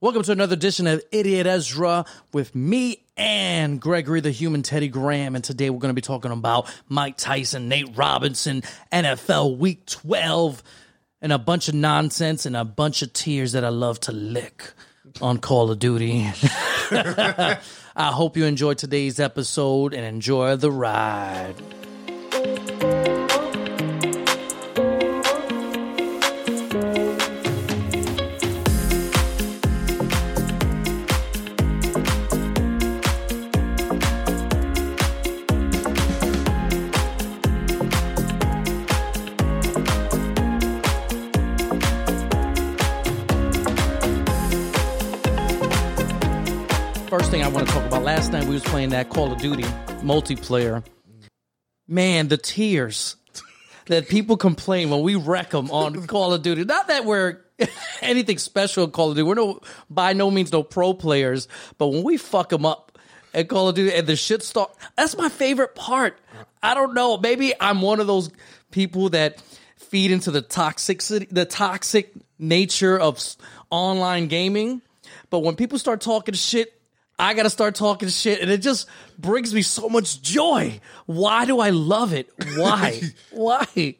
[0.00, 5.34] Welcome to another edition of Idiot Ezra with me and Gregory the Human Teddy Graham.
[5.34, 10.62] And today we're going to be talking about Mike Tyson, Nate Robinson, NFL Week 12,
[11.20, 14.72] and a bunch of nonsense and a bunch of tears that I love to lick
[15.20, 16.30] on Call of Duty.
[16.92, 17.58] I
[17.96, 21.56] hope you enjoyed today's episode and enjoy the ride.
[47.48, 49.62] I want to talk about last night we was playing that Call of Duty
[50.02, 50.84] multiplayer.
[51.88, 53.16] Man, the tears
[53.86, 56.64] that people complain when we wreck them on Call of Duty.
[56.64, 57.40] Not that we're
[58.02, 59.26] anything special in Call of Duty.
[59.26, 61.48] We're no by no means no pro players,
[61.78, 62.98] but when we fuck them up
[63.32, 66.18] at Call of Duty and the shit start, that's my favorite part.
[66.62, 67.16] I don't know.
[67.16, 68.30] Maybe I'm one of those
[68.72, 69.42] people that
[69.76, 73.18] feed into the toxicity, the toxic nature of
[73.70, 74.82] online gaming.
[75.30, 76.77] But when people start talking shit,
[77.18, 78.88] I got to start talking shit, and it just
[79.18, 80.80] brings me so much joy.
[81.06, 82.30] Why do I love it?
[82.56, 83.00] Why?
[83.32, 83.96] Why?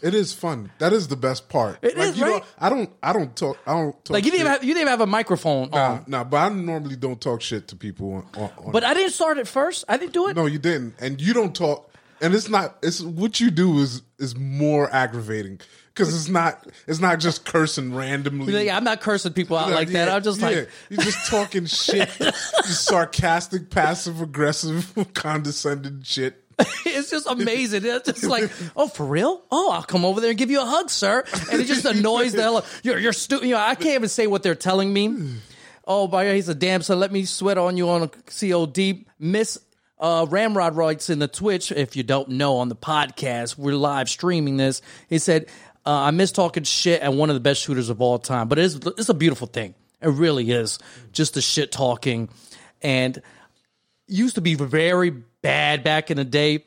[0.00, 0.70] It is fun.
[0.78, 1.78] That is the best part.
[1.82, 2.44] It like, is, you know, right?
[2.58, 2.90] I don't.
[3.02, 3.58] I don't talk.
[3.66, 4.14] I don't talk.
[4.14, 6.48] Like you didn't have, you didn't even have a microphone Nah, on, nah, but I
[6.54, 8.12] normally don't talk shit to people.
[8.12, 9.84] On, on, on but I didn't start it first.
[9.88, 10.36] I didn't do it.
[10.36, 11.90] no, you didn't, and you don't talk.
[12.20, 12.78] And it's not.
[12.82, 15.60] It's what you do is is more aggravating
[15.94, 16.66] because it's not.
[16.86, 18.66] It's not just cursing randomly.
[18.66, 20.08] Yeah, I'm not cursing people out Yeah, like that.
[20.08, 20.46] I'm just yeah.
[20.46, 26.42] like, you're just talking shit, just sarcastic, passive aggressive, condescending shit.
[26.84, 27.84] it's just amazing.
[27.84, 29.42] It's just like, oh, for real?
[29.50, 31.22] Oh, I'll come over there and give you a hug, sir.
[31.52, 32.64] And it just annoys the hell.
[32.82, 35.34] You're you're stu- You know, I can't even say what they're telling me.
[35.90, 37.00] Oh, by he's a damn son.
[37.00, 39.06] Let me sweat on you on a COD.
[39.18, 39.58] Miss
[40.00, 41.72] uh, Ramrod writes in the Twitch.
[41.72, 44.80] If you don't know, on the podcast, we're live streaming this.
[45.08, 45.46] He said,
[45.84, 48.58] uh, "I miss talking shit at one of the best shooters of all time." But
[48.58, 49.74] it's it's a beautiful thing.
[50.00, 50.78] It really is.
[51.12, 52.28] Just the shit talking
[52.82, 53.20] and
[54.06, 56.64] used to be very bad back in the day,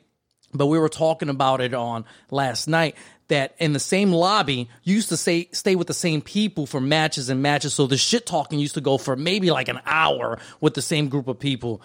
[0.52, 2.96] but we were talking about it on last night
[3.28, 7.30] that in the same lobby used to say stay with the same people for matches
[7.30, 10.74] and matches so the shit talking used to go for maybe like an hour with
[10.74, 11.80] the same group of people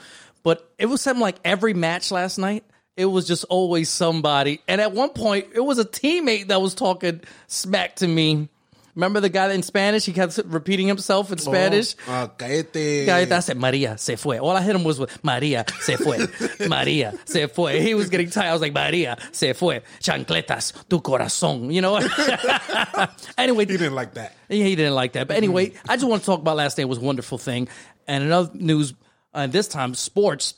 [0.47, 2.63] but it was something like every match last night
[2.95, 6.73] it was just always somebody and at one point it was a teammate that was
[6.73, 8.47] talking smack to me
[8.95, 13.05] remember the guy in spanish he kept repeating himself in spanish Uh, cállate.
[13.05, 14.39] Guy, I said Maria se fue.
[14.39, 16.17] All I hit him was with Maria se fue.
[16.67, 17.79] Maria se fue.
[17.87, 18.49] He was getting tired.
[18.49, 19.81] I was like Maria se fue.
[20.01, 21.71] Chancletas, tu corazón.
[21.71, 21.97] You know.
[23.37, 24.33] anyway, He didn't like that.
[24.49, 25.27] yeah, he didn't like that.
[25.27, 27.67] But anyway, I just want to talk about last night was a wonderful thing.
[28.07, 28.93] And another news,
[29.33, 30.55] uh, this time sports.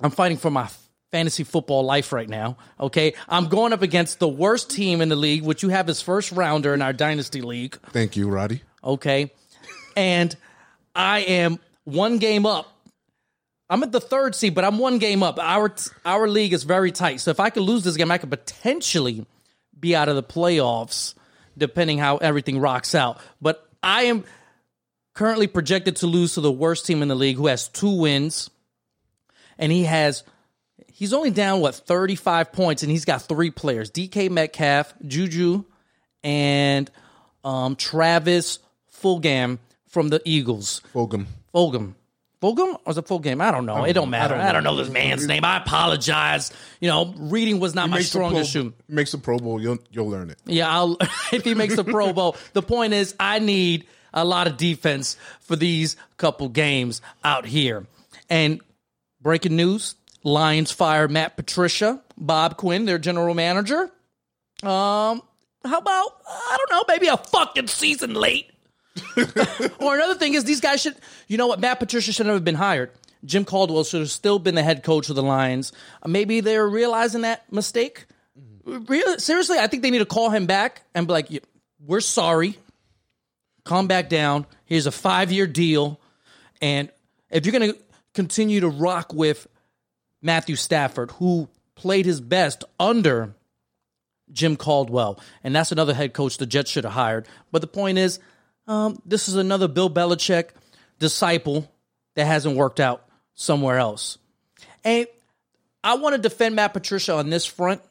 [0.00, 0.68] I'm fighting for my
[1.10, 2.56] fantasy football life right now.
[2.78, 6.00] Okay, I'm going up against the worst team in the league, which you have as
[6.00, 7.78] first rounder in our dynasty league.
[7.90, 8.62] Thank you, Roddy.
[8.82, 9.32] Okay,
[9.96, 10.34] and
[10.94, 12.72] I am one game up.
[13.70, 15.38] I'm at the third seed, but I'm one game up.
[15.38, 15.74] Our
[16.04, 19.26] our league is very tight, so if I could lose this game, I could potentially
[19.78, 21.14] be out of the playoffs,
[21.56, 23.20] depending how everything rocks out.
[23.40, 24.24] But I am
[25.18, 28.50] currently projected to lose to the worst team in the league, who has two wins,
[29.58, 30.22] and he has
[30.86, 35.64] he's only down what 35 points, and he's got three players: DK Metcalf, Juju,
[36.22, 36.88] and
[37.42, 38.60] um, Travis
[39.02, 39.58] Fulgham
[39.88, 40.82] from the Eagles.
[40.94, 41.26] Fulgham.
[41.52, 41.94] Fulgham.
[42.40, 43.42] Fulgham or is it Fulgham?
[43.42, 43.82] I don't know.
[43.82, 44.36] it don't matter.
[44.36, 45.44] I don't, know this man's name.
[45.44, 46.52] I apologize.
[46.80, 48.72] You know, reading was not my Makes the pro, strongest shoe.
[48.86, 49.60] makes a Pro Bowl.
[49.60, 50.38] You'll you'll learn it.
[50.46, 50.96] Yeah, I'll,
[51.32, 52.36] if he makes a Pro Bowl.
[52.52, 57.86] The point is, I need a lot of defense for these couple games out here.
[58.28, 58.60] And
[59.20, 63.90] breaking news: Lions fire Matt Patricia, Bob Quinn, their general manager.
[64.62, 65.22] Um,
[65.64, 68.50] how about I don't know, maybe a fucking season late.
[69.80, 70.96] or another thing is these guys should,
[71.28, 72.90] you know what, Matt Patricia should have been hired.
[73.24, 75.72] Jim Caldwell should have still been the head coach of the Lions.
[76.06, 78.06] Maybe they're realizing that mistake.
[78.64, 81.40] Really, seriously, I think they need to call him back and be like, "Yeah,
[81.84, 82.58] "We're sorry.
[83.68, 84.46] Calm back down.
[84.64, 86.00] Here's a five year deal,
[86.62, 86.90] and
[87.28, 87.78] if you're going to
[88.14, 89.46] continue to rock with
[90.22, 93.34] Matthew Stafford, who played his best under
[94.32, 97.28] Jim Caldwell, and that's another head coach the Jets should have hired.
[97.52, 98.20] But the point is,
[98.66, 100.48] um, this is another Bill Belichick
[100.98, 101.70] disciple
[102.14, 104.16] that hasn't worked out somewhere else.
[104.82, 105.06] And
[105.84, 107.82] I want to defend Matt Patricia on this front.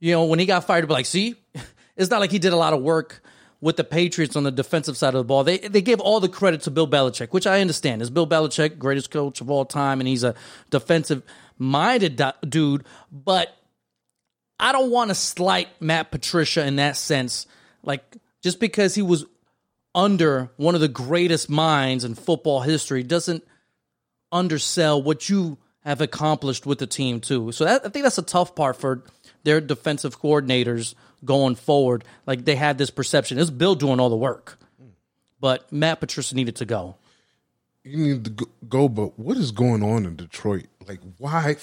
[0.00, 1.34] You know, when he got fired, be like, see,
[1.98, 3.20] it's not like he did a lot of work
[3.60, 5.44] with the Patriots on the defensive side of the ball.
[5.44, 8.02] They they give all the credit to Bill Belichick, which I understand.
[8.02, 10.34] Is Bill Belichick greatest coach of all time, and he's a
[10.70, 11.22] defensive
[11.58, 13.56] minded dude, but
[14.60, 17.46] I don't want to slight Matt Patricia in that sense.
[17.82, 19.24] Like just because he was
[19.94, 23.44] under one of the greatest minds in football history doesn't
[24.30, 27.50] undersell what you have accomplished with the team too.
[27.52, 29.04] So that, I think that's a tough part for
[29.44, 30.94] their defensive coordinators
[31.24, 32.04] going forward.
[32.26, 33.38] Like they had this perception.
[33.38, 34.58] It's Bill doing all the work,
[35.40, 36.96] but Matt Patricia needed to go.
[37.84, 40.66] You need to go, but what is going on in Detroit?
[40.86, 41.56] Like, why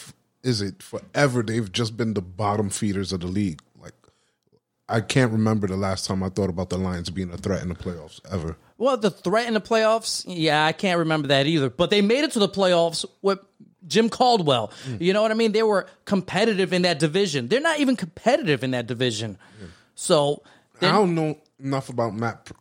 [0.44, 3.62] is it forever they've just been the bottom feeders of the league?
[3.80, 3.94] Like,
[4.90, 7.70] I can't remember the last time I thought about the Lions being a threat in
[7.70, 8.58] the playoffs ever.
[8.78, 11.70] Well, the threat in the playoffs, yeah, I can't remember that either.
[11.70, 13.40] But they made it to the playoffs with
[13.88, 14.72] Jim Caldwell.
[14.88, 15.02] Mm.
[15.02, 15.52] You know what I mean?
[15.52, 17.48] They were competitive in that division.
[17.48, 19.38] They're not even competitive in that division.
[19.60, 19.68] Yeah.
[19.96, 20.44] So
[20.82, 22.52] I don't know enough about Matt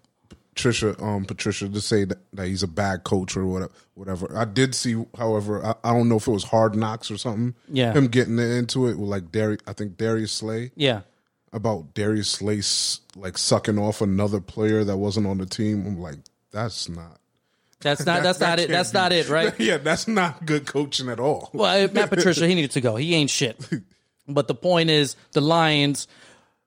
[0.54, 3.72] Patricia, um, Patricia to say that, that, he's a bad coach or whatever.
[3.94, 4.36] Whatever.
[4.36, 7.54] I did see, however, I, I, don't know if it was Hard Knocks or something.
[7.68, 9.60] Yeah, him getting into it with like Darius.
[9.66, 10.70] I think Darius Slay.
[10.76, 11.00] Yeah,
[11.52, 12.60] about Darius Slay
[13.16, 15.86] like sucking off another player that wasn't on the team.
[15.86, 16.18] I'm like,
[16.52, 17.18] that's not.
[17.94, 18.22] That's not.
[18.22, 18.70] That's that not it.
[18.70, 19.28] That's be, not it.
[19.28, 19.52] Right?
[19.60, 21.50] Yeah, that's not good coaching at all.
[21.52, 22.96] Well, Matt Patricia, he needed to go.
[22.96, 23.56] He ain't shit.
[24.26, 26.08] But the point is, the Lions,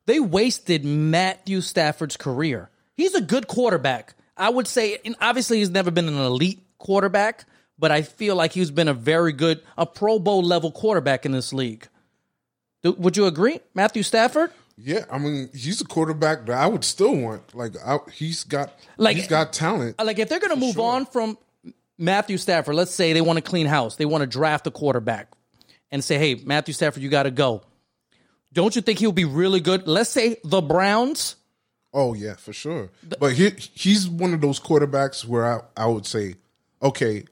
[0.06, 2.70] they wasted Matthew Stafford's career.
[2.94, 4.14] He's a good quarterback.
[4.38, 7.46] I would say, obviously, he's never been an elite quarterback,
[7.80, 11.32] but I feel like he's been a very good, a Pro Bowl level quarterback in
[11.32, 11.88] this league.
[12.84, 14.52] Would you agree, Matthew Stafford?
[14.78, 17.56] Yeah, I mean, he's a quarterback that I would still want.
[17.56, 19.96] Like, I, he's got like he's got talent.
[19.98, 20.94] Uh, like, if they're going to move sure.
[20.94, 21.38] on from
[21.98, 25.32] Matthew Stafford, let's say they want to clean house, they want to draft a quarterback,
[25.92, 27.64] and say, "Hey, Matthew Stafford, you got to go."
[28.54, 29.88] Don't you think he'll be really good?
[29.88, 31.38] Let's say the Browns.
[31.92, 32.92] Oh yeah, for sure.
[33.02, 36.36] The, but he he's one of those quarterbacks where I, I would say,
[36.82, 37.26] okay,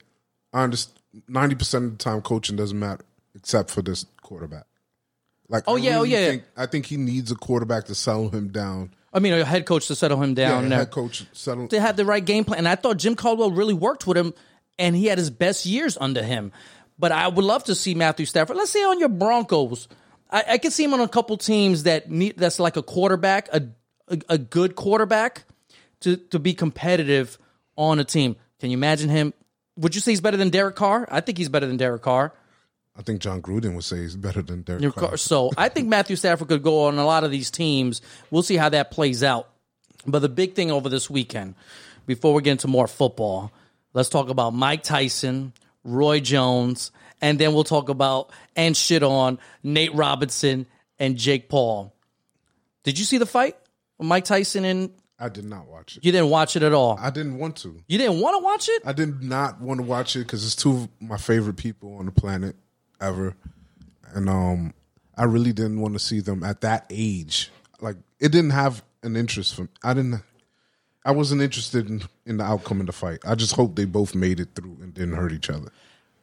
[0.52, 1.02] I understand.
[1.30, 3.06] Ninety percent of the time, coaching doesn't matter
[3.36, 4.66] except for this quarterback.
[5.48, 6.30] Like, oh I yeah, oh, really oh yeah.
[6.30, 8.92] Think, I think he needs a quarterback to settle him down.
[9.14, 10.70] I mean, a head coach to settle him down.
[10.70, 11.68] Yeah, head coach settle.
[11.70, 14.34] To have the right game plan, and I thought Jim Caldwell really worked with him,
[14.78, 16.52] and he had his best years under him.
[16.98, 18.58] But I would love to see Matthew Stafford.
[18.58, 19.88] Let's say on your Broncos,
[20.30, 23.48] I, I could see him on a couple teams that need that's like a quarterback,
[23.54, 23.70] a,
[24.08, 25.46] a a good quarterback
[26.02, 27.38] to to be competitive
[27.78, 28.36] on a team.
[28.60, 29.34] Can you imagine him?
[29.78, 31.08] Would you say he's better than Derek Carr?
[31.12, 32.34] I think he's better than Derek Carr.
[32.98, 35.18] I think Jon Gruden would say he's better than Derek Carr.
[35.18, 38.02] So I think Matthew Stafford could go on a lot of these teams.
[38.32, 39.50] We'll see how that plays out.
[40.08, 41.56] But the big thing over this weekend,
[42.06, 43.52] before we get into more football,
[43.94, 45.52] let's talk about Mike Tyson,
[45.84, 50.66] Roy Jones, and then we'll talk about and shit on Nate Robinson
[51.00, 51.94] and Jake Paul.
[52.84, 53.58] Did you see the fight?
[54.00, 56.06] Mike Tyson and I did not watch it.
[56.06, 56.98] You didn't watch it at all.
[57.00, 57.82] I didn't want to.
[57.88, 58.84] You didn't want to watch it?
[58.86, 62.06] I did not want to watch it because it's two of my favorite people on
[62.06, 62.56] the planet
[63.02, 63.36] ever,
[64.14, 64.74] and um,
[65.18, 67.52] I really didn't want to see them at that age.
[67.82, 69.70] Like it didn't have an interest for me.
[69.84, 70.22] I didn't.
[71.04, 73.20] I wasn't interested in, in the outcome of the fight.
[73.26, 75.72] I just hope they both made it through and didn't hurt each other.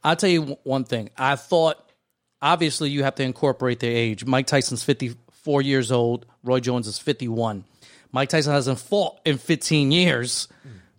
[0.02, 1.10] I'll tell you one thing.
[1.16, 1.92] I thought
[2.40, 4.24] obviously you have to incorporate their age.
[4.24, 6.26] Mike Tyson's 54 years old.
[6.42, 7.64] Roy Jones is 51.
[8.10, 10.48] Mike Tyson hasn't fought in 15 years.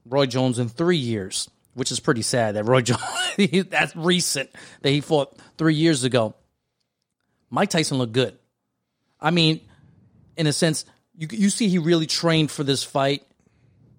[0.06, 3.02] Roy Jones in three years which is pretty sad that Roy Jones,
[3.70, 4.50] that's recent
[4.82, 6.36] that he fought three years ago.
[7.50, 8.38] Mike Tyson looked good.
[9.20, 9.62] I mean,
[10.38, 13.24] in a sense, you you see he really trained for this fight.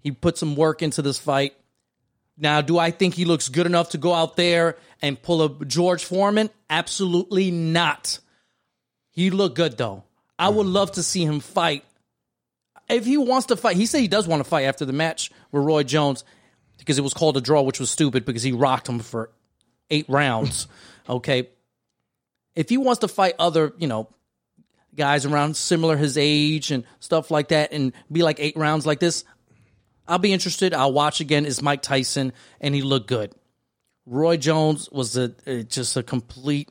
[0.00, 1.54] He put some work into this fight.
[2.36, 5.64] Now, do I think he looks good enough to go out there and pull a
[5.64, 6.50] George Foreman?
[6.68, 8.18] Absolutely not.
[9.10, 10.02] He looked good though.
[10.38, 11.84] I would love to see him fight.
[12.88, 15.30] If he wants to fight, he said he does want to fight after the match
[15.52, 16.24] with Roy Jones
[16.84, 19.30] because it was called a draw, which was stupid because he rocked him for
[19.88, 20.68] eight rounds.
[21.08, 21.48] okay.
[22.54, 24.08] If he wants to fight other, you know,
[24.94, 29.00] guys around similar his age and stuff like that and be like eight rounds like
[29.00, 29.24] this,
[30.06, 30.74] I'll be interested.
[30.74, 31.46] I'll watch again.
[31.46, 33.32] Is Mike Tyson and he looked good.
[34.04, 35.28] Roy Jones was a,
[35.64, 36.68] just a complete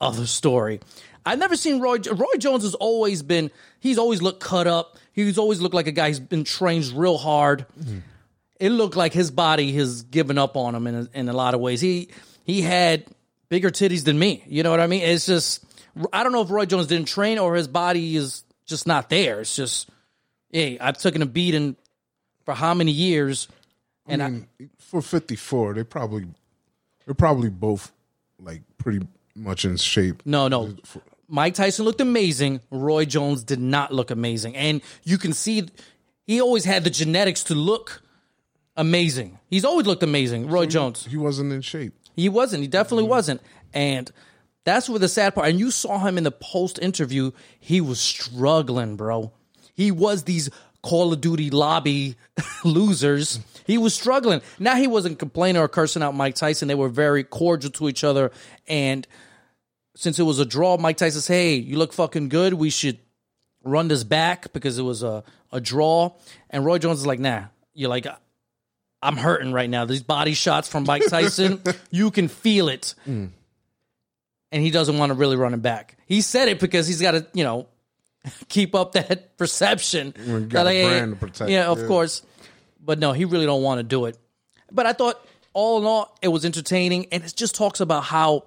[0.00, 0.80] other story.
[1.26, 1.98] I've never seen Roy.
[1.98, 3.50] Roy Jones has always been.
[3.78, 4.96] He's always looked cut up.
[5.12, 7.66] He's always looked like a guy who's been trained real hard.
[7.78, 7.98] Mm-hmm
[8.60, 11.54] it looked like his body has given up on him in a, in a lot
[11.54, 11.80] of ways.
[11.80, 12.10] He
[12.44, 13.06] he had
[13.48, 14.44] bigger titties than me.
[14.46, 15.02] You know what I mean?
[15.02, 15.64] It's just
[16.12, 19.40] I don't know if Roy Jones didn't train or his body is just not there.
[19.40, 19.88] It's just
[20.52, 21.74] hey, I've taken a beating
[22.44, 23.48] for how many years,
[24.06, 26.26] and I mean, I, for fifty four, they probably
[27.06, 27.92] they're probably both
[28.38, 30.22] like pretty much in shape.
[30.24, 30.76] No, no.
[31.28, 32.60] Mike Tyson looked amazing.
[32.70, 35.68] Roy Jones did not look amazing, and you can see
[36.26, 38.02] he always had the genetics to look
[38.80, 39.38] amazing.
[39.48, 40.48] He's always looked amazing.
[40.48, 41.04] Roy Jones.
[41.04, 41.92] He wasn't in shape.
[42.16, 42.62] He wasn't.
[42.62, 43.10] He definitely mm-hmm.
[43.10, 43.42] wasn't.
[43.74, 44.10] And
[44.64, 45.48] that's where the sad part.
[45.48, 47.32] And you saw him in the post interview.
[47.58, 49.32] He was struggling, bro.
[49.74, 50.48] He was these
[50.82, 52.16] Call of Duty lobby
[52.64, 53.40] losers.
[53.66, 54.40] He was struggling.
[54.58, 56.68] Now he wasn't complaining or cursing out Mike Tyson.
[56.68, 58.32] They were very cordial to each other.
[58.66, 59.06] And
[59.94, 62.54] since it was a draw, Mike Tyson said, "Hey, you look fucking good.
[62.54, 62.98] We should
[63.62, 65.22] run this back because it was a
[65.52, 66.12] a draw."
[66.48, 67.44] And Roy Jones is like, "Nah,
[67.74, 68.06] you're like."
[69.02, 69.84] I'm hurting right now.
[69.84, 72.94] These body shots from Mike Tyson, you can feel it.
[73.08, 73.30] Mm.
[74.52, 75.96] And he doesn't want to really run it back.
[76.06, 77.66] He said it because he's got to, you know,
[78.48, 80.10] keep up that perception.
[80.48, 81.86] got that, a brand to protect, Yeah, of yeah.
[81.86, 82.22] course.
[82.84, 84.18] But no, he really don't want to do it.
[84.72, 88.44] But I thought all in all, it was entertaining, and it just talks about how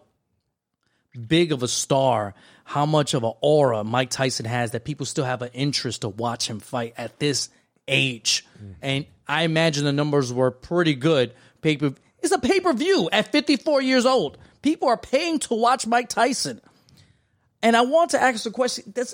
[1.27, 2.33] big of a star,
[2.63, 6.09] how much of an aura Mike Tyson has that people still have an interest to
[6.09, 7.49] watch him fight at this
[7.87, 8.45] age.
[8.61, 8.75] Mm.
[8.81, 11.33] And I imagine the numbers were pretty good.
[11.61, 14.37] Paper it's a pay per view at 54 years old.
[14.61, 16.61] People are paying to watch Mike Tyson.
[17.61, 19.13] And I want to ask a question that's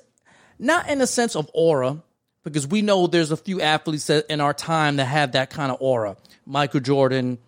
[0.59, 2.03] not in the sense of aura,
[2.43, 5.77] because we know there's a few athletes in our time that have that kind of
[5.81, 6.17] aura.
[6.45, 7.39] Michael Jordan,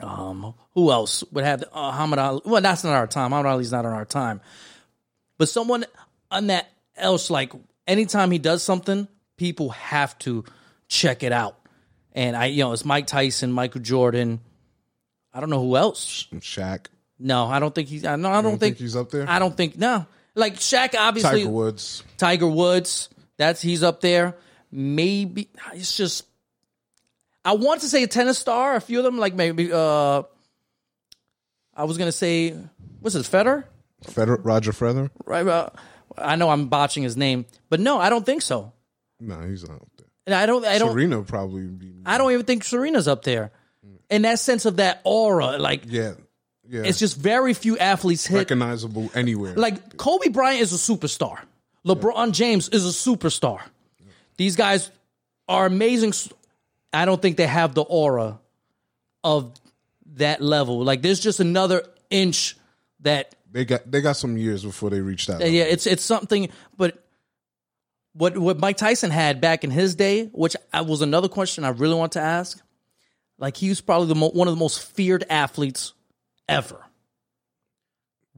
[0.00, 2.40] um, who else would have uh, Ali?
[2.44, 3.30] Well, that's not our time.
[3.30, 4.40] Muhammad Ali's not in our time.
[5.38, 5.84] But someone
[6.30, 7.52] on that else, like
[7.86, 10.44] anytime he does something, people have to
[10.92, 11.56] check it out.
[12.12, 14.40] And I, you know, it's Mike Tyson, Michael Jordan.
[15.32, 16.28] I don't know who else.
[16.34, 16.86] Shaq.
[17.18, 18.04] No, I don't think he's.
[18.04, 19.28] I no, I don't, think, think he's up there?
[19.28, 20.06] I don't think no.
[20.34, 22.02] Like Shaq, obviously, Tiger Woods.
[22.18, 23.08] Tiger Woods.
[23.38, 24.36] That's he's up there.
[24.70, 26.26] Maybe it's just.
[27.44, 28.76] I want to say a tennis star.
[28.76, 29.72] A few of them, like maybe.
[29.72, 30.22] uh
[31.74, 32.54] I was gonna say,
[33.00, 33.64] what's it, Federer?
[34.04, 35.10] Feder- Roger Federer.
[35.24, 35.46] Right.
[35.46, 35.70] Uh,
[36.18, 38.72] I know I'm botching his name, but no, I don't think so.
[39.20, 39.80] No, he's not.
[40.26, 40.64] And I don't.
[40.64, 40.92] I don't.
[40.92, 41.92] Serena probably be.
[42.06, 43.50] I don't even think Serena's up there.
[43.86, 43.98] Mm.
[44.10, 46.12] In that sense of that aura, like yeah,
[46.68, 46.82] yeah.
[46.84, 49.54] it's just very few athletes hit recognizable anywhere.
[49.54, 51.38] like Kobe Bryant is a superstar.
[51.84, 53.60] LeBron James is a superstar.
[54.36, 54.90] These guys
[55.48, 56.12] are amazing.
[56.92, 58.38] I don't think they have the aura
[59.24, 59.52] of
[60.14, 60.84] that level.
[60.84, 62.56] Like there's just another inch
[63.00, 65.40] that they got they got some years before they reach that.
[65.50, 66.48] yeah, it's it's something.
[66.76, 67.01] But
[68.14, 71.70] what what Mike Tyson had back in his day, which I, was another question I
[71.70, 72.60] really want to ask.
[73.38, 75.94] Like he was probably the mo- one of the most feared athletes
[76.48, 76.84] ever.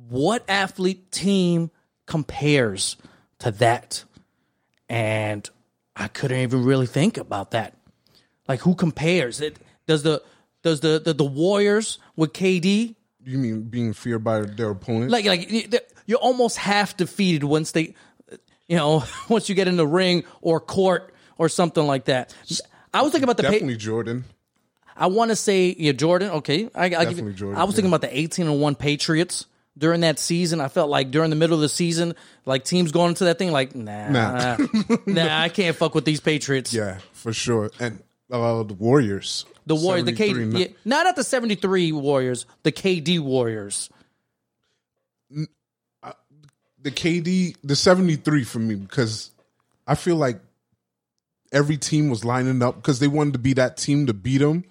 [0.09, 1.71] What athlete team
[2.07, 2.97] compares
[3.41, 4.05] to that?
[4.89, 5.49] And
[5.97, 7.75] I couldn't even really think about that.
[8.49, 9.59] Like who compares it?
[9.87, 10.23] Does the
[10.63, 15.11] does the the, the Warriors with KD You mean being feared by their opponent?
[15.11, 15.51] like like
[16.07, 17.95] you're almost half defeated once they
[18.69, 22.35] you know once you get in the ring or court or something like that
[22.93, 24.25] i was thinking about the pa- definitely Jordan.
[24.97, 27.75] i want to say yeah jordan okay I, I, give Definitely you, Jordan, I was
[27.75, 31.37] thinking about the 18 and 1 patriots during that season i felt like during the
[31.37, 32.15] middle of the season
[32.47, 34.57] like teams going into that thing like nah Nah.
[35.07, 37.71] nah, i can't fuck with these patriots Yeah, for sure.
[37.81, 39.45] And uh, the Warriors.
[39.67, 43.91] the warriors the 73 KD, yeah, not at the 73 warriors the kd warriors
[46.85, 49.31] the KD, the 73 for me because
[49.87, 50.39] I feel like
[51.51, 54.65] every team was lining up because they wanted to be that team to beat them.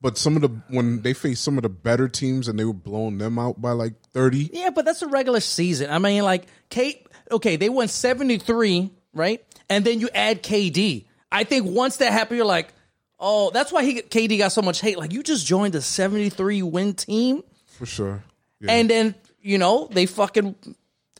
[0.00, 2.74] But some of the when they faced some of the better teams and they were
[2.74, 4.50] blowing them out by like 30.
[4.52, 5.90] Yeah, but that's a regular season.
[5.90, 7.06] I mean, like Kate.
[7.30, 9.42] Okay, they won seventy three, right?
[9.70, 11.06] And then you add KD.
[11.32, 12.74] I think once that happened, you're like,
[13.18, 14.98] oh, that's why he KD got so much hate.
[14.98, 18.22] Like you just joined a seventy three win team, For sure.
[18.60, 20.54] Yeah, and then you know they fucking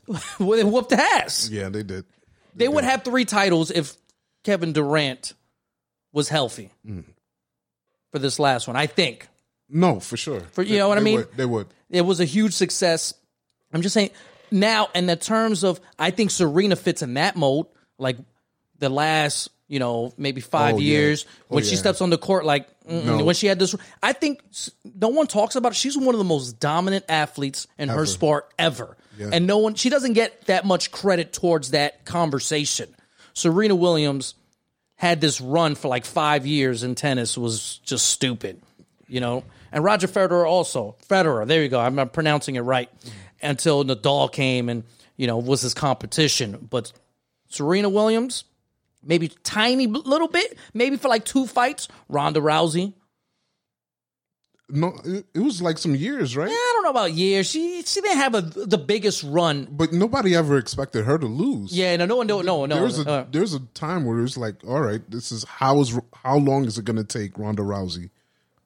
[0.39, 1.49] they whooped ass.
[1.49, 2.05] yeah they did.
[2.55, 3.95] They would have three titles if
[4.43, 5.33] Kevin Durant
[6.13, 7.03] was healthy mm.
[8.11, 8.75] for this last one.
[8.75, 9.27] I think.
[9.67, 10.41] No, for sure.
[10.51, 11.17] For you know what I mean?
[11.17, 11.67] Would, they would.
[11.89, 13.13] It was a huge success.
[13.73, 14.11] I'm just saying
[14.51, 17.67] now, in the terms of, I think Serena fits in that mold.
[17.97, 18.17] Like
[18.77, 20.83] the last, you know, maybe five Oh, yeah.
[20.83, 23.23] years Oh, when she steps on the court, like No.
[23.23, 23.75] when she had this.
[24.03, 24.41] I think
[24.83, 25.75] no one talks about it.
[25.75, 29.29] She's one of the most dominant athletes in her sport ever, Yeah.
[29.33, 29.75] and no one.
[29.75, 32.93] She doesn't get that much credit towards that conversation.
[33.33, 34.35] Serena Williams
[34.95, 38.61] had this run for like five years in tennis was just stupid,
[39.07, 39.43] you know.
[39.71, 41.45] And Roger Federer also Federer.
[41.45, 41.79] There you go.
[41.79, 42.89] I'm not pronouncing it right
[43.41, 44.83] until Nadal came and
[45.17, 46.67] you know was his competition.
[46.69, 46.93] But
[47.49, 48.45] Serena Williams,
[49.03, 51.87] maybe tiny little bit, maybe for like two fights.
[52.09, 52.93] Ronda Rousey.
[54.67, 56.49] No, it, it was like some years, right?
[56.49, 57.47] Yeah, I don't know about years.
[57.49, 59.67] She she didn't have a, the biggest run.
[59.69, 61.71] But nobody ever expected her to lose.
[61.71, 62.75] Yeah, no, no one, no, no, no.
[62.79, 65.99] There's a Uh, there's a time where it's like, all right, this is how is
[66.15, 68.09] how long is it going to take Ronda Rousey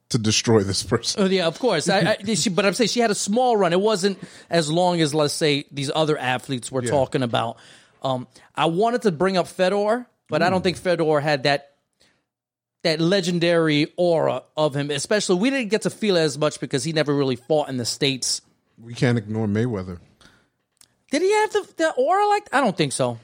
[0.08, 1.22] to destroy this person?
[1.22, 1.89] Oh, yeah, of course.
[1.89, 3.74] I, I, she, but I'm saying she had a small run.
[3.74, 4.18] It wasn't
[4.50, 7.58] as long as, let's say, these other athletes we're talking about.
[8.01, 11.75] Um, I wanted to bring up Fedor, but I don't think Fedor had that
[12.84, 14.90] that legendary aura of him.
[14.92, 17.78] Especially, we didn't get to feel it as much because he never really fought in
[17.78, 18.42] the states.
[18.82, 20.00] We can't ignore Mayweather.
[21.12, 22.48] Did he have the, the aura like?
[22.54, 23.20] I don't think so.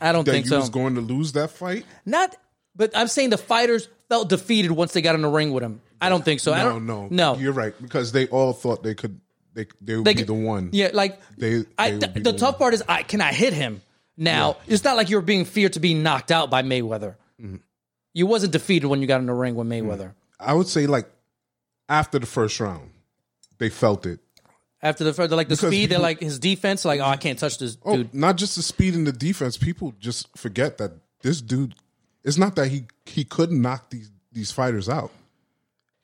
[0.00, 0.58] I don't That think he so.
[0.58, 1.84] was going to lose that fight.
[2.04, 2.34] Not,
[2.74, 5.80] but I'm saying the fighters felt defeated once they got in the ring with him.
[6.00, 6.52] I don't think so.
[6.52, 7.36] I don't, no, no.
[7.36, 9.20] You're right because they all thought they could.
[9.52, 10.70] They they would They be could- the one.
[10.72, 12.58] Yeah, like They- I, they th- the the tough one.
[12.58, 13.82] part is, I can I hit him?
[14.16, 17.16] Now it's not like you're being feared to be knocked out by Mayweather.
[17.40, 17.56] Mm-hmm.
[18.12, 20.08] You wasn't defeated when you got in the ring with Mayweather.
[20.08, 20.14] Mm.
[20.40, 21.06] I would say like
[21.88, 22.90] after the first round,
[23.58, 24.20] they felt it.
[24.82, 27.16] After the first, like the Because speed, they're people- like his defense, like oh, I
[27.16, 28.14] can't touch this Oh, dude.
[28.14, 29.56] not just the speed and the defense.
[29.58, 31.74] People just forget that this dude.
[32.24, 35.10] It's not that he he couldn't knock these these fighters out.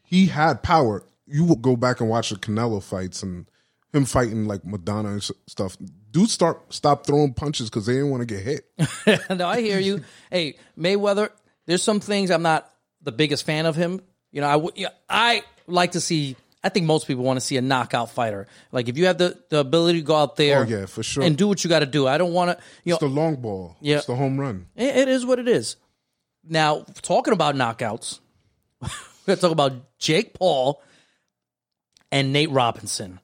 [0.03, 1.03] He had power.
[1.27, 3.47] You will go back and watch the Canelo fights and
[3.93, 5.77] him fighting like Maidana and s- stuff.
[6.11, 9.31] Dude, start stop throwing punches because they didn't want to get hit.
[9.31, 10.03] no, I hear you.
[10.31, 11.31] hey, Mayweather,
[11.67, 12.71] there's some things I'm not
[13.03, 14.01] the biggest fan of him.
[14.33, 16.37] You know, I would, yeah, I like to see.
[16.65, 18.49] I think most people want to see a knockout fighter.
[18.73, 21.23] Like if you have the, the ability to go out there, Oh, yeah, for sure.
[21.23, 22.09] and do what you got to do.
[22.09, 23.77] I don't want to, you know, It's the long ball.
[23.81, 23.99] Yeah.
[23.99, 24.67] It's the home run.
[24.75, 25.77] It, it is what it is.
[26.49, 28.19] Now, talking about knockouts,
[28.81, 28.89] we're
[29.27, 30.83] going to talk about Jake Paul
[32.11, 33.21] and Nate Robinson,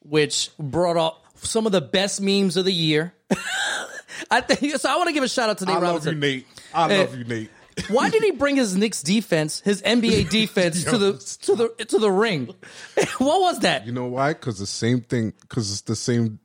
[0.00, 3.14] which brought up some of the best memes of the year.
[4.30, 4.90] I think so.
[4.90, 6.46] I want to give a shout out to Nate I love you, Nate.
[6.74, 7.50] I love you, Nate.
[7.88, 11.12] Why did he bring his Knicks defense, his NBA defense, to the
[11.42, 12.46] to the to the ring?
[13.18, 13.86] what was that?
[13.86, 14.32] You know why?
[14.32, 15.32] Because the same thing.
[15.40, 16.38] Because it's the same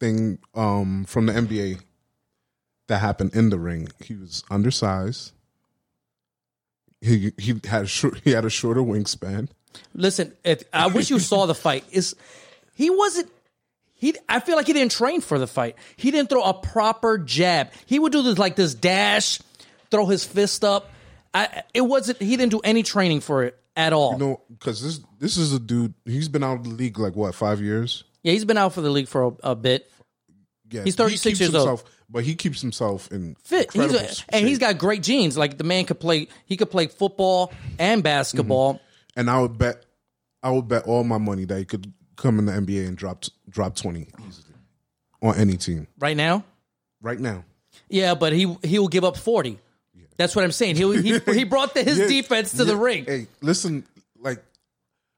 [0.00, 1.80] thing um, from the NBA
[2.88, 3.88] that happened in the ring.
[4.02, 5.32] He was undersized.
[7.00, 9.48] He he had a short, he had a shorter wingspan.
[9.94, 11.84] Listen, if, I wish you saw the fight.
[11.90, 12.14] Is
[12.74, 13.30] he wasn't
[13.94, 14.14] he?
[14.28, 15.76] I feel like he didn't train for the fight.
[15.96, 17.70] He didn't throw a proper jab.
[17.86, 19.40] He would do this like this dash,
[19.92, 20.90] throw his fist up.
[21.32, 22.20] I, it wasn't.
[22.20, 24.14] He didn't do any training for it at all.
[24.14, 25.94] You know, because this this is a dude.
[26.04, 28.02] He's been out of the league like what five years.
[28.24, 29.88] yeah, he's been out for the league for a, a bit.
[30.70, 31.84] Yeah, He's 36 keeps years old.
[32.08, 33.70] but he keeps himself in Fit.
[33.72, 35.36] He's incredible a, and he's got great genes.
[35.38, 36.28] Like the man could play.
[36.46, 38.74] He could play football and basketball.
[38.74, 39.20] Mm-hmm.
[39.20, 39.84] And I would bet,
[40.42, 43.24] I would bet all my money that he could come in the NBA and drop
[43.50, 44.54] drop twenty easily
[45.22, 46.44] on any team Right now,
[47.02, 47.44] right now.
[47.90, 49.58] yeah, but he he will give up forty.
[50.16, 50.76] That's what I'm saying.
[50.76, 53.04] He he, he brought the, his Yeah, defense to the ring.
[53.04, 53.84] Hey, listen,
[54.18, 54.42] like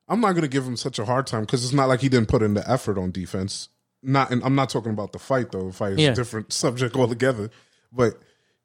[0.08, 2.28] I'm not gonna give him such a hard time because it's not like he didn't
[2.28, 3.68] put in the effort on defense.
[4.02, 5.68] Not, and I'm not talking about the fight though.
[5.68, 6.10] The fight is Yeah.
[6.12, 7.50] a different subject altogether.
[7.92, 8.14] But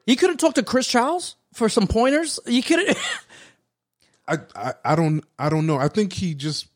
[0.06, 2.40] he could have talked to Chris Childs for some pointers.
[2.46, 2.96] You could.
[4.28, 5.78] I, I, I don't, I don't know.
[5.78, 6.68] I think he just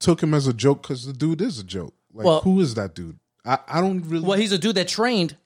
[0.00, 1.94] took him as a joke because the dude is a joke.
[2.12, 3.18] Like, Well- who is that dude?
[3.44, 4.26] I, I don't really.
[4.26, 5.36] well, he's a dude that trained.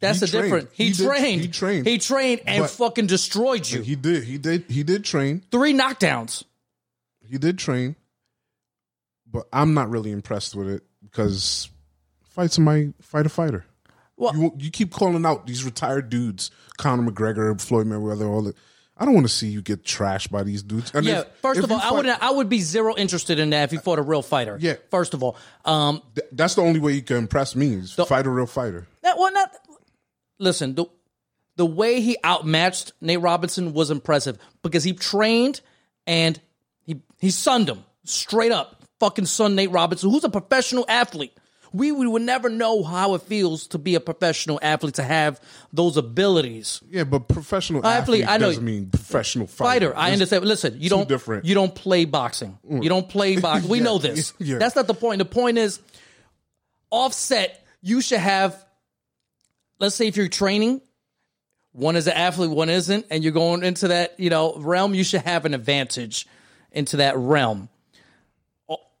[0.00, 0.44] That's He the trained.
[0.44, 0.70] difference.
[0.72, 1.40] He, He did- trained.
[1.42, 1.86] he trained.
[1.86, 3.82] He trained and But- fucking destroyed you.
[3.82, 5.42] he did, he did, he did train.
[5.50, 6.44] Three knockdowns.
[7.26, 7.96] He did train,
[9.30, 11.68] but I'm not really impressed with it because
[12.24, 13.64] fight somebody, fight a fighter.
[14.16, 18.56] Well- you, you keep calling out these retired dudes, Conor McGregor, Floyd Mayweather, all that.
[18.98, 20.90] I don't want to see you get trashed by these dudes.
[20.94, 21.20] And Yeah.
[21.20, 23.64] if- First if of all, you I would I would be zero interested in that
[23.64, 24.58] if you fought a real fighter.
[24.60, 24.74] Yeah.
[24.90, 28.26] First of all, um, th- That's the only way you can impress me is fight
[28.26, 28.86] a real fighter.
[29.02, 29.52] that well not.
[30.40, 30.86] Listen, the
[31.56, 35.60] the way he outmatched Nate Robinson was impressive because he trained
[36.06, 36.40] and
[36.84, 38.82] he he sunned him straight up.
[38.98, 41.32] Fucking son Nate Robinson, who's a professional athlete.
[41.72, 45.40] We, we would never know how it feels to be a professional athlete to have
[45.72, 46.80] those abilities.
[46.90, 49.90] Yeah, but professional Athlete, athlete, I know- doesn't mean professional fighter.
[49.90, 50.44] Fighter, I understand.
[50.44, 51.44] Listen, you don't different.
[51.44, 52.58] you don't play boxing.
[52.68, 53.70] You don't play boxing.
[53.70, 54.32] We Yeah, know this.
[54.40, 54.58] yeah.
[54.58, 55.18] That's not the point.
[55.20, 55.78] The point is,
[56.90, 57.64] offset.
[57.82, 58.64] You should have.
[59.80, 60.80] Let's say if you're training,
[61.72, 64.94] one is an athlete, one isn't, and you're going into that you know realm.
[64.94, 66.26] You should have an advantage
[66.70, 67.68] into that realm.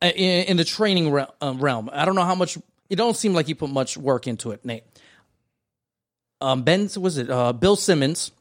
[0.02, 2.58] In, in the training uh, realm, I don't know how much.
[2.88, 4.82] It don't seem like you put much work into it, Nate.
[6.40, 8.32] Um, Ben was it uh, Bill Simmons?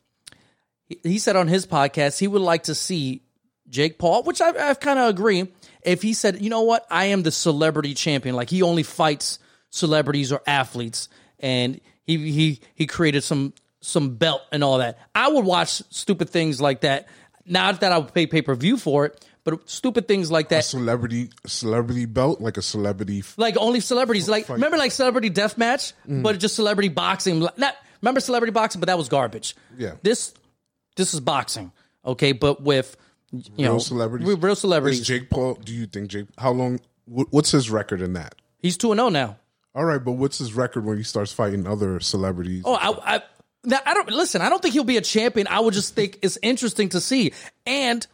[1.03, 3.21] he said on his podcast he would like to see
[3.69, 5.47] Jake Paul, which I, I kind of agree.
[5.83, 9.39] If he said, you know what, I am the celebrity champion, like he only fights
[9.69, 11.07] celebrities or athletes,
[11.39, 11.79] and
[12.17, 16.59] he he he created some some belt and all that, I would watch stupid things
[16.59, 17.07] like that.
[17.45, 20.65] Not that I would pay pay per view for it, But stupid things like that,
[20.65, 23.19] Celebrity celebrity belt, like a celebrity.
[23.19, 24.55] f- like only celebrities, like Fight.
[24.55, 26.21] remember like celebrity death match, mm-hmm.
[26.21, 27.39] but just celebrity boxing.
[27.57, 29.55] Not remember celebrity boxing, but that was garbage.
[29.77, 29.93] Yeah.
[30.03, 30.33] This
[30.97, 31.71] this is boxing,
[32.05, 32.97] okay, but with
[33.31, 34.27] you know Real celebrities.
[34.27, 35.07] with real Is celebrities.
[35.07, 35.55] Jake Paul?
[35.55, 36.27] Do you think Jake?
[36.37, 36.79] How long?
[37.05, 38.35] What's his record in that?
[38.59, 39.37] He's two and zero now.
[39.79, 42.63] All right, but what's his record when he starts fighting other celebrities?
[42.65, 43.21] Oh, I, I,
[43.63, 44.41] now, I don't listen.
[44.41, 45.47] I don't think he'll be a champion.
[45.47, 47.31] I would just think it's interesting to see.
[47.65, 48.05] And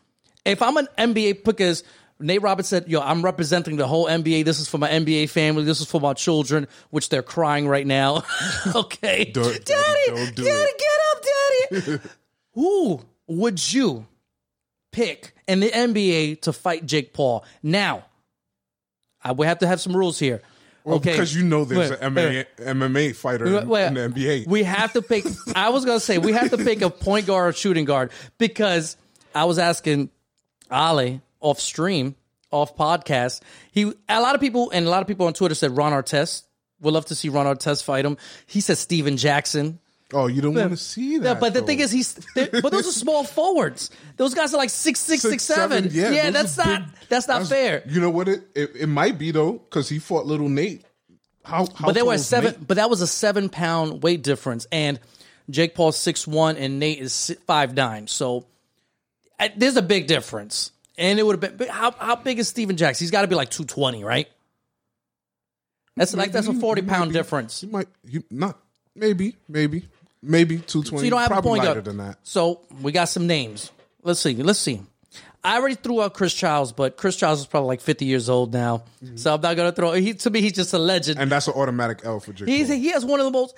[0.46, 1.84] if I'm an NBA, because
[2.20, 4.46] Nate Roberts said, "Yo, I'm representing the whole NBA.
[4.46, 5.64] This is for my NBA family.
[5.64, 8.24] This is for my children, which they're crying right now."
[8.76, 10.84] okay, Don't- daddy, don't do daddy, it.
[11.72, 12.10] get up, daddy.
[12.54, 14.06] Who would you
[14.92, 17.44] pick in the NBA to fight Jake Paul?
[17.64, 18.06] Now,
[19.24, 20.44] I would have to have some rules here.
[20.86, 22.14] Well, okay, because you know there's an.
[22.14, 24.48] MMA, MMA fighter in, in the NBA.
[24.48, 25.26] We have to pick.
[25.56, 28.96] I was gonna say we have to pick a point guard or shooting guard because
[29.34, 30.12] I was asking
[30.70, 32.16] Ali off stream,
[32.52, 33.42] off podcast.
[33.72, 36.44] He a lot of people and a lot of people on Twitter said Ron Artest.
[36.82, 38.18] Would love to see Ron Artest fight him.
[38.46, 39.80] He said Stephen Jackson.
[40.14, 41.26] Oh, you don't want to see that.
[41.26, 41.66] Yeah, but the though.
[41.66, 43.90] thing is, he's but those are small forwards.
[44.18, 45.90] Those guys are like six six six seven.
[45.92, 47.84] Yeah, those that's not big- that's not fair.
[47.88, 48.28] You know what?
[48.28, 50.86] It it, it might be though, because he fought little Nate.
[51.44, 51.66] How?
[51.76, 52.52] how But they were seven.
[52.52, 52.68] Nate?
[52.68, 55.00] But that was a seven pound weight difference, and
[55.50, 58.08] Jake Paul's six one, and Nate is five nine.
[58.08, 58.46] So
[59.40, 60.72] uh, there's a big difference.
[60.98, 63.04] And it would have been how how big is Stephen Jackson?
[63.04, 64.30] He's got to be like two twenty, right?
[65.98, 67.62] That's like that's a forty pound difference.
[67.62, 67.88] He might.
[68.08, 68.60] He not.
[68.96, 69.36] Maybe.
[69.50, 69.88] Maybe.
[70.26, 71.00] Maybe two twenty.
[71.00, 71.86] So you don't have Probably a point lighter guard.
[71.86, 72.18] than that.
[72.24, 73.72] So we got some names.
[74.04, 74.36] Let's see.
[74.36, 74.82] Let's see.
[75.44, 78.52] I already threw out Chris Childs, but Chris Childs is probably like fifty years old
[78.52, 78.84] now.
[79.04, 79.18] Mm-hmm.
[79.18, 79.92] So I'm not gonna throw.
[79.94, 81.20] He to me, he's just a legend.
[81.20, 82.48] And that's an automatic L for Jake.
[82.48, 83.56] He's he has one of the most.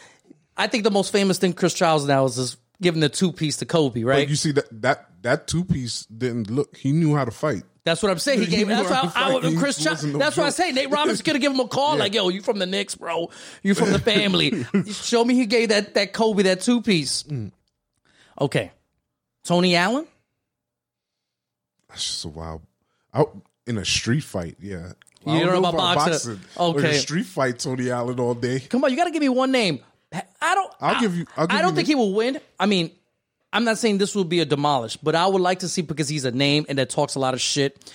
[0.57, 3.57] I think the most famous thing Chris Childs now is just giving the two piece
[3.57, 4.23] to Kobe, right?
[4.23, 6.75] But you see that that that two piece didn't look.
[6.75, 7.63] He knew how to fight.
[7.87, 8.41] That's what I'm saying.
[8.41, 8.67] He gave.
[8.67, 9.57] That's how I, I, fight.
[9.57, 12.27] Chris no that's why I say Nate Roberts gonna give him a call like, "Yo,
[12.29, 13.29] you from the Knicks, bro?
[13.63, 14.65] You from the family?
[14.91, 17.51] Show me he gave that that Kobe that two piece." Mm.
[18.41, 18.71] Okay,
[19.45, 20.05] Tony Allen.
[21.89, 22.61] That's just a wild.
[23.13, 24.91] Out in a street fight, yeah.
[25.25, 26.39] I You don't know about boxing.
[26.55, 26.89] But in Okay.
[26.91, 28.59] a street fight, Tony Allen all day.
[28.59, 29.79] Come on, you got to give me one name.
[30.13, 30.73] I don't.
[30.79, 32.39] I'll I, give you- I'll give I don't you think he will win.
[32.59, 32.91] I mean,
[33.53, 36.09] I'm not saying this will be a demolish, but I would like to see because
[36.09, 37.93] he's a name and that talks a lot of shit.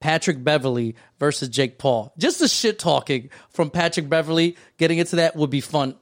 [0.00, 2.12] Patrick Beverley versus Jake Paul.
[2.18, 4.56] Just the shit talking from Patrick Beverley.
[4.78, 5.94] Getting into that would be fun.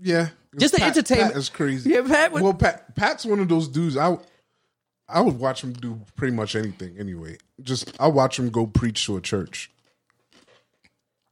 [0.00, 0.28] Yeah,
[0.58, 1.32] Just the entertainment.
[1.32, 1.90] Pat is crazy.
[1.90, 3.96] Yeah, Pat would- well, Pat Pat's one of those dudes.
[3.98, 4.16] I
[5.08, 6.96] I would watch him do pretty much anything.
[6.98, 9.70] Anyway, just I watch him go preach to a church.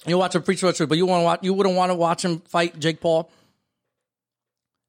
[0.07, 1.41] You watch him preach about but you want to watch.
[1.43, 3.31] You wouldn't want to watch him fight Jake Paul.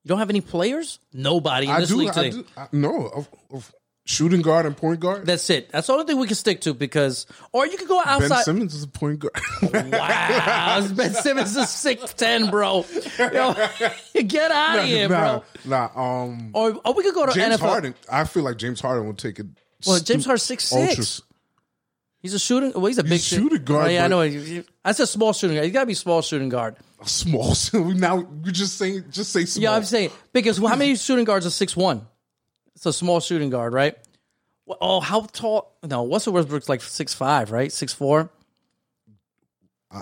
[0.03, 0.99] You don't have any players.
[1.13, 1.97] Nobody in I this do.
[1.97, 2.29] league I today.
[2.31, 2.45] do.
[2.57, 3.73] I, no, of, of
[4.05, 5.25] shooting guard and point guard.
[5.25, 5.69] That's it.
[5.71, 8.43] That's the only thing we can stick to because, or you could go ben outside.
[8.43, 9.33] Simmons is a point guard.
[9.91, 12.85] Wow, Ben Simmons is six ten, bro.
[13.19, 13.53] Yo,
[14.25, 15.89] get out of here, nah, bro.
[15.95, 16.21] nah.
[16.23, 17.59] Um, Or, or we could go to James NFL.
[17.59, 17.95] Harden.
[18.11, 19.47] I feel like James Harden will take it.
[19.85, 21.21] Well, James Harden's six six.
[22.21, 22.73] He's a shooting.
[22.73, 24.21] Well, he's a big a shooting guard, Oh, yeah, I know.
[24.21, 25.65] He- he- I said small shooting guard.
[25.65, 26.75] He's got to be small shooting guard.
[27.01, 27.55] A small.
[27.55, 29.63] So now we just saying, just say small.
[29.63, 32.05] Yeah, I'm saying because how many shooting guards are six one?
[32.75, 33.97] It's a small shooting guard, right?
[34.65, 35.73] Well, Oh, how tall?
[35.83, 37.71] No, Russell Westbrook's like six five, right?
[37.71, 38.29] Six four.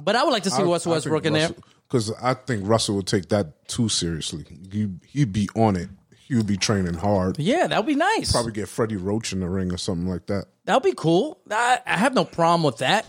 [0.03, 1.49] But I would like to see Russell Westbrook in there.
[1.88, 4.45] because I think Russell would take that too seriously.
[4.71, 5.89] He he'd be on it.
[6.28, 7.40] He would be training hard.
[7.40, 8.34] Yeah, that would be nice.
[8.34, 10.48] Probably get Freddie Roach in the ring or something like that.
[10.66, 11.40] That would be cool.
[11.50, 13.06] I, I have no problem with that.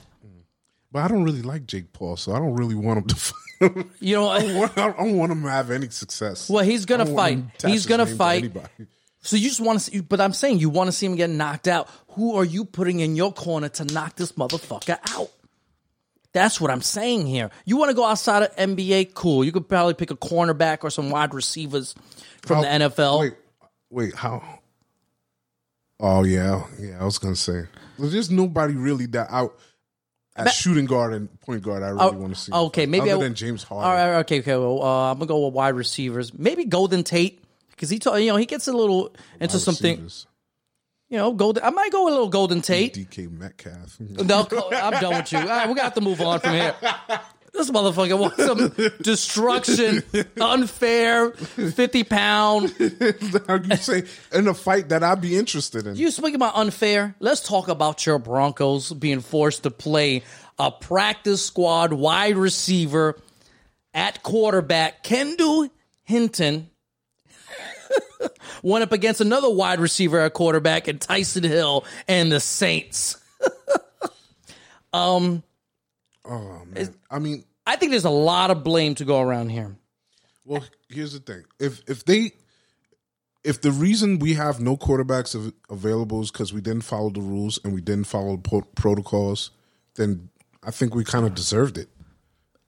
[0.93, 3.17] But I don't really like Jake Paul, so I don't really want him to.
[3.17, 3.87] Fight.
[3.99, 4.29] You know,
[4.77, 6.49] I don't want him to have any success.
[6.49, 7.33] Well, he's gonna I don't want fight.
[7.33, 8.57] him to attach He's gonna fight.
[9.21, 11.29] So you just want to see, but I'm saying you want to see him get
[11.29, 11.91] knocked out.
[12.11, 15.31] Who are you putting in your corner to knock this motherfucker out?
[16.33, 17.51] That's what I'm saying here.
[17.65, 19.15] You want to go outside of NBA?
[19.15, 19.45] Cool.
[19.45, 21.97] You could probably pick a cornerback or some wide receivers
[22.49, 23.21] from How- the NFL.
[23.21, 23.35] Wait,
[23.91, 24.43] wait, how?
[26.01, 26.99] Oh yeah, yeah.
[27.01, 27.65] I was gonna say
[27.99, 29.57] there's nobody really that out
[30.37, 31.83] at shooting guard and point guard.
[31.83, 32.53] I really want to see.
[32.53, 33.89] Oh, okay, maybe other I- than James Harden.
[33.91, 34.57] All right, okay, okay.
[34.57, 36.33] Well, uh, I'm gonna go with wide receivers.
[36.33, 39.95] Maybe Golden Tate because he, told you know, he gets a little into something.
[40.05, 40.27] Receivers.
[41.11, 41.65] You know, Golden.
[41.65, 42.95] I might go with a little Golden Tate.
[42.95, 43.99] DK Metcalf.
[43.99, 45.39] No, I'm done with you.
[45.39, 46.75] All right, we're gonna have to move on from here.
[47.59, 50.05] This motherfucker wants some destruction,
[50.41, 52.73] unfair, fifty pound.
[53.49, 55.97] How you say in a fight that I'd be interested in?
[55.97, 57.17] You speaking about unfair?
[57.19, 60.23] Let's talk about your Broncos being forced to play
[60.57, 63.19] a practice squad wide receiver
[63.93, 65.69] at quarterback, Kendall
[66.05, 66.71] Hinton,
[68.63, 73.17] went up against another wide receiver at quarterback and Taysom Hill and the Saints.
[74.93, 75.43] um,
[76.29, 76.95] Oh man.
[77.11, 79.77] I mean, I think there's a lot of blame to go around here.
[80.45, 81.45] well, here's the thing.
[81.61, 82.33] If if they
[83.45, 87.21] if the reason we have no quarterbacks av- available is because we didn't follow the
[87.21, 89.51] rules and we didn't follow po- protocols,
[89.95, 90.31] then
[90.65, 91.89] I think we kind of deserved it.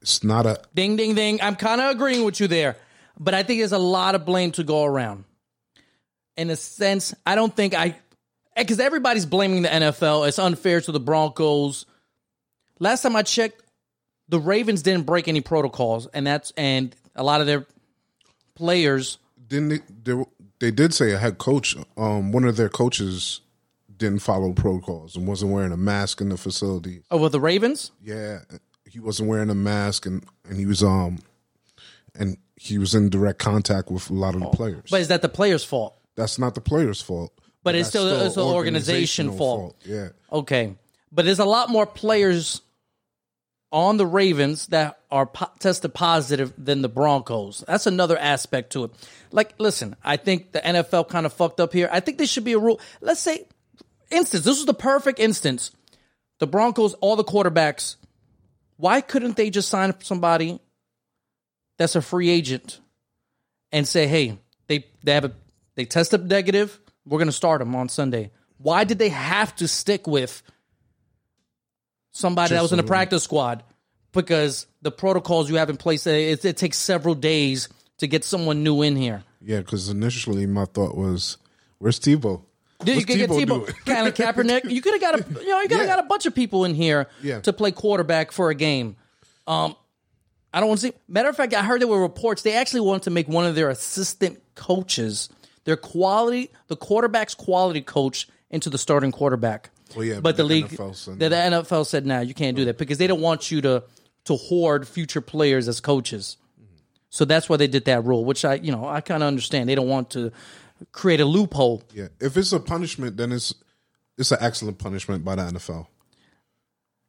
[0.02, 1.40] It's not a Ding, ding, ding.
[1.42, 2.76] I'm kind of agreeing with you there,
[3.18, 5.24] but I think there's a lot of blame to go around.
[6.36, 7.88] In a sense, I don't think I,
[8.56, 10.26] eh, because everybody's blaming the NFL.
[10.28, 11.84] It's unfair to the Broncos.
[12.78, 13.62] Last time I checked,
[14.30, 17.66] the Ravens didn't break any protocols, and that's and a lot of their
[18.54, 19.18] players.
[19.48, 19.80] didn't they,
[20.14, 20.24] they
[20.60, 23.40] they did say a head coach um one of their coaches
[23.96, 27.02] didn't follow protocols and wasn't wearing a mask in the facility.
[27.10, 28.38] Oh, with the Ravens, Yeah,
[28.86, 31.18] he wasn't wearing a mask and and he was um
[32.14, 34.84] and he was in direct contact with a lot of the players.
[34.90, 35.96] but is that the players' fault?
[36.16, 37.32] That's not the players' fault.
[37.62, 39.76] But it's that's still- it's the organization organizational fault.
[39.84, 40.08] Yeah.
[40.32, 40.74] Okay,
[41.12, 42.62] but there's a lot more players
[43.72, 47.64] on the Ravens that are po- tested positive than the Broncos.
[47.66, 48.90] That's another aspect to it.
[49.30, 51.88] Like, listen, I think the NFL kind of fucked up here.
[51.92, 52.80] I think there should be a rule.
[53.00, 53.46] Let's say,
[54.10, 55.70] instance, this was the perfect instance.
[56.38, 57.96] The Broncos, all the quarterbacks,
[58.76, 60.58] why couldn't they just sign somebody
[61.78, 62.80] that's a free agent
[63.72, 65.32] and say, hey, they they have a
[65.74, 66.80] they test up negative.
[67.06, 68.30] We're going to start them on Sunday.
[68.58, 70.42] Why did they have to stick with
[72.12, 73.62] somebody that was in the practice squad?
[74.12, 77.68] Because the protocols you have in place, it, it takes several days
[77.98, 79.22] to get someone new in here.
[79.40, 81.36] Yeah, because initially my thought was,
[81.78, 82.42] "Where's Tebow?"
[82.84, 83.66] Dude, you could get Tebow?
[83.84, 84.70] Colin Kaepernick.
[84.70, 85.96] You could have got a, you know, you could have Yeah.
[85.96, 87.40] got a bunch of people in here Yeah.
[87.40, 88.96] to play quarterback for a game.
[89.46, 89.76] Um,
[90.52, 90.92] I don't want to see.
[91.06, 93.54] Matter of fact, I heard there were reports they actually wanted to make one of
[93.54, 95.28] their assistant coaches,
[95.64, 99.70] their quality, the quarterback's quality coach, into the starting quarterback.
[99.94, 102.34] Well, yeah, but but the the league, NFL said the, the NFL said, "Nah, you
[102.34, 103.84] can't do that because they don't want you to
[104.24, 106.74] to hoard future players as coaches." Mm-hmm.
[107.10, 109.68] So that's why they did that rule, which I, you know, I kind of understand.
[109.68, 110.32] They don't want to
[110.92, 111.82] create a loophole.
[111.92, 113.54] Yeah, if it's a punishment, then it's
[114.18, 115.86] it's an excellent punishment by the NFL.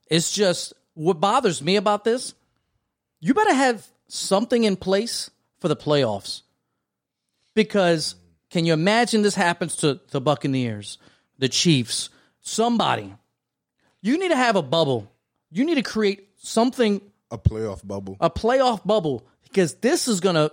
[0.10, 2.34] It's just what bothers me about this.
[3.20, 6.42] You better have something in place for the playoffs.
[7.54, 8.16] Because
[8.50, 10.98] can you imagine this happens to the Buccaneers,
[11.38, 12.10] the Chiefs,
[12.42, 13.14] somebody?
[14.02, 15.12] You need to have a bubble.
[15.52, 18.18] You need to create something, A playoff bubble.
[18.20, 20.52] a playoff bubble, because this is going to.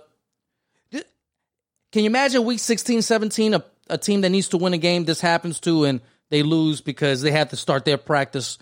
[1.91, 5.05] Can you imagine week 16, 17, a, a team that needs to win a game
[5.05, 8.59] this happens to and they lose because they have to start their practice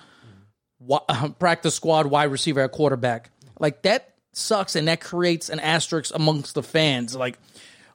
[1.40, 3.30] practice squad wide receiver at quarterback.
[3.60, 7.16] Like that sucks, and that creates an asterisk amongst the fans.
[7.16, 7.38] Like,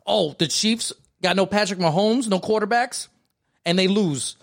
[0.04, 0.92] oh, the Chiefs
[1.22, 3.08] got no Patrick Mahomes, no quarterbacks,
[3.64, 4.36] and they lose.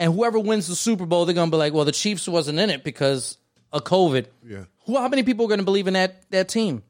[0.00, 2.70] And whoever wins the Super Bowl, they're gonna be like, well, the Chiefs wasn't in
[2.70, 3.38] it because
[3.72, 4.26] of COVID.
[4.44, 4.64] Yeah.
[4.86, 4.96] Who?
[4.96, 6.82] How many people are gonna believe in that that team?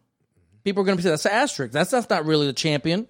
[0.65, 1.73] People are gonna be that's an asterisk.
[1.73, 3.07] That's that's not really the champion.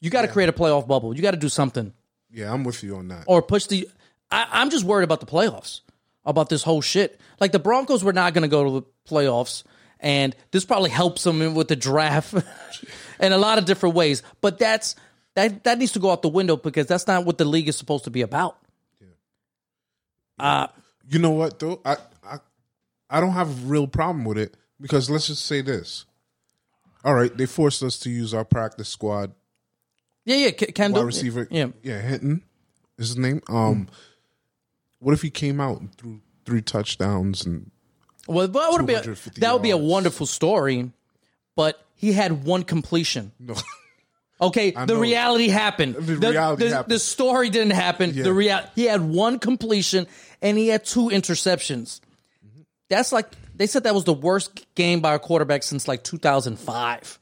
[0.00, 1.16] You got to create a playoff bubble.
[1.16, 1.92] You got to do something
[2.30, 3.24] Yeah, I'm with you on that.
[3.26, 3.88] or push the.
[4.30, 5.80] I, I'm just worried about the playoffs,
[6.24, 7.18] about this whole shit.
[7.40, 9.64] Like the Broncos were not going to go to the playoffs,
[9.98, 12.34] and this probably helps them with the draft
[13.20, 14.22] in a lot of different ways.
[14.42, 14.96] But that's
[15.34, 17.76] that that needs to go out the window because that's not what the league is
[17.76, 18.58] supposed to be about.
[20.38, 20.66] Uh,
[21.08, 21.80] You know what though?
[21.84, 22.38] I I
[23.08, 26.04] I don't have a real problem with it because let's just say this.
[27.04, 29.32] All right, they forced us to use our practice squad
[30.26, 31.46] yeah, yeah, Ken- Kendall, wide receiver.
[31.52, 31.68] yeah.
[31.82, 32.42] yeah, Hinton
[32.98, 33.40] is his name.
[33.48, 33.88] Um,
[34.98, 37.70] what if he came out and threw three touchdowns and
[38.26, 39.02] Well, that would be a,
[39.36, 40.90] that would be a wonderful story,
[41.54, 43.30] but he had one completion.
[43.38, 43.54] no?
[44.40, 45.00] Okay, the know.
[45.00, 45.94] reality happened.
[45.94, 46.92] The reality the, happened.
[46.92, 48.12] the story didn't happen.
[48.12, 48.24] Yeah.
[48.24, 50.06] The real he had one completion
[50.42, 52.00] and he had two interceptions.
[52.90, 57.18] That's like they said that was the worst game by a quarterback since like 2005.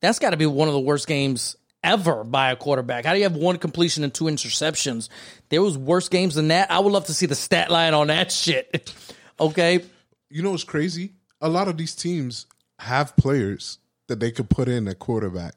[0.00, 3.04] That's got to be one of the worst games ever by a quarterback.
[3.04, 5.10] How do you have one completion and two interceptions?
[5.50, 6.70] There was worse games than that.
[6.70, 8.92] I would love to see the stat line on that shit.
[9.38, 9.84] okay,
[10.30, 11.12] you know what's crazy?
[11.40, 12.46] A lot of these teams
[12.78, 15.54] have players that they could put in at quarterback.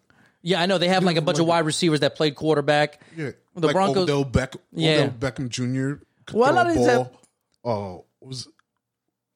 [0.48, 3.02] Yeah, I know they have like a bunch of wide receivers that played quarterback.
[3.18, 5.10] Yeah, The like Broncos- Odell, Beck, Yeah.
[5.10, 6.02] Beckham Jr.
[6.26, 7.12] Could Well, a throw lot of these ball.
[7.66, 8.48] Oh, was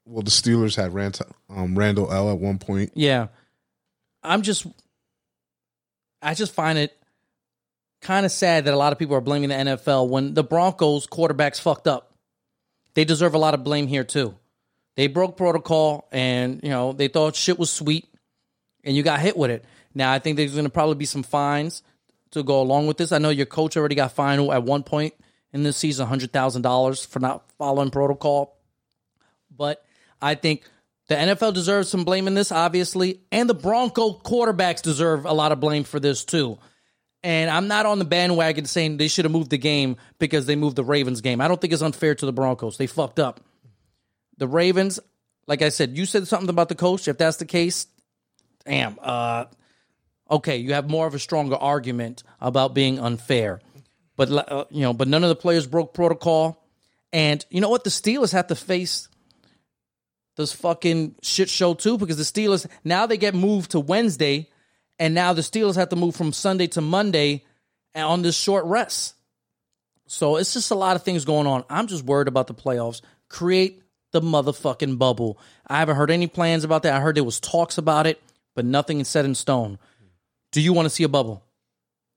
[0.06, 1.20] well the Steelers had Rand,
[1.50, 2.92] um, Randle El at one point.
[2.96, 3.28] Yeah.
[4.24, 4.66] I'm just
[6.22, 6.98] I just find it
[8.02, 11.08] kind of sad that a lot of people are blaming the NFL when the Broncos
[11.08, 12.14] quarterbacks fucked up.
[12.94, 14.36] They deserve a lot of blame here too.
[14.96, 18.08] They broke protocol and, you know, they thought shit was sweet
[18.86, 19.66] and you got hit with it.
[19.94, 21.84] Now I think there's going to probably be some fines
[22.32, 23.12] to go along with this.
[23.12, 25.14] I know your coach already got fined at one point
[25.54, 28.58] in this season, hundred thousand dollars for not following protocol.
[29.56, 29.86] But
[30.22, 30.64] I think
[31.08, 35.52] the NFL deserves some blame in this, obviously, and the Bronco quarterbacks deserve a lot
[35.52, 36.58] of blame for this too.
[37.24, 40.56] And I'm not on the bandwagon saying they should have moved the game because they
[40.56, 41.40] moved the Ravens game.
[41.40, 42.78] I don't think it's unfair to the Broncos.
[42.78, 43.42] They fucked up.
[44.38, 45.00] The Ravens,
[45.46, 47.08] like I said, you said something about the coach.
[47.08, 47.86] If that's the case,
[48.66, 48.98] damn.
[49.00, 49.46] Uh,
[50.32, 53.62] okay, you have more of a stronger argument about being unfair.
[54.16, 56.66] But uh, you know, but none of the players broke protocol.
[57.14, 57.84] And you know what?
[57.84, 59.10] The Steelers have to face
[60.38, 64.50] this fucking shit show too because the Steelers now they get moved to Wednesday,
[64.98, 67.44] and now the Steelers have to move from Sunday to Monday
[67.94, 69.16] and on this short rest.
[70.08, 71.64] So it's just a lot of things going on.
[71.70, 73.02] I'm just worried about the playoffs.
[73.30, 75.40] Create the motherfucking bubble.
[75.66, 76.94] I haven't heard any plans about that.
[76.94, 78.22] I heard there was talks about it,
[78.54, 79.80] but nothing is set in stone.
[80.52, 81.44] Do you want to see a bubble?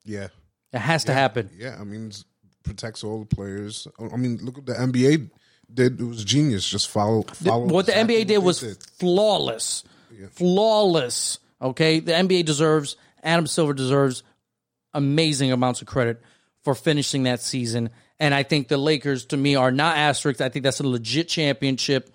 [0.05, 0.29] Yeah.
[0.73, 1.51] It has to happen.
[1.57, 2.25] Yeah, I mean, it
[2.65, 3.87] protects all the players.
[3.99, 5.31] I mean, look at the NBA
[5.73, 6.01] did.
[6.01, 6.69] It was genius.
[6.69, 7.67] Just follow, follow.
[7.67, 8.83] what the NBA did was did.
[8.99, 9.85] flawless.
[10.33, 11.39] Flawless.
[11.61, 12.01] Okay?
[12.01, 14.23] The NBA deserves, Adam Silver deserves
[14.93, 16.23] amazing amounts of credit
[16.63, 17.91] for finishing that season.
[18.19, 20.41] And I think the Lakers, to me, are not asterisks.
[20.41, 22.11] I think that's a legit championship.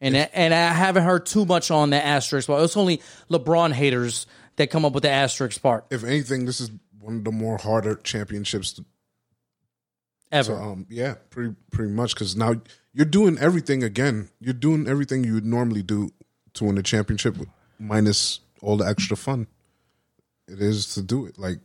[0.00, 3.00] And, and I haven't heard too much on the asterisk, but it's only
[3.30, 7.24] LeBron haters that come up with the asterisk part If anything, this is one of
[7.24, 8.72] the more harder championships.
[8.74, 8.84] To,
[10.32, 10.54] ever.
[10.54, 12.54] um, yeah, pretty pretty much because now
[12.92, 14.30] you're doing everything again.
[14.40, 16.12] You're doing everything you would normally do
[16.54, 17.36] to win a championship,
[17.78, 19.46] minus all the extra fun
[20.48, 21.38] it is to do it.
[21.38, 21.58] Like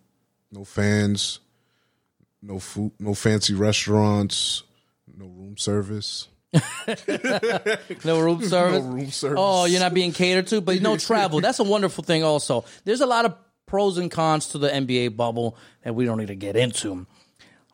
[0.51, 1.39] no fans,
[2.41, 4.63] no food, no fancy restaurants,
[5.17, 6.27] no room service.
[8.05, 8.83] No room service.
[8.83, 9.37] No room service.
[9.39, 11.41] Oh, you're not being catered to, but no travel.
[11.41, 12.23] That's a wonderful thing.
[12.23, 13.35] Also, there's a lot of
[13.65, 17.05] pros and cons to the NBA bubble that we don't need to get into.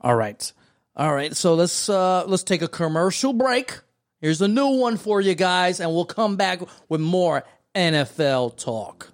[0.01, 0.51] All right,
[0.95, 1.35] all right.
[1.35, 3.79] So let's uh let's take a commercial break.
[4.21, 6.59] Here's a new one for you guys, and we'll come back
[6.89, 7.43] with more
[7.75, 9.11] NFL talk.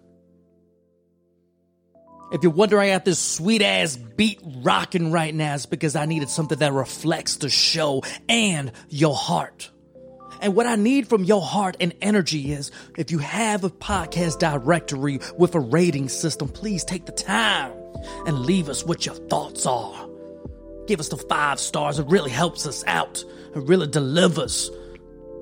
[2.32, 6.06] If you're wondering I got this sweet ass beat rocking right now, it's because I
[6.06, 9.70] needed something that reflects the show and your heart.
[10.42, 14.40] And what I need from your heart and energy is if you have a podcast
[14.40, 17.74] directory with a rating system, please take the time
[18.26, 20.08] and leave us what your thoughts are.
[20.88, 22.00] Give us the five stars.
[22.00, 23.24] It really helps us out.
[23.56, 24.72] It really delivers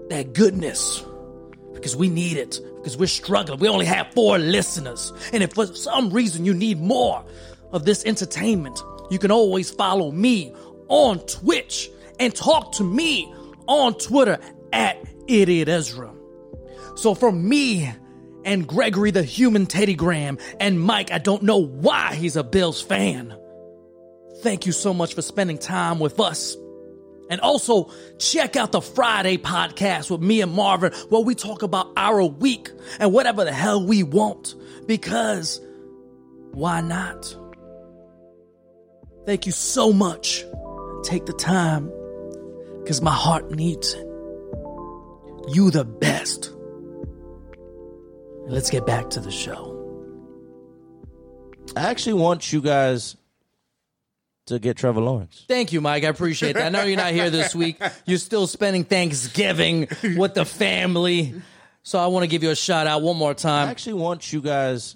[0.09, 1.03] that goodness
[1.79, 3.59] because we need it because we're struggling.
[3.59, 5.13] We only have four listeners.
[5.33, 7.25] And if for some reason you need more
[7.71, 10.53] of this entertainment, you can always follow me
[10.87, 11.89] on Twitch
[12.19, 13.33] and talk to me
[13.67, 14.39] on Twitter
[14.73, 16.11] at Idiot Ezra.
[16.95, 17.91] So for me
[18.43, 22.81] and Gregory the human Teddy Graham and Mike, I don't know why he's a Bills
[22.81, 23.35] fan.
[24.41, 26.55] Thank you so much for spending time with us.
[27.29, 31.91] And also, check out the Friday podcast with me and Marvin, where we talk about
[31.95, 34.55] our week and whatever the hell we want.
[34.87, 35.61] Because
[36.51, 37.35] why not?
[39.27, 40.43] Thank you so much.
[41.03, 41.91] Take the time,
[42.79, 44.05] because my heart needs it.
[45.49, 46.51] You the best.
[48.47, 49.75] Let's get back to the show.
[51.75, 53.15] I actually want you guys
[54.49, 55.45] to get Trevor Lawrence.
[55.47, 56.03] Thank you, Mike.
[56.03, 56.65] I appreciate that.
[56.65, 57.81] I know you're not here this week.
[58.05, 61.41] You're still spending Thanksgiving with the family.
[61.83, 63.67] So I want to give you a shout out one more time.
[63.67, 64.95] I actually want you guys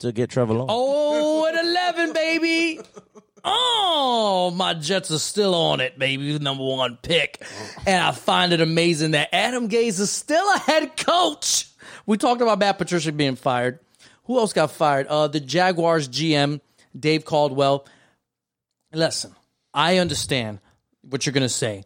[0.00, 0.72] to get Trevor Lawrence.
[0.72, 2.80] Oh, at 11, baby.
[3.44, 6.38] Oh, my Jets are still on it, baby.
[6.38, 7.42] Number one pick.
[7.86, 11.68] And I find it amazing that Adam Gase is still a head coach.
[12.06, 13.80] We talked about Matt Patricia being fired.
[14.24, 15.08] Who else got fired?
[15.08, 16.60] Uh, the Jaguars GM,
[16.98, 17.86] Dave Caldwell.
[18.92, 19.34] Listen,
[19.72, 20.60] I understand
[21.02, 21.84] what you're going to say.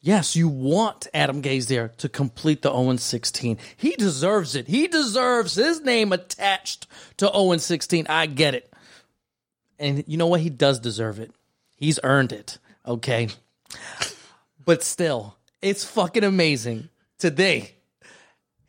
[0.00, 3.58] Yes, you want Adam Gase there to complete the 0 16.
[3.76, 4.66] He deserves it.
[4.66, 6.88] He deserves his name attached
[7.18, 8.06] to 0 16.
[8.08, 8.72] I get it.
[9.78, 10.40] And you know what?
[10.40, 11.30] He does deserve it.
[11.76, 12.58] He's earned it.
[12.86, 13.28] Okay.
[14.64, 16.88] But still, it's fucking amazing.
[17.18, 17.76] Today,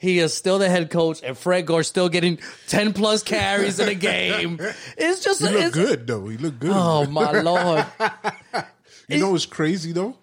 [0.04, 2.38] he is still the head coach, and Frank Gore's still getting
[2.68, 4.60] 10 plus carries in a game.
[4.98, 6.28] It's just He look it's- good though.
[6.28, 6.72] He look good.
[6.74, 7.86] Oh, my Lord.
[9.08, 10.18] you know what's crazy though?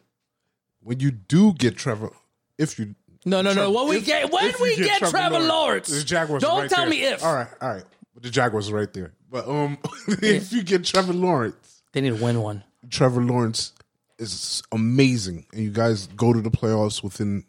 [0.83, 2.11] When you do get Trevor,
[2.59, 3.70] if you No, no, no.
[3.70, 6.43] When we if- get when we get, Trevor Lawrence, the Jaguars.
[6.43, 6.91] don't right tell there.
[6.91, 7.24] me if.
[7.24, 7.85] All right, all right.
[8.20, 9.12] The Jaguars are right there.
[9.31, 9.78] But um,
[10.09, 12.64] if you get Trevor Lawrence, They need to win one.
[12.91, 13.72] Trevor Lawrence
[14.18, 17.45] is amazing, and you guys go to the playoffs within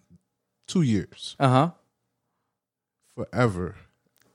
[0.67, 1.71] two years, Uh huh.
[3.15, 3.75] Forever.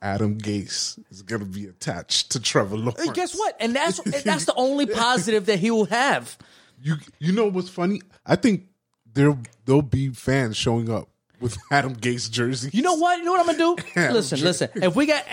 [0.02, 3.10] Adam Gase is going to be attached to Trevor Lawrence.
[3.12, 3.56] Guess what?
[3.58, 6.36] And that's and that's the only positive that he will have.
[6.80, 8.02] You you know what's funny?
[8.24, 8.68] I think
[9.14, 11.08] there there'll be fans showing up
[11.40, 12.74] with Adam Gase jerseys.
[12.74, 13.18] You know what?
[13.18, 13.82] You know what I'm gonna do?
[14.12, 14.68] Listen, listen.
[14.74, 15.24] If we got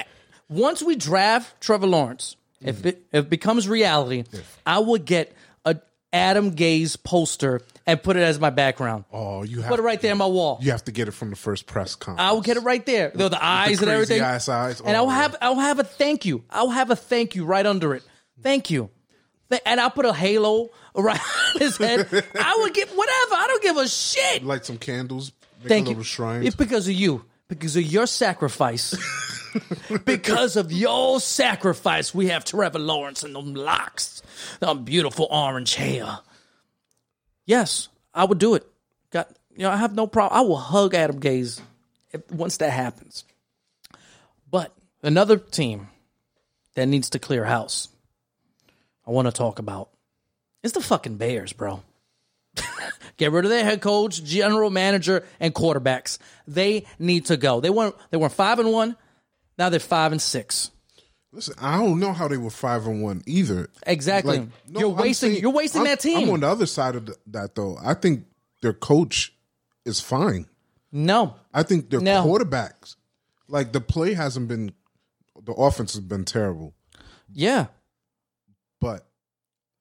[0.50, 2.88] once we draft Trevor Lawrence, if mm-hmm.
[2.88, 4.24] it, if it becomes reality,
[4.66, 5.36] I would get
[5.66, 5.78] a
[6.12, 9.06] Adam Gase poster and put it as my background.
[9.12, 10.60] Oh, you have Put it right there on my wall.
[10.62, 12.22] You have to get it from the first press conference.
[12.22, 13.12] I will get it right there.
[13.14, 14.22] The, the eyes and crazy everything.
[14.22, 14.82] ass eyes.
[14.82, 16.44] And I'll have I'll have a thank you.
[16.50, 18.04] I'll have a thank you right under it.
[18.42, 18.90] Thank you.
[19.66, 21.20] And I'll put a halo around
[21.60, 22.08] his head.
[22.40, 23.36] I would get whatever.
[23.36, 24.44] I don't give a shit.
[24.44, 26.48] light some candles, make Thank a you.
[26.48, 27.26] It's because of you.
[27.50, 28.96] Because of your sacrifice.
[30.06, 34.24] because of your sacrifice, we have Trevor Lawrence and them locks,
[34.60, 36.20] them beautiful orange hair.
[37.46, 38.66] Yes, I would do it.
[39.12, 40.38] Got you know, I have no problem.
[40.38, 41.62] I will hug Adam Gase
[42.12, 43.24] if, once that happens.
[44.50, 45.88] But another team
[46.76, 47.88] that needs to clear house.
[49.06, 49.90] I want to talk about
[50.64, 51.84] is the fucking Bears, bro.
[53.18, 56.18] Get rid of their head coach, general manager, and quarterbacks.
[56.48, 57.60] They need to go.
[57.60, 58.96] They weren't they were five and one.
[59.58, 60.72] Now they're five and six.
[61.34, 63.70] Listen, I don't know how they were five and one either.
[63.88, 64.38] Exactly.
[64.40, 65.32] Like, no, you're I'm wasting.
[65.32, 66.28] saying- you're wasting I'm- that team.
[66.28, 67.78] I'm on the other side of th- that though.
[67.84, 68.26] I think
[68.62, 69.34] their coach
[69.84, 70.46] is fine.
[70.92, 72.24] no, I think their No.
[72.26, 72.96] quarterbacks,
[73.48, 74.74] like the play hasn't been,
[75.44, 76.74] the offense has been terrible.
[77.34, 77.66] yeah.
[78.80, 79.06] But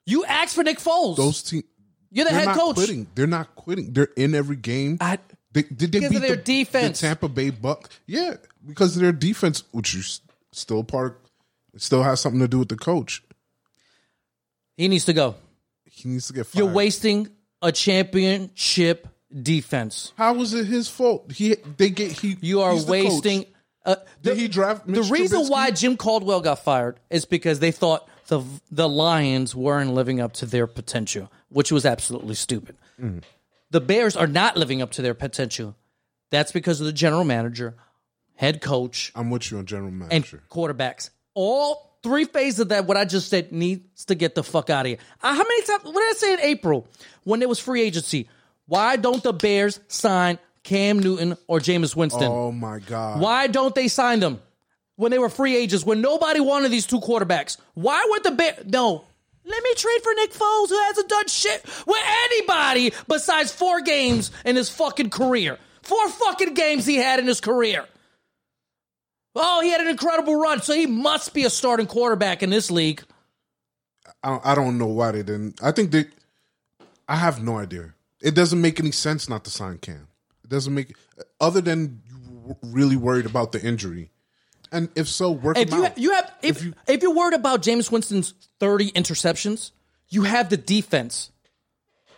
[0.07, 1.17] You asked for Nick Foles.
[1.17, 1.65] those teams,
[2.11, 2.75] you're the head not coach.
[2.77, 3.09] quitting.
[3.15, 3.93] They're not quitting.
[3.93, 4.97] They're in every game.
[5.01, 5.19] I,
[5.53, 7.01] They, did they Because beat of their the, defense.
[7.01, 7.91] the Tampa Bay Buck?
[8.07, 8.37] Yeah,
[8.67, 10.21] because of their defense, which is
[10.53, 11.21] still part.
[11.75, 13.23] It still has something to do with the coach.
[14.77, 15.35] he needs to go.
[15.85, 16.65] He needs to get fired.
[16.65, 17.29] You're wasting
[17.61, 19.09] a championship
[19.43, 20.13] defense.
[20.17, 21.33] How was it his fault?
[21.33, 22.37] He they get he.
[22.41, 23.47] You are the wasting.
[23.85, 25.51] Uh, Did he draft the reason Trubisky?
[25.51, 30.35] why Jim Caldwell got fired is because they thought the the Lions weren't living up
[30.35, 32.77] to their potential, which was absolutely stupid.
[33.01, 33.23] Mm.
[33.71, 35.75] The Bears are not living up to their potential.
[36.31, 37.75] That's because of the general manager,
[38.37, 40.43] head coach, I'm with you on general manager and manager.
[40.51, 41.11] quarterbacks.
[41.35, 44.87] All three phases of that, what I just said, needs to get the fuck out
[44.87, 44.99] of here.
[45.23, 45.85] Uh, how many times?
[45.85, 46.87] What did I say in April
[47.25, 48.29] when there was free agency?
[48.67, 52.31] Why don't the Bears sign Cam Newton or Jameis Winston?
[52.31, 53.21] oh my god!
[53.21, 54.41] Why don't they sign them
[54.97, 55.85] when they were free agents?
[55.85, 57.57] When nobody wanted these two quarterbacks?
[57.75, 58.65] Why would the Bears?
[58.67, 59.05] No.
[59.45, 64.31] Let me trade for Nick Foles, who hasn't done shit with anybody besides four games
[64.45, 65.59] in his fucking career.
[65.83, 67.85] Four fucking games he had in his career.
[69.35, 72.71] Oh, he had an incredible run, so he must be a starting quarterback in this
[72.71, 73.03] league.
[74.23, 75.63] I, I don't know why they didn't.
[75.63, 76.07] I think they.
[77.09, 77.95] I have no idea.
[78.21, 80.07] It doesn't make any sense not to sign Cam.
[80.45, 80.95] It doesn't make
[81.41, 82.03] other than
[82.63, 84.11] really worried about the injury,
[84.71, 85.99] and if so, work If you out.
[85.99, 89.71] you have if if, you're worried about Jameis Winston's 30 interceptions,
[90.09, 91.31] you have the defense.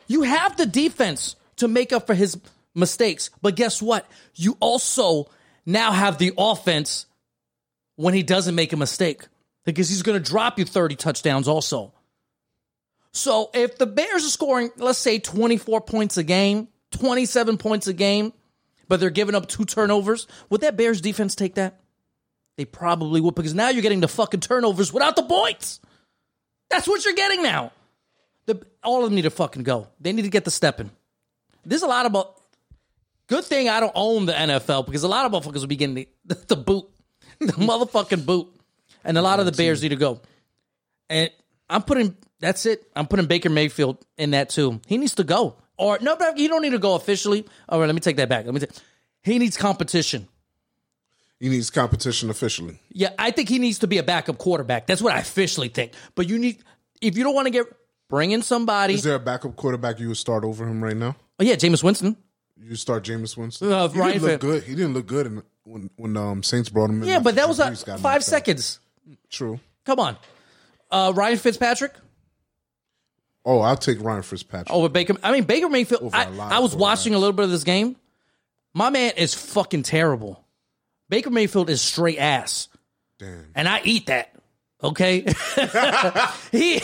[0.06, 2.38] You have the defense to make up for his
[2.74, 3.30] mistakes.
[3.40, 4.06] But guess what?
[4.34, 5.30] You also
[5.66, 7.06] now have the offense
[7.96, 9.26] when he doesn't make a mistake
[9.64, 11.92] because he's going to drop you 30 touchdowns also.
[13.12, 17.92] So if the Bears are scoring, let's say 24 points a game, 27 points a
[17.92, 18.32] game,
[18.88, 21.80] but they're giving up two turnovers, would that Bears defense take that?
[22.56, 25.80] They probably would because now you're getting the fucking turnovers without the points.
[26.70, 27.72] That's what you're getting now.
[28.46, 29.88] The, all of them need to fucking go.
[30.00, 30.90] They need to get the stepping.
[31.64, 32.40] There's a lot about.
[33.26, 35.94] Good thing I don't own the NFL because a lot of motherfuckers will be getting
[35.94, 36.08] the,
[36.46, 36.86] the, boot,
[37.38, 38.48] the motherfucking boot,
[39.02, 40.20] and a lot of the Bears need to go.
[41.08, 41.30] And
[41.68, 42.86] I'm putting that's it.
[42.94, 44.80] I'm putting Baker Mayfield in that too.
[44.86, 45.56] He needs to go.
[45.78, 47.46] Or no, but he don't need to go officially.
[47.68, 48.44] All right, let me take that back.
[48.44, 48.60] Let me.
[48.60, 48.70] Take,
[49.22, 50.28] he needs competition.
[51.40, 52.78] he needs competition officially.
[52.90, 54.86] Yeah, I think he needs to be a backup quarterback.
[54.86, 55.92] That's what I officially think.
[56.14, 56.62] But you need,
[57.00, 57.66] if you don't want to get,
[58.08, 58.94] bring in somebody.
[58.94, 61.16] Is there a backup quarterback you would start over him right now?
[61.40, 62.16] oh yeah, Jameis Winston.
[62.56, 63.70] You start Jameis Winston.
[63.72, 64.62] Uh, he Ryan didn't look good.
[64.64, 67.08] He didn't look good in, when when um, Saints brought him in.
[67.08, 68.22] Yeah, but that was Brees got five knocked out.
[68.22, 68.80] seconds.
[69.30, 69.60] True.
[69.84, 70.16] Come on,
[70.90, 71.92] uh, Ryan Fitzpatrick
[73.46, 74.70] Oh, I'll take Ryan Fitzpatrick.
[74.70, 75.16] over Baker.
[75.22, 76.02] I mean Baker Mayfield.
[76.02, 77.96] Over I, a lot I of was watching a little bit of this game.
[78.72, 80.42] My man is fucking terrible.
[81.10, 82.68] Baker Mayfield is straight ass,
[83.18, 83.46] Damn.
[83.54, 84.30] and I eat that.
[84.82, 85.20] Okay,
[86.52, 86.80] he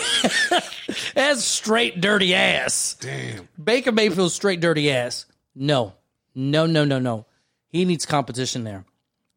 [1.16, 2.96] has straight dirty ass.
[3.00, 3.48] Damn.
[3.62, 5.26] Baker Mayfield's straight dirty ass.
[5.54, 5.94] No,
[6.34, 7.26] no, no, no, no.
[7.68, 8.84] He needs competition there.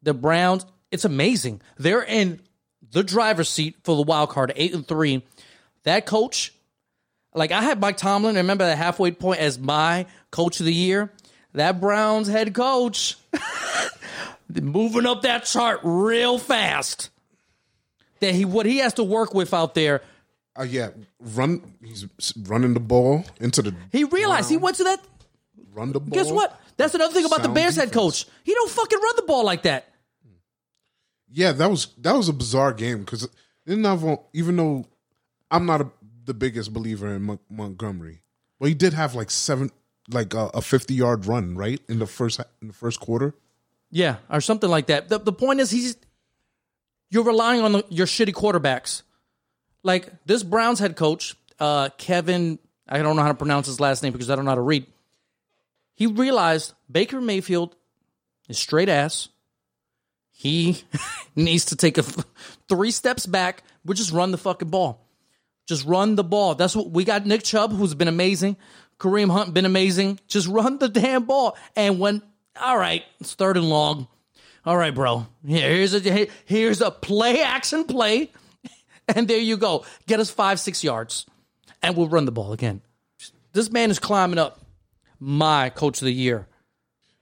[0.02, 1.60] The Browns, it's amazing.
[1.78, 2.40] They're in
[2.90, 5.22] the driver's seat for the wild card, eight and three.
[5.84, 6.52] That coach,
[7.34, 11.12] like I had Mike Tomlin, remember that halfway point as my coach of the year.
[11.52, 13.16] That Browns head coach,
[14.48, 17.10] moving up that chart real fast.
[18.20, 20.02] That he what he has to work with out there.
[20.58, 20.90] Uh, yeah,
[21.20, 21.74] run.
[21.82, 22.06] He's
[22.42, 23.74] running the ball into the.
[23.92, 25.00] He realized he went to that.
[25.74, 26.10] Run the ball.
[26.10, 26.60] Guess what?
[26.76, 28.24] That's another thing about the Sound Bears head defense.
[28.24, 28.26] coach.
[28.44, 29.88] He don't fucking run the ball like that.
[31.30, 33.28] Yeah, that was that was a bizarre game because
[33.66, 34.86] didn't have a- even though
[35.50, 35.90] I'm not a,
[36.24, 38.22] the biggest believer in Mon- Montgomery,
[38.60, 39.70] but he did have like seven,
[40.10, 43.34] like a, a 50 yard run right in the first in the first quarter.
[43.90, 45.08] Yeah, or something like that.
[45.08, 45.96] The, the point is, he's
[47.10, 49.02] you're relying on the, your shitty quarterbacks.
[49.82, 52.58] Like this Browns head coach, uh, Kevin.
[52.88, 54.60] I don't know how to pronounce his last name because I don't know how to
[54.60, 54.86] read.
[55.94, 57.76] He realized Baker Mayfield
[58.48, 59.28] is straight ass.
[60.30, 60.82] He
[61.36, 62.02] needs to take a
[62.68, 63.62] three steps back.
[63.84, 65.06] We just run the fucking ball.
[65.66, 66.54] Just run the ball.
[66.54, 67.26] That's what we got.
[67.26, 68.56] Nick Chubb, who's been amazing.
[68.98, 70.20] Kareem Hunt been amazing.
[70.28, 71.56] Just run the damn ball.
[71.76, 72.22] And when
[72.60, 74.06] all right, it's third and long.
[74.64, 75.26] All right, bro.
[75.46, 78.30] Here's a here's a play action play,
[79.08, 79.84] and there you go.
[80.06, 81.26] Get us five six yards,
[81.82, 82.80] and we'll run the ball again.
[83.52, 84.63] This man is climbing up.
[85.20, 86.46] My coach of the year,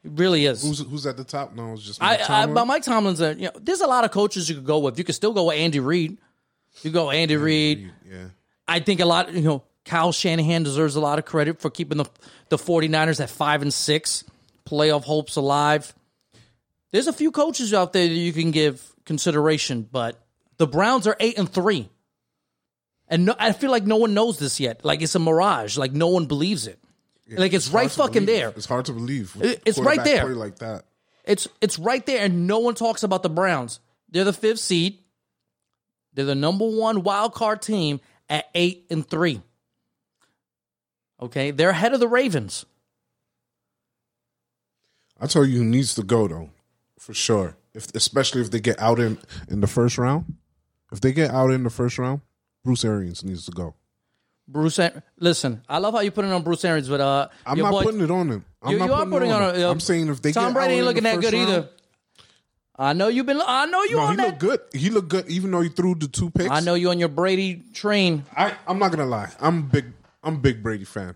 [0.03, 0.63] he really is.
[0.63, 1.55] Who's who's at the top?
[1.55, 2.55] No, it's just I, Mike I, Tomlin.
[2.55, 4.99] but Mike Tomlin's a, you know, there's a lot of coaches you could go with.
[4.99, 6.19] You could still go with Andy Reid.
[6.83, 7.91] You go Andy Reid.
[8.11, 8.25] yeah.
[8.67, 11.99] I think a lot, you know, Kyle Shanahan deserves a lot of credit for keeping
[11.99, 12.07] the
[12.49, 14.25] the 49ers at 5 and 6,
[14.67, 15.95] playoff hopes alive.
[16.93, 20.23] There's a few coaches out there that you can give consideration, but
[20.59, 21.89] the Browns are 8 and 3.
[23.09, 24.85] And no, I feel like no one knows this yet.
[24.85, 25.77] Like it's a mirage.
[25.77, 26.79] Like no one believes it.
[27.39, 28.41] Like it's, right fucking believe.
[28.41, 28.49] there.
[28.51, 29.37] It's hard to believe.
[29.41, 30.27] it's right there.
[30.35, 30.85] like that.
[31.25, 33.81] It's it's right there, and no one talks about the Browns.
[34.09, 34.99] They're the fifth seed.
[36.15, 39.41] They're the number one wild card team at eight and three.
[41.21, 42.67] Okay, they're ahead of the Ravens.
[45.21, 46.51] I tell you, who needs to go though,
[46.99, 47.57] for sure.
[47.75, 49.19] If especially if they get out in
[49.49, 50.35] in the first round,
[50.91, 52.21] if they get out in the first round,
[52.65, 53.75] Bruce Arians needs to go.
[54.49, 57.59] Bruce, Ar- listen, I love how you put it on Bruce Arians, but uh, I'm
[57.59, 58.45] not boy- putting it on him.
[58.63, 59.43] I'm you, not you are putting it on.
[59.43, 59.65] on him.
[59.67, 61.31] uh, I'm saying if they Tom get Brady out ain't in looking the that first
[61.31, 61.69] good round- either.
[62.77, 63.41] I know you've been.
[63.45, 64.27] I know you No, on he that.
[64.29, 64.61] looked good.
[64.73, 66.51] He looked good, even though he threw the two picks.
[66.51, 68.25] I know you on your Brady train.
[68.37, 69.31] I, I'm not gonna lie.
[69.41, 69.85] I'm a big.
[70.25, 71.15] I'm a big Brady fan.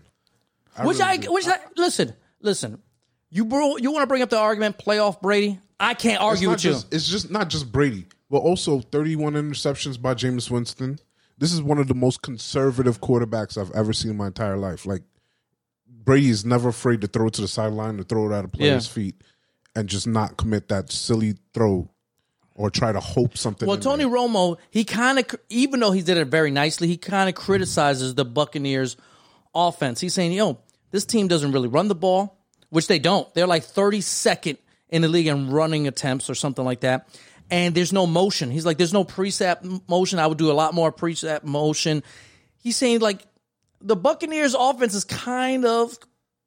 [0.83, 1.33] Which really I, do.
[1.33, 2.81] which I, listen, listen.
[3.31, 5.59] You bro, you want to bring up the argument playoff Brady?
[5.79, 6.71] I can't It's argue not with you.
[6.73, 6.93] just.
[6.93, 10.99] It's just not just Brady, but also 31 interceptions by Jameis Winston.
[11.37, 14.85] This is one of the most conservative quarterbacks I've ever seen in my entire life.
[14.85, 15.03] Like
[15.87, 18.47] Brady is never afraid to throw it to the sideline, to throw it at a
[18.47, 18.93] player's Yeah.
[18.93, 19.21] feet,
[19.75, 21.89] and just not commit that silly throw
[22.55, 23.67] or try to hope something.
[23.67, 24.13] Well, Tony there.
[24.13, 27.45] Romo, he kind of, even though he did it very nicely, he kind of mm-hmm.
[27.45, 28.97] criticizes the Buccaneers'
[29.53, 29.99] offense.
[29.99, 30.57] He's saying, "Yo,
[30.91, 32.37] this team doesn't really run the ball,
[32.69, 33.31] which they don't.
[33.33, 34.57] They're like 32nd
[34.89, 37.07] in the league in running attempts or something like that.
[37.49, 38.51] And there's no motion.
[38.51, 40.19] He's like, there's no preset m- motion.
[40.19, 42.03] I would do a lot more preset motion.
[42.57, 43.25] He's saying like
[43.81, 45.97] the Buccaneers' offense is kind of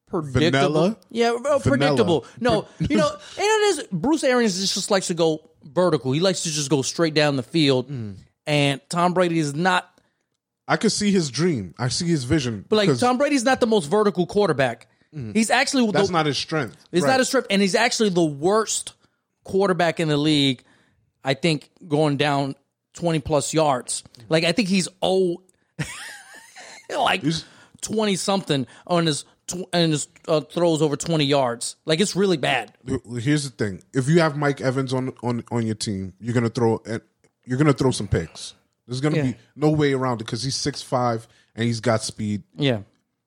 [0.09, 0.51] predictable.
[0.51, 0.97] Vanilla?
[1.11, 2.27] Yeah, uh, predictable.
[2.39, 6.13] No, you know, and it is Bruce Arians just, likes to go vertical.
[6.13, 7.89] He likes to just go straight down the field.
[7.91, 8.17] Mm.
[8.47, 9.87] And Tom Brady is not
[10.69, 11.75] I could see his dream.
[11.79, 12.65] I see his vision.
[12.69, 14.87] but like Tom Brady's not the most vertical quarterback.
[15.13, 15.93] He's actually Mm.
[15.93, 16.77] that's the, not his strength.
[16.93, 17.11] It's Right.
[17.11, 18.93] not a strip, and he's actually the worst
[19.45, 20.63] quarterback in the league.
[21.25, 22.55] I think going down
[22.95, 24.03] twenty plus yards.
[24.29, 25.43] Like I think he's oh,
[26.91, 27.45] like He's-
[27.81, 31.77] twenty something on his tw- and his uh, throws over twenty yards.
[31.85, 32.73] Like it's really bad.
[33.19, 36.49] Here's the thing: if you have Mike Evans on on on your team, you're gonna
[36.49, 36.83] throw
[37.45, 38.55] you're gonna throw some picks.
[38.87, 39.23] There's gonna Yeah.
[39.23, 42.43] be no way around it because he's six five and he's got speed.
[42.57, 42.81] Yeah.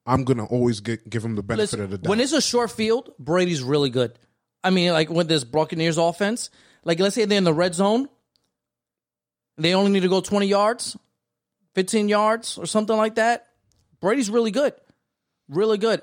[0.05, 2.09] I'm gonna always get, give him the benefit Listen, of the doubt.
[2.09, 4.19] when it's a short field, Brady's really good.
[4.61, 6.49] I mean, like with this Buccaneers offense,
[6.83, 8.09] like let's say they're in the red zone,
[9.57, 10.97] they only need to go 20 yards,
[11.75, 13.47] 15 yards, or something like that.
[13.99, 14.73] Brady's really good.
[15.49, 16.01] Really good.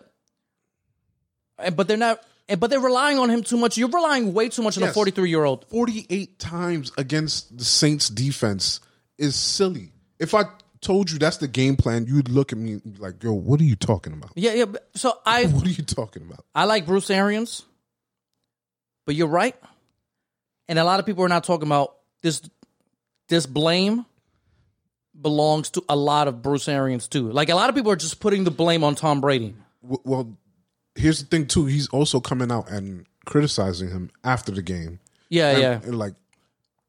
[1.58, 3.76] And- But they're not, and- but they're relying on him too much.
[3.76, 5.66] You're relying way too much on a 43 year old.
[5.68, 8.80] 48 times against the Saints defense
[9.18, 9.92] is silly.
[10.18, 10.44] If I
[10.80, 13.76] told you that's the game plan, you'd look at me like, "Yo, what are you
[13.76, 14.30] talking about?
[14.34, 14.64] Yeah, yeah.
[14.94, 17.64] So I, What are you talking about?" I like Bruce Arians,
[19.06, 19.56] but you're right.
[20.70, 22.40] And a lot of people are not talking about this.
[23.28, 24.06] This blame
[25.20, 27.30] belongs to a lot of Bruce Arians too.
[27.32, 29.54] Like a lot of people are just putting the blame on Tom Brady.
[29.82, 30.36] Well,
[30.94, 31.66] here's the thing too.
[31.66, 35.00] He's also coming out and criticizing him after the game.
[35.28, 35.80] Yeah, And- yeah.
[35.82, 36.14] and like,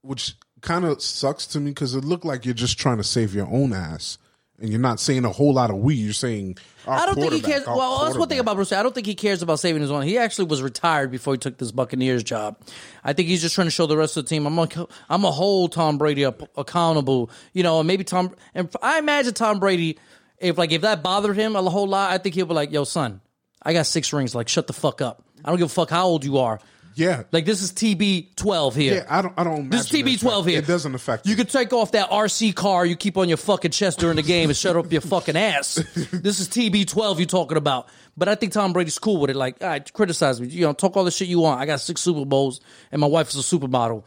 [0.04, 3.34] which kind of sucks to me because it looked like you're just trying to save
[3.34, 4.20] your own ass
[4.62, 5.96] and you're not saying a whole lot of we.
[5.96, 6.58] You're saying
[6.88, 7.66] our I don't think he cares.
[7.66, 8.72] Well, that's one thing about Bruce.
[8.72, 10.04] I don't think he cares about saving his own.
[10.04, 12.58] He actually was retired before he took this Buccaneers job.
[13.04, 15.22] I think he's just trying to show the rest of the team I'm gonna, I'm
[15.22, 17.30] gonna hold Tom Brady up, accountable.
[17.54, 18.34] You know, and maybe Tom.
[18.56, 19.98] And I imagine Tom Brady,
[20.38, 22.84] if like if that bothered him a whole lot, I think he'll be like, "Yo,
[22.84, 23.22] son,
[23.62, 24.34] I got six rings.
[24.34, 25.24] Like, shut the fuck up.
[25.44, 26.60] I don't give a fuck how old you are.
[27.02, 28.96] Yeah, Like, this is TB twelve here.
[28.96, 29.06] yeah.
[29.10, 29.34] I don't.
[29.38, 29.70] I don't.
[29.70, 30.60] This is TB12 here.
[30.60, 33.72] It doesn't affect You could take off that RC car you keep on your fucking
[33.72, 35.76] chest during the game and shut up your fucking ass.
[36.12, 37.88] this is TB12 you talking about.
[38.16, 39.36] But I think Tom Brady's cool with it.
[39.36, 40.48] Like, all right, criticize me.
[40.48, 41.60] You know, talk all the shit you want.
[41.60, 44.04] I got six Super Bowls and my wife is a supermodel.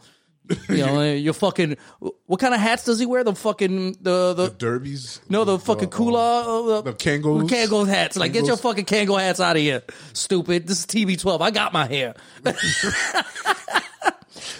[0.69, 1.77] You know, you're fucking.
[2.25, 3.23] What kind of hats does he wear?
[3.23, 4.49] The fucking the the.
[4.49, 5.21] derbies.
[5.29, 7.49] no, the fucking Kula, uh, the Kangos.
[7.49, 8.17] Kangol hats.
[8.17, 9.83] Like, get your fucking Kangol hats out of here,
[10.13, 10.67] stupid.
[10.67, 11.41] This is TB12.
[11.41, 12.15] I got my hair.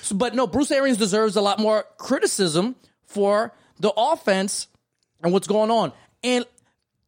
[0.02, 2.76] So, but no, Bruce Arians deserves a lot more criticism
[3.06, 4.68] for the offense
[5.22, 5.92] and what's going on.
[6.24, 6.46] And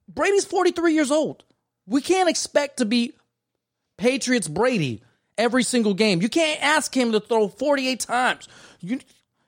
[0.08, 1.44] Brady's 43 years old.
[1.86, 3.14] We can't expect to be
[3.98, 5.02] Patriots Brady
[5.38, 6.22] every single game.
[6.22, 8.48] You can't ask him to throw 48 times.
[8.82, 9.00] You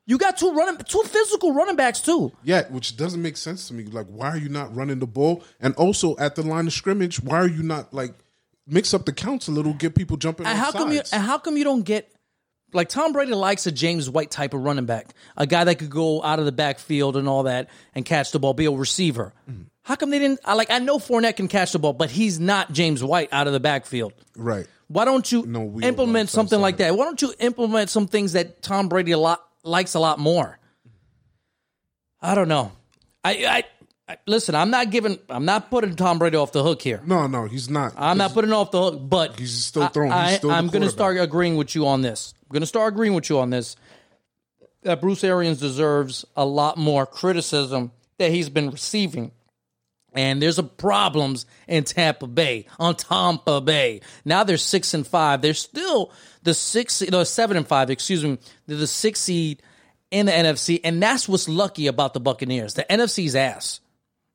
[0.05, 2.31] you got two running two physical running backs too.
[2.43, 3.83] Yeah, which doesn't make sense to me.
[3.83, 5.43] Like, why are you not running the ball?
[5.59, 8.13] And also at the line of scrimmage, why are you not like
[8.67, 10.45] mix up the counts a little, get people jumping?
[10.45, 12.11] And on how come you and how come you don't get
[12.73, 15.89] like Tom Brady likes a James White type of running back, a guy that could
[15.89, 19.33] go out of the backfield and all that and catch the ball, be a receiver.
[19.49, 19.63] Mm-hmm.
[19.83, 20.39] How come they didn't?
[20.45, 23.47] I like I know Fournette can catch the ball, but he's not James White out
[23.47, 24.13] of the backfield.
[24.35, 24.67] right?
[24.89, 26.95] Why don't you No implement something some like that?
[26.97, 30.57] Why don't you implement some things that Tom Brady a lot likes a lot more?
[32.19, 32.71] I don't know.
[33.23, 33.63] I, I,
[34.13, 34.55] I listen.
[34.55, 35.19] I'm not giving.
[35.29, 37.01] I'm not putting Tom Brady off the hook here.
[37.05, 37.93] No, no, he's not.
[37.97, 40.11] I'm not putting off the hook, but He's still throwing.
[40.11, 42.33] I, He's am going to start agreeing with you on this.
[42.49, 43.75] I'm going to start agreeing with you on this.
[44.81, 49.31] That Bruce Arians deserves a lot more criticism that he's been receiving.
[50.19, 54.01] And there's a problems in Tampa Bay, on Tampa Bay.
[54.25, 55.41] Now they're six and five.
[55.41, 56.11] They're still
[56.43, 58.37] the six, no, seven and five, excuse me.
[58.67, 59.61] They're the six seed
[60.11, 60.81] in the NFC.
[60.83, 62.73] And that's what's lucky about the Buccaneers.
[62.73, 63.79] The NFC's ass.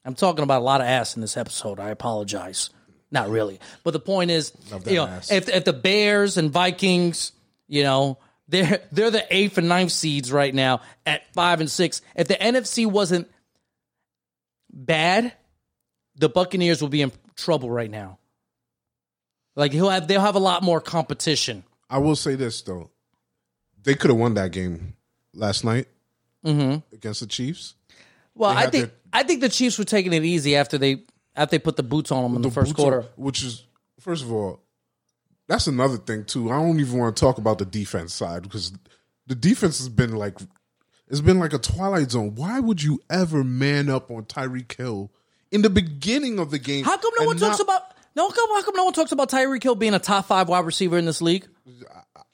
[0.07, 1.79] I'm talking about a lot of ass in this episode.
[1.79, 2.71] I apologize.
[3.11, 3.61] Not really.
[3.83, 4.53] But the point is,
[4.87, 5.31] you know, ass.
[5.31, 7.33] if if the Bears and Vikings,
[7.69, 8.17] you know,
[8.49, 12.01] they're they're the eighth and ninth seeds right now at five and six.
[12.17, 13.31] If the NFC wasn't
[14.73, 15.35] bad,
[16.17, 18.19] the Buccaneers will be in trouble right now.
[19.57, 21.65] Like he'll have they'll have a lot more competition.
[21.89, 22.91] I will say this though,
[23.83, 24.95] they could have won that game
[25.33, 25.87] last night
[26.45, 26.79] mm-hmm.
[26.95, 27.75] against the Chiefs.
[28.35, 31.05] Well, They I think their- I think the Chiefs were taking it easy after they
[31.37, 33.03] after they put the boots on them in the, first quarter.
[33.03, 33.65] on- which is
[34.01, 34.61] first of all,
[35.47, 36.51] that's another thing too.
[36.51, 38.73] I don't even want to talk about the defense side because
[39.27, 40.39] the defense has been like
[41.07, 42.35] it's been like a twilight zone.
[42.35, 45.13] Why would you ever man up on Tyreek Hill
[45.55, 46.85] in the beginning of the game?
[46.85, 47.83] How come no one talks about
[48.17, 48.29] no?
[48.29, 50.67] How come, how come no one talks about Tyreek Hill being a top five wide
[50.67, 51.47] receiver in this league?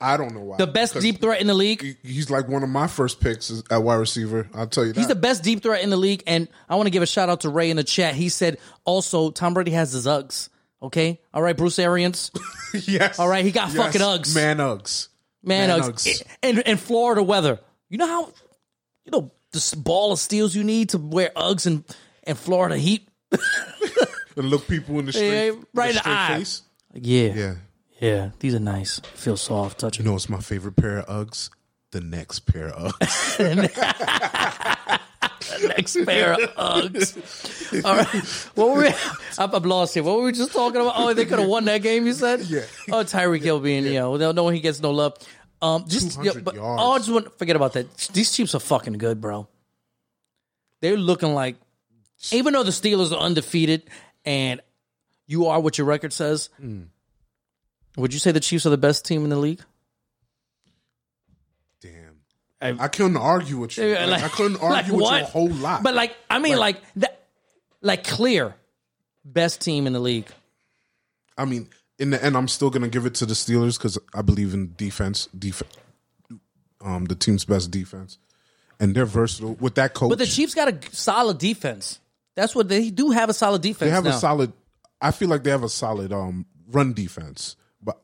[0.00, 0.56] I don't know why.
[0.56, 1.98] The best Because deep threat in the league.
[2.02, 4.48] He's like one of my first picks at wide receiver.
[4.54, 4.98] I'll tell you that.
[4.98, 7.28] He's the best deep threat in the league, and I want to give a shout
[7.28, 8.14] out to Ray in the chat.
[8.14, 10.48] He said also Tom Brady has his Uggs.
[10.82, 12.30] Okay, all right, Bruce Arians,
[12.72, 13.18] yes.
[13.18, 14.34] All right, he got fucking Uggs.
[14.34, 15.08] Man Uggs.
[15.42, 15.68] man.
[15.68, 16.22] Uggs.
[16.42, 17.60] And, and Florida weather.
[17.90, 18.32] You know how
[19.04, 21.84] you know this ball of steals you need to wear Uggs and
[22.24, 23.09] and Florida heat.
[24.40, 26.38] And look people in the straight, Yeah, right in the straight eye.
[26.38, 26.62] face.
[26.94, 27.54] Yeah, Yeah.
[28.00, 29.00] yeah, these are nice.
[29.14, 30.04] Feel soft, touching.
[30.04, 31.50] You know what's my favorite pair of Uggs?
[31.92, 34.96] The next pair of Uggs.
[35.60, 37.82] The next pair of Uggs.
[37.84, 38.24] All right,
[38.56, 38.88] what were we?
[39.38, 40.02] I'm, I'm lost here.
[40.02, 40.94] What were we just talking about?
[40.96, 42.06] Oh, they could have won that game.
[42.06, 42.62] You said, Yeah.
[42.90, 45.16] Oh, Tyreek Hill being, you know, no, no, he gets no love.
[45.60, 46.82] Um, just yeah, but yards.
[46.82, 47.94] oh, I just want forget about that.
[48.14, 49.48] These Chiefs are fucking good, bro.
[50.80, 51.56] They're looking like,
[52.32, 53.82] even though the Steelers are undefeated
[54.24, 54.60] and
[55.26, 56.82] you are what your record says, Hmm.
[57.96, 59.60] would you say the Chiefs are the best team in the league?
[61.80, 62.80] Damn.
[62.80, 63.94] I, couldn't argue with you.
[63.94, 65.82] Like, like- I couldn't like argue with you a whole lot.
[65.82, 67.26] But like, I mean, like that,
[67.80, 68.54] like clear
[69.24, 70.28] best team in the league.
[71.38, 71.68] I mean,
[71.98, 74.74] in the end, I'm still gonna give it to the Steelers because I believe in
[74.76, 75.28] defense.
[75.38, 75.62] Def-
[76.82, 78.18] um, the team's best defense,
[78.78, 80.10] and they're versatile with that coach.
[80.10, 81.98] But the Chiefs got a solid defense.
[82.36, 83.88] That's what they do have a solid defense.
[83.90, 84.10] they have now.
[84.10, 84.52] a solid.
[85.00, 87.56] I feel like they have a solid um run defense.
[87.82, 88.00] But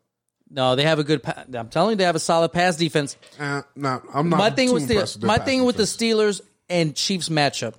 [0.51, 1.23] No, they have a good.
[1.23, 3.17] Pa- I'm telling you, they have a solid pass defense.
[3.39, 4.39] uh, nah, I'm not.
[4.39, 5.85] my thing with the my thing with the.
[5.85, 7.75] Steelers and Chiefs matchup.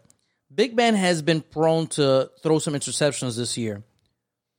[0.54, 3.84] Big Ben has been prone to throw some interceptions this year.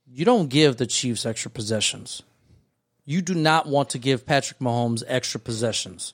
[0.05, 2.23] You don't give the Chiefs extra possessions.
[3.05, 6.13] You do not want to give Patrick Mahomes extra possessions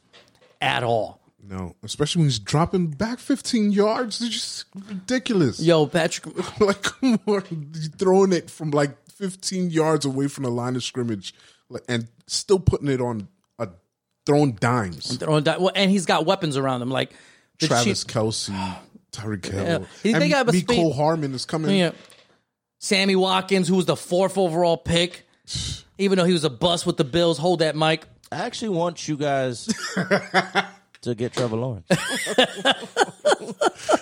[0.62, 1.20] at all.
[1.48, 4.20] No, especially when he's dropping back 15 yards.
[4.22, 5.60] It's just ridiculous.
[5.60, 10.50] Yo, Patrick, like, come on, He's throwing it from like 15 yards away from the
[10.50, 11.34] line of scrimmage,
[11.88, 13.28] and still putting it on
[13.60, 13.70] a
[14.26, 15.18] throwing dimes.
[15.18, 17.14] throwing di- well, and he's got weapons around him, like
[17.60, 18.78] Travis Chiefs- Kelce,
[19.12, 19.80] Tyreek Hill, Yeah.
[20.02, 21.76] He- and they got a speed- Hardman is coming.
[21.78, 21.92] Yeah.
[22.80, 25.26] Sammy Watkins, who was the fourth overall pick,
[25.98, 27.38] even though he was a bust with the Bills.
[27.38, 28.08] Hold that, Mike.
[28.32, 29.70] I actually want you guys
[31.06, 31.88] to get Trevor Lawrence.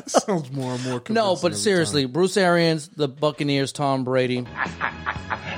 [0.08, 1.02] Sounds more and more.
[1.10, 4.46] No, but every seriously, Bruce Arians, the Buccaneers, Tom Brady.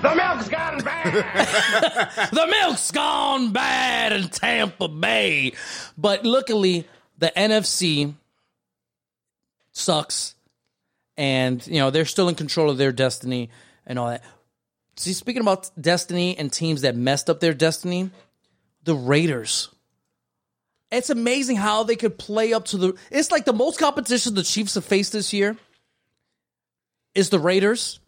[0.02, 2.30] The milk's gone bad.
[2.32, 5.54] the milk's gone bad in Tampa Bay.
[5.98, 6.88] But luckily,
[7.18, 8.14] the NFC
[9.72, 10.36] sucks.
[11.18, 13.50] And, you know, they're still in control of their destiny
[13.88, 14.24] and all that.
[14.98, 18.12] See, speaking about destiny and teams that messed up their destiny,
[18.84, 19.70] the Raiders.
[20.96, 22.94] It's amazing how they could play up to the.
[23.12, 25.58] It's like the most competition the Chiefs have faced this year
[27.14, 28.00] is the Raiders.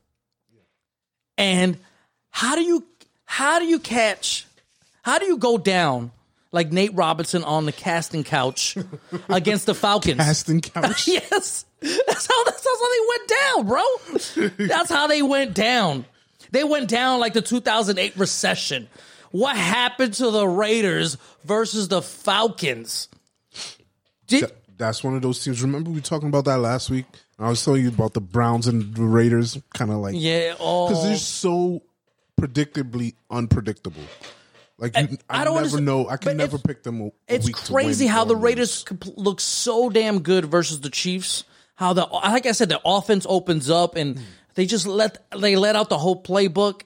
[1.38, 1.78] And
[2.30, 2.86] how do you
[3.26, 4.46] how do you catch
[5.02, 6.12] how do you go down
[6.52, 8.78] like Nate Robinson on the casting couch
[9.30, 10.18] against the Falcons?
[10.18, 11.08] Casting couch.
[11.08, 11.66] yes.
[11.80, 14.68] That's how that's how they went down, bro.
[14.68, 16.06] That's how they went down.
[16.52, 18.88] They went down like the 2008 recession.
[19.38, 23.08] What happened to the Raiders versus the Falcons?
[24.26, 25.62] Did Th- That's one of those teams.
[25.62, 27.06] Remember we were talking about that last week?
[27.38, 30.88] I was telling you about the Browns and the Raiders, kind of like yeah, oh
[30.88, 31.84] because they're so
[32.42, 34.02] predictably unpredictable.
[34.80, 36.10] Like you, I, I don't never understand- know.
[36.10, 37.12] I can but never pick them.
[37.28, 38.36] It's crazy how the.
[38.36, 41.44] Raiders compl- look so damn good versus the Chiefs.
[41.76, 44.24] How the like I said, the offense opens up and hmm.
[44.56, 46.82] they just let they let out the whole playbook.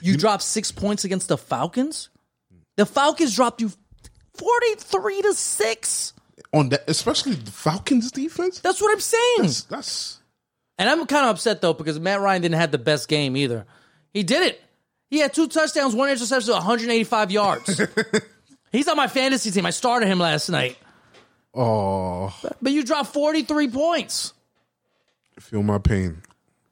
[0.00, 2.08] You, drop six points against the Falcons.
[2.76, 3.70] The Falcons dropped you
[4.34, 6.12] forty three to six.
[6.52, 8.60] on that, especially the Falcons defense.
[8.60, 9.42] That's what I'm saying.
[9.42, 10.20] That's, that's
[10.78, 13.64] And I'm kind of upset though because Matt Ryan didn't have the best game either.
[14.12, 14.60] He did it.
[15.08, 17.80] He had two touchdowns, one interception, 185 yards.
[18.72, 19.64] He's on my fantasy team.
[19.64, 20.76] I started him last night.
[21.54, 24.32] oh, But you dropped 43 points.
[25.38, 26.22] feel my pain.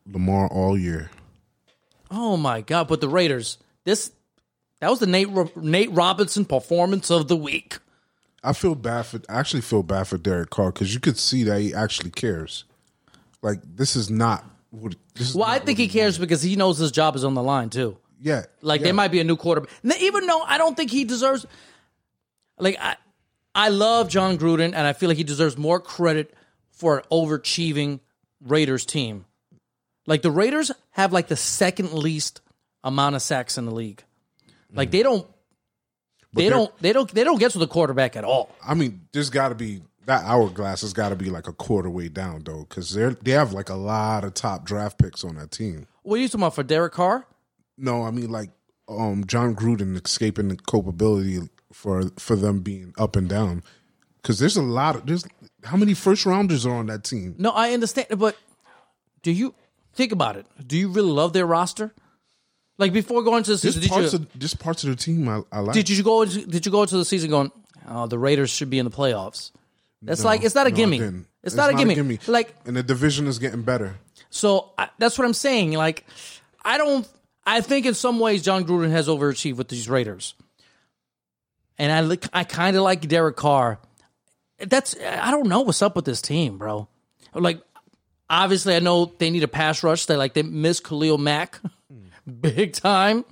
[0.06, 1.10] Lamar all year.
[2.10, 2.88] Oh my god!
[2.88, 4.12] But the Raiders, this
[4.80, 7.78] that was the Nate Nate Robinson performance of the week.
[8.42, 9.20] I feel bad for.
[9.28, 12.64] I actually feel bad for Derek Carr because you could see that he actually cares.
[13.42, 14.44] Like this is not.
[14.70, 17.34] What, this is Well, I think he cares because he knows his job is on
[17.34, 17.96] the line too.
[18.20, 18.86] Yeah, Like yeah.
[18.86, 21.46] there might be a new quarterback, even though I don't think he deserves.
[22.58, 22.96] Like I,
[23.54, 26.34] I love Jon Gruden, and I feel like he deserves more credit
[26.70, 28.00] for an overachieving
[28.40, 29.26] Raiders team.
[30.06, 32.40] Like the Raiders have like the second least
[32.82, 34.02] amount of sacks in the league.
[34.72, 35.26] Like they don't.
[36.32, 36.76] They don't.
[36.78, 37.08] They don't.
[37.12, 38.50] They don't get to the quarterback at all.
[38.66, 41.88] I mean, there's got to be that hourglass has got to be like a quarter
[41.88, 45.36] way down though, because they're they have like a lot of top draft picks on
[45.36, 45.86] that team.
[46.02, 47.26] What are you talking about for Derek Carr?
[47.78, 48.50] No, I mean like
[48.88, 51.40] um Jon Gruden escaping the culpability
[51.72, 53.62] for for them being up and down.
[54.20, 55.26] Because there's a lot of there's
[55.64, 57.34] how many first rounders are on that team?
[57.38, 58.36] No, I understand, but
[59.22, 59.54] do you
[59.94, 60.46] think about it?
[60.66, 61.92] Do you really love their roster?
[62.76, 65.28] Like before going to the season, did parts you, of there's parts of the team
[65.28, 65.74] I, I like.
[65.74, 67.52] did you go into, did you go into the season going,
[67.88, 69.52] oh, the Raiders should be in the playoffs?
[70.02, 70.98] That's like it's not a No, I gimme.
[70.98, 71.26] didn't.
[71.42, 72.18] It's, not, a gimme.
[72.26, 73.96] Like and the division is getting better.
[74.30, 75.72] so, I, that's what I'm saying.
[75.72, 76.04] Like
[76.64, 77.08] I don't.
[77.46, 80.34] I think in some ways Jon Gruden has overachieved with these Raiders,
[81.78, 82.24] and I look.
[82.32, 83.78] I kind of like Derek Carr.
[84.58, 86.88] That's I don't know what's up with this team, bro.
[87.34, 87.60] Like
[88.42, 90.06] obviously, I know they need a pass rush.
[90.06, 91.60] They like they miss Khalil Mack
[92.40, 93.24] big time.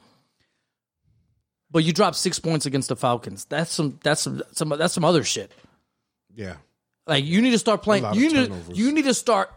[1.70, 3.46] But you dropped six points against the Falcons.
[3.46, 3.98] That's some.
[4.02, 4.42] That's some.
[4.52, 5.50] some that's some other shit.
[6.34, 6.56] Yeah.
[7.06, 8.04] Like you need to start playing.
[8.14, 8.46] You need.
[8.48, 9.50] To, you need to start.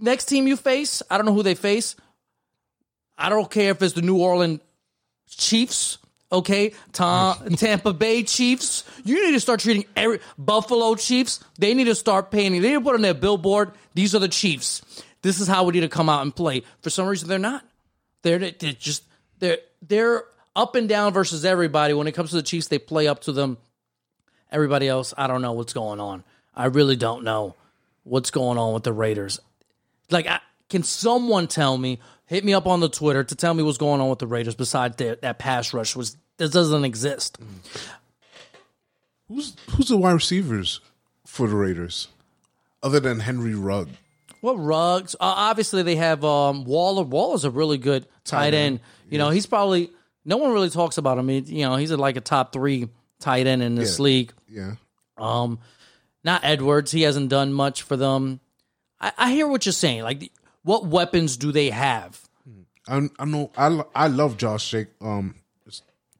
[0.00, 1.94] Next team you face, I don't know who they face.
[3.18, 4.60] I don't care if it's the New Orleans
[5.28, 5.98] Chiefs.
[6.32, 8.84] Okay, Tom, Tampa Bay Chiefs.
[9.04, 11.42] You need to start treating every Buffalo Chiefs.
[11.58, 12.52] They need to start paying.
[12.52, 13.72] They need to put on their billboard.
[13.94, 14.82] These are the Chiefs.
[15.22, 16.62] This is how we need to come out and play.
[16.82, 17.64] For some reason, they're not.
[18.22, 19.02] They're, they're just
[19.38, 20.24] they're they're
[20.54, 21.94] up and down versus everybody.
[21.94, 23.58] When it comes to the Chiefs, they play up to them.
[24.52, 26.24] Everybody else, I don't know what's going on.
[26.54, 27.54] I really don't know
[28.02, 29.40] what's going on with the Raiders.
[30.10, 32.00] Like, I, can someone tell me?
[32.30, 34.54] Hit me up on the Twitter to tell me what's going on with the Raiders.
[34.54, 37.38] Besides their, that pass rush was that doesn't exist.
[39.26, 40.80] Who's who's the wide receivers
[41.26, 42.06] for the Raiders,
[42.84, 43.88] other than Henry Rugg?
[44.42, 45.14] What rugs?
[45.16, 47.02] Uh, obviously, they have um, Waller.
[47.02, 48.54] Waller's a really good tight, Tight end.
[48.54, 49.90] end, You know, he's probably
[50.24, 51.28] no one really talks about him.
[51.28, 54.02] He, you know, he's like a top three tight end in this Yeah.
[54.04, 54.32] league.
[54.48, 54.72] Yeah.
[55.18, 55.58] Um,
[56.22, 56.92] not Edwards.
[56.92, 58.38] He hasn't done much for them.
[59.00, 60.02] I, I hear what you're saying.
[60.04, 60.30] Like,
[60.62, 62.20] what weapons do they have?
[62.88, 63.50] I, I know.
[63.56, 64.88] I, I love Josh Jake.
[65.00, 65.34] Um,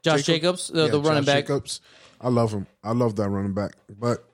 [0.03, 1.45] Josh Jacob- Jacobs, the, yeah, the running Josh back.
[1.47, 1.81] Jacobs.
[2.21, 2.67] I love him.
[2.85, 4.25] I love that running back, but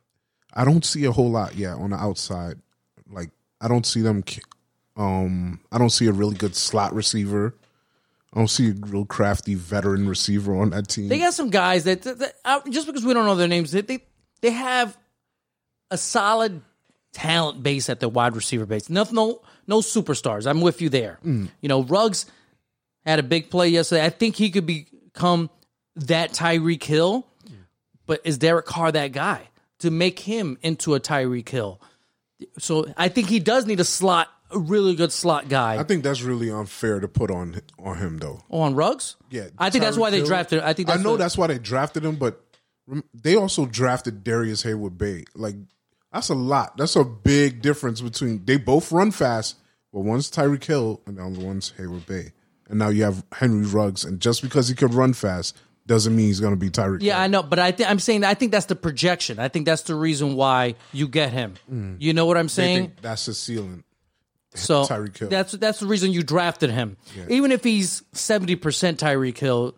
[0.52, 2.58] I don't see a whole lot yet on the outside.
[3.10, 3.30] Like
[3.60, 4.22] I don't see them.
[4.96, 7.54] Um, I don't see a really good slot receiver.
[8.34, 11.08] I don't see a real crafty veteran receiver on that team.
[11.08, 13.72] They got some guys that, that, that- uh, just because we don't know their names,
[13.72, 14.00] they they,
[14.40, 14.96] they have
[15.90, 16.60] a solid
[17.12, 18.90] talent base at their wide receiver base.
[18.90, 20.46] No, no, no superstars.
[20.48, 21.18] I'm with you there.
[21.24, 21.48] Mm.
[21.60, 22.26] You know, Ruggs
[23.04, 24.04] had a big play yesterday.
[24.04, 25.50] I think he could become
[25.96, 27.26] that Tyreek Hill,
[28.06, 29.48] but is Derek Carr that guy
[29.80, 31.80] to make him into a Tyreek Hill?
[32.58, 35.78] So I think he does need a slot, a really good slot guy.
[35.78, 38.42] I think that's really unfair to put on on him though.
[38.50, 40.60] on Ruggs, Yeah, I think that's Tyreek why they drafted.
[40.60, 42.42] I think that's I know what- that's why they drafted him, but
[43.14, 45.24] they also drafted Darrius Heyward-Bey.
[45.34, 45.56] Like
[46.16, 46.76] that's a lot.
[46.76, 49.56] That's a big difference between they both run fast,
[49.92, 52.32] but one's Tyreek Hill and the other one's Heyward-Bey.
[52.68, 55.56] And now you have Henry Ruggs, and just because he could run fast
[55.86, 57.02] doesn't mean he's going to be Tyreek.
[57.02, 57.22] Yeah, Hill.
[57.22, 59.38] I know, but I think I'm saying I think that's the projection.
[59.38, 61.54] I think that's the reason why you get him.
[62.00, 62.50] You know what I'm Mm.
[62.50, 62.78] Saying?
[62.78, 63.84] think that's his ceiling.
[64.54, 65.28] so Tyreek Hill.
[65.28, 66.96] that's that's the reason you drafted him.
[67.28, 69.76] Even if he's seventy percent Tyreek Hill,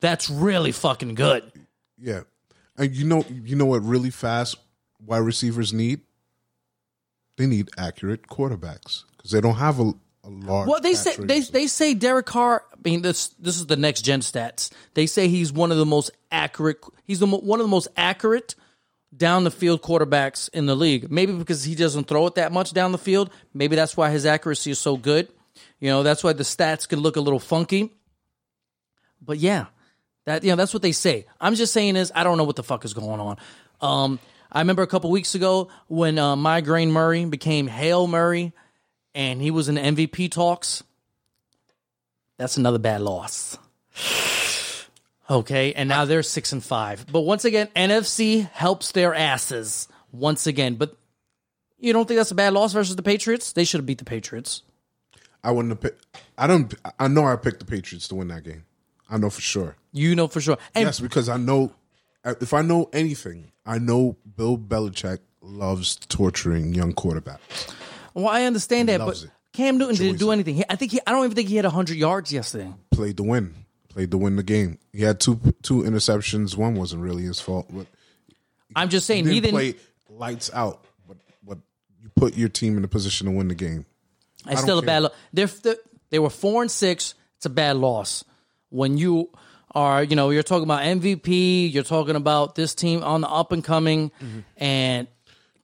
[0.00, 1.44] that's really fucking good.
[1.98, 2.22] Yeah,
[2.76, 4.56] and you know, you know what really fast
[5.06, 6.00] wide receivers need?
[7.36, 9.92] They need accurate quarterbacks because they don't have a,
[10.22, 10.68] a large.
[10.68, 12.64] Well, they say they they say Derek Carr.
[12.72, 14.70] I mean, this this is the next gen stats.
[14.94, 16.78] They say he's one of the most accurate.
[17.04, 18.54] He's the one of the most accurate
[19.16, 21.10] down the field quarterbacks in the league.
[21.10, 23.30] Maybe because he doesn't throw it that much down the field.
[23.52, 25.28] Maybe that's why his accuracy is so good.
[25.80, 27.92] You know, that's why the stats can look a little funky.
[29.20, 29.66] But yeah,
[30.26, 31.26] that you know that's what they say.
[31.40, 33.36] I'm just saying is I don't know what the fuck is going on.
[33.80, 34.18] Um,
[34.54, 38.52] I remember a couple weeks ago when uh, Migraine Murray became Hail Murray,
[39.14, 40.84] and he was in MVP talks.
[42.38, 43.58] That's another bad loss.
[45.28, 47.06] Okay, and now they're six and five.
[47.10, 50.74] But once again, NFC helps their asses once again.
[50.74, 50.96] But
[51.78, 53.52] you don't think that's a bad loss versus the Patriots?
[53.52, 54.62] They should have beat the Patriots.
[55.42, 56.04] I wouldn't have picked.
[56.38, 56.72] I don't.
[56.98, 58.64] I know I picked the Patriots to win that game.
[59.08, 59.76] I know for sure.
[59.92, 60.58] You know for sure.
[60.74, 61.72] And Yes, because I know.
[62.24, 67.72] If I know anything, I know Bill Belichick loves torturing young quarterbacks.
[68.14, 69.30] well, I understand that, but it.
[69.52, 70.64] Cam Newton didn't do anything.
[70.68, 72.72] I think he, I don't even think he had hundred yards yesterday.
[72.90, 73.54] Played to win.
[73.88, 74.78] Played to win the game.
[74.92, 76.56] He had two two interceptions.
[76.56, 77.86] One wasn't really his fault, but
[78.74, 79.76] I'm just saying he he didn't didn't.
[79.76, 80.84] play lights out.
[81.06, 81.58] But but
[82.02, 83.86] you put your team in a position to win the game.
[84.48, 84.86] It's still a care.
[84.86, 85.12] bad loss.
[85.32, 85.74] They're, they
[86.10, 87.14] they were four and six.
[87.36, 88.24] It's a bad loss.
[88.70, 89.30] When you
[89.74, 91.72] are, you know, you're talking about MVP.
[91.72, 94.38] You're talking about this team on the up and coming, Mm-hmm.
[94.58, 95.08] and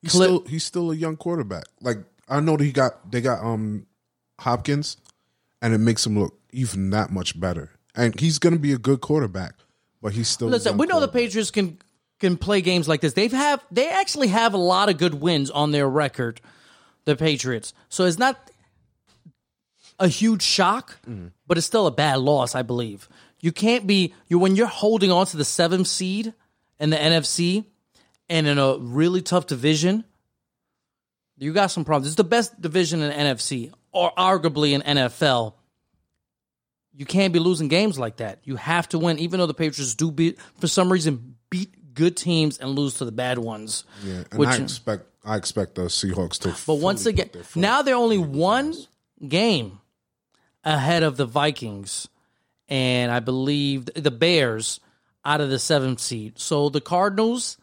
[0.02, 1.64] He's Clip- still he's still a young quarterback.
[1.82, 1.98] Like
[2.28, 3.86] I know that he got they got um
[4.38, 4.96] Hopkins,
[5.60, 7.70] and it makes him look even that much better.
[7.94, 9.54] And he's going to be a good quarterback,
[10.00, 10.48] but he's still.
[10.48, 11.08] listen, we know the.
[11.08, 11.78] Patriots can
[12.18, 13.12] can play games like this.
[13.12, 16.40] They've have they actually have a lot of good wins on their record.
[17.04, 18.38] The Patriots, so it's not
[19.98, 20.98] a huge shock,
[21.46, 22.54] but it's still a bad loss.
[22.54, 23.08] I believe
[23.40, 26.32] you can't be you when you're holding on to the seventh seed
[26.78, 27.64] in the NFC
[28.28, 30.04] and in a really tough division.
[31.38, 32.08] You got some problems.
[32.08, 35.54] It's the best division in NFC, or arguably in NFL.
[36.94, 38.40] You can't be losing games like that.
[38.44, 42.16] You have to win, even though the Patriots do beat for some reason beat good
[42.16, 43.84] teams and lose to the bad ones.
[44.04, 46.54] Yeah, and which- I expect I expect the Seahawks to.
[46.66, 48.74] But once again, now they're only one
[49.26, 49.80] game
[50.64, 52.08] ahead of the Vikings,
[52.70, 54.80] and I believe the Bears
[55.24, 56.38] out of the seventh seed.
[56.38, 57.58] So the Cardinals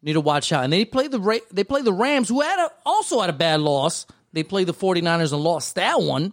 [0.00, 0.64] need to watch out.
[0.64, 3.34] And they play the Ra- they play the Rams, who had a, also had a
[3.34, 4.06] bad loss.
[4.32, 6.32] They played the 49ers and lost that one.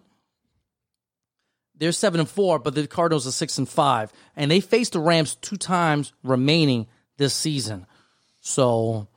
[1.77, 4.99] They're seven and four, but the Cardinals are six and five, and they faced the
[4.99, 6.87] Rams two times remaining
[7.17, 7.85] this season.
[8.39, 9.09] So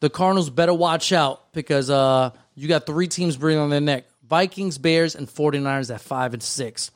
[0.00, 4.06] the Cardinals better watch out because uh, you got three teams breathing on their neck
[4.28, 6.90] Vikings, Bears, and 49ers at five and six.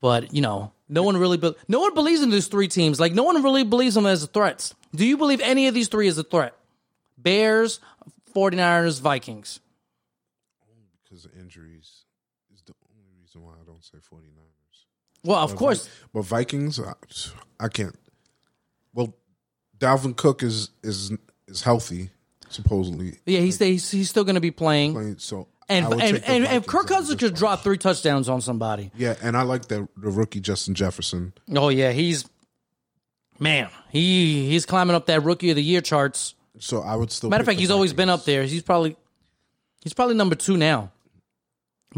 [0.00, 3.00] But, you know, no one really be- no one believes in these three teams.
[3.00, 4.74] Like no one really believes them as threats.
[4.94, 6.54] Do you believe any of these three as a threat?
[7.16, 7.80] Bears,
[8.34, 9.60] 49ers, Vikings.
[11.02, 12.04] because of injuries
[12.54, 14.84] is the only reason why I don't say 49ers.
[15.24, 15.88] Well, of course.
[16.14, 16.92] But Vikings, I,
[17.58, 17.98] I can't.
[18.94, 19.14] Well,
[19.78, 21.12] Dalvin Cook is is
[21.48, 22.10] is healthy
[22.48, 23.18] supposedly.
[23.26, 24.94] Yeah, he's he's, he's still going to be playing.
[24.94, 27.18] Playing, so And I would and, take the and, and Vikings Kirk over Cousins this
[27.20, 27.38] could one.
[27.38, 28.90] drop three touchdowns on somebody.
[28.96, 31.32] Yeah, and I like the the rookie Justin Jefferson.
[31.54, 32.24] Oh yeah, he's
[33.38, 36.34] man, he he's climbing up that rookie of the year charts.
[36.58, 37.30] So I would still.
[37.30, 38.20] Matter of pick fact, the he's always been Vikings.
[38.20, 38.42] up there.
[38.44, 38.96] He's probably
[39.82, 40.92] he's probably number two now.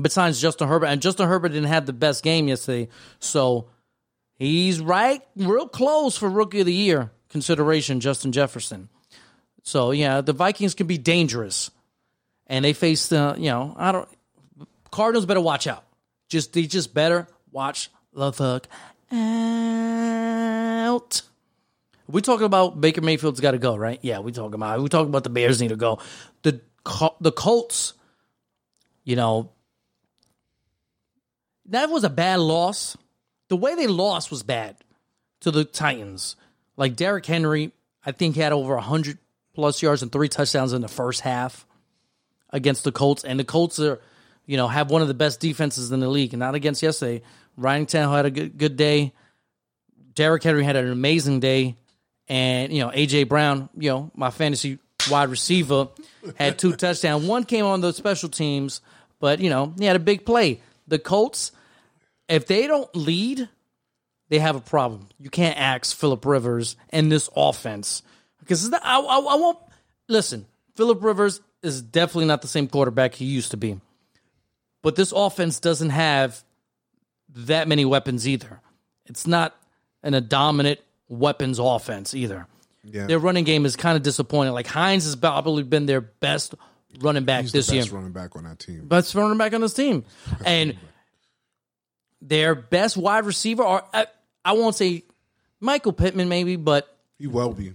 [0.01, 3.69] Besides Justin Herbert, and Justin Herbert didn't have the best game yesterday, so
[4.37, 8.01] he's right, real close for rookie of the year consideration.
[8.01, 8.89] Justin Jefferson.
[9.63, 11.71] So yeah, the Vikings can be dangerous,
[12.51, 14.07] and they face the you know I don't
[14.91, 15.85] Cardinals better watch out.
[16.29, 18.67] Just they just better watch the fuck
[19.13, 19.23] out.
[22.09, 24.01] We talking about Baker Mayfield's got to go, right?
[24.03, 26.01] Yeah, we talking about we talking about the Bears need to go.
[26.43, 26.61] The
[27.21, 27.95] the Colts,
[29.05, 29.53] you know,
[31.67, 32.97] that was a bad loss.
[33.49, 34.77] The way they lost was bad
[35.41, 36.37] to the Titans.
[36.77, 37.73] Like Derrick Henry,
[38.05, 39.19] I think he had over hundred
[39.55, 41.67] plus yards and three touchdowns in the first half
[42.53, 44.01] against the Colts, and the Colts are,
[44.47, 46.33] you know, have one of the best defenses in the league.
[46.33, 47.23] And not against yesterday.
[47.57, 49.13] Ryan Tannehill had a good good day.
[50.15, 51.77] Derrick Henry had an amazing day,
[52.29, 54.79] and you know AJ Brown, you know my fantasy
[55.11, 55.89] wide receiver,
[56.37, 57.27] had two touchdowns.
[57.27, 58.81] One came on the special teams,
[59.19, 60.61] but you know he had a big play.
[60.89, 61.53] The Colts,
[62.29, 63.49] if they don't lead,
[64.29, 65.09] they have a problem.
[65.19, 68.03] You can't ask Philip Rivers and this offense
[68.41, 69.59] because I, I, I won't
[70.09, 70.47] listen.
[70.77, 73.81] Philip Rivers is definitely not the same quarterback he used to be,
[74.83, 76.43] but this offense doesn't have
[77.35, 78.61] that many weapons either.
[79.07, 79.55] It's not
[80.03, 82.47] an, a dominant weapons offense either.
[82.83, 83.07] Yeah.
[83.07, 84.53] Their running game is kind of disappointing.
[84.55, 86.55] Like Hines has probably been their best
[87.01, 88.87] running back He's this the year best running back on that team.
[88.89, 90.05] best running back on this team.
[90.45, 90.77] And
[92.23, 94.07] their best wide receiver, or I,
[94.45, 95.05] I won't say
[95.61, 97.75] Michael Pittman, maybe, but He will be.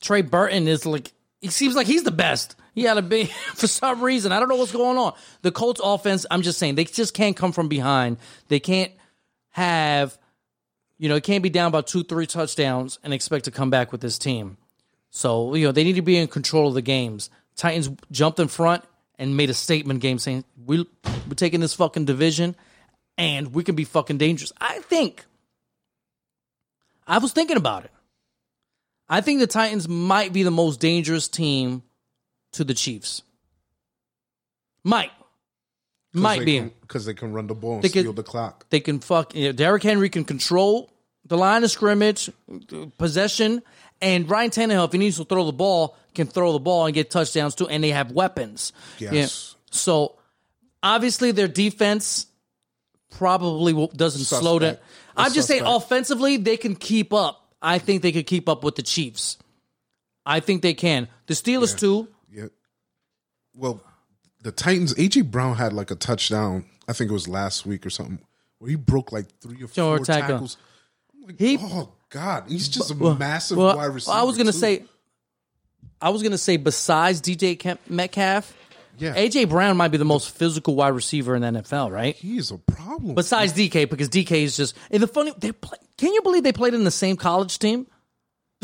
[0.00, 2.54] Trey Burton is like, he seems like he's the best.
[2.74, 4.32] He had a big, for some reason.
[4.32, 5.12] I don't know what's going on.
[5.42, 8.16] The Colts offense, I'm just saying, they just can't come from behind.
[8.48, 8.92] They can't
[9.50, 10.16] have,
[10.98, 13.92] you know, it can't be down by two, three touchdowns and expect to come back
[13.92, 14.56] with this team.
[15.10, 17.28] So, you know, they need to be in control of the games.
[17.56, 18.84] Titans jumped in front
[19.18, 20.86] and made a statement game saying, we,
[21.28, 22.56] we're taking this fucking division
[23.18, 24.52] and we can be fucking dangerous.
[24.60, 25.26] I think,
[27.06, 27.90] I was thinking about it.
[29.12, 31.82] I think the Titans might be the most dangerous team
[32.52, 33.20] to the Chiefs.
[34.84, 35.10] Might.
[36.14, 36.60] Might be.
[36.60, 38.64] because they can run the ball and They can- steal the clock.
[38.70, 39.34] They can fuck.
[39.34, 40.90] You know, Derrick Henry can control
[41.26, 42.30] the line of scrimmage,
[42.96, 43.62] possession,
[44.00, 46.94] and Ryan Tannehill, if he needs to throw the ball, can throw the ball and
[46.94, 47.68] get touchdowns too.
[47.68, 48.72] And they have weapons.
[48.98, 49.56] Yes.
[49.70, 50.16] So
[50.82, 52.28] obviously their defense
[53.10, 54.78] probably doesn't slow down.
[55.16, 57.41] I'm just saying offensively they can keep up.
[57.62, 59.38] I think they could keep up with the Chiefs.
[60.26, 61.08] I think they can.
[61.26, 62.08] The Steelers too.
[62.30, 62.46] Yeah.
[63.56, 63.82] Well,
[64.42, 66.64] the Titans, AJ Brown had like a touchdown.
[66.88, 68.18] I think it was last week or something,
[68.58, 70.28] where he broke like three or four tackle.
[70.28, 70.56] tackles.
[71.38, 74.16] He Oh God, he's just a massive Well, wide receiver.
[74.16, 74.58] I was gonna too.
[74.58, 74.84] say,
[76.00, 78.54] I was gonna say, besides DJ Metcalf,
[78.98, 79.14] Yeah.
[79.14, 82.14] AJ Brown might be the most physical wide receiver in the NFL, right?
[82.14, 83.14] He's a problem.
[83.14, 84.76] Besides DK, because DK is just.
[84.90, 87.86] And the funny, they play, can you believe they played in the same college team?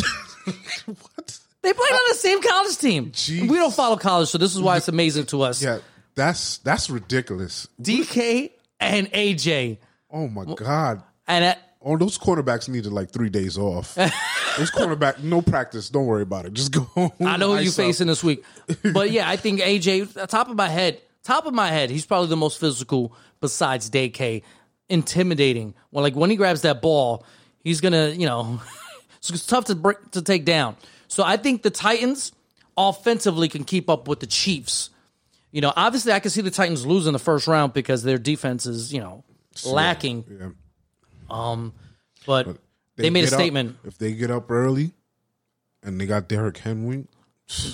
[0.84, 1.38] what?
[1.62, 3.10] They played on the same college team.
[3.10, 3.48] Jeez.
[3.48, 5.62] We don't follow college, so this is why it's amazing to us.
[5.62, 5.78] Yeah,
[6.14, 7.66] that's that's ridiculous.
[7.82, 9.78] DK and AJ,
[10.10, 11.02] Oh my God.
[11.26, 13.96] and at, Oh, those quarterbacks needed like three days off.
[14.58, 15.88] those quarterback, no practice.
[15.88, 16.52] Don't worry about it.
[16.52, 16.80] Just go.
[16.80, 18.44] Home, I know who you facing this week,
[18.92, 20.28] but yeah, I think AJ.
[20.28, 24.42] Top of my head, top of my head, he's probably the most physical besides DK.
[24.88, 25.74] Intimidating.
[25.90, 27.24] Well, like when he grabs that ball,
[27.62, 28.60] he's gonna, you know,
[29.18, 30.76] it's tough to break to take down.
[31.08, 32.32] So I think the Titans
[32.76, 34.90] offensively can keep up with the Chiefs.
[35.50, 38.18] You know, obviously I can see the Titans lose in the first round because their
[38.18, 39.24] defense is, you know,
[39.66, 40.24] lacking.
[40.28, 40.50] Yeah.
[41.30, 41.72] Um,
[42.26, 42.58] But
[43.02, 43.76] they, made a up- statement.
[43.84, 44.92] if they get up early,
[45.82, 47.06] and they got Derrick Henry,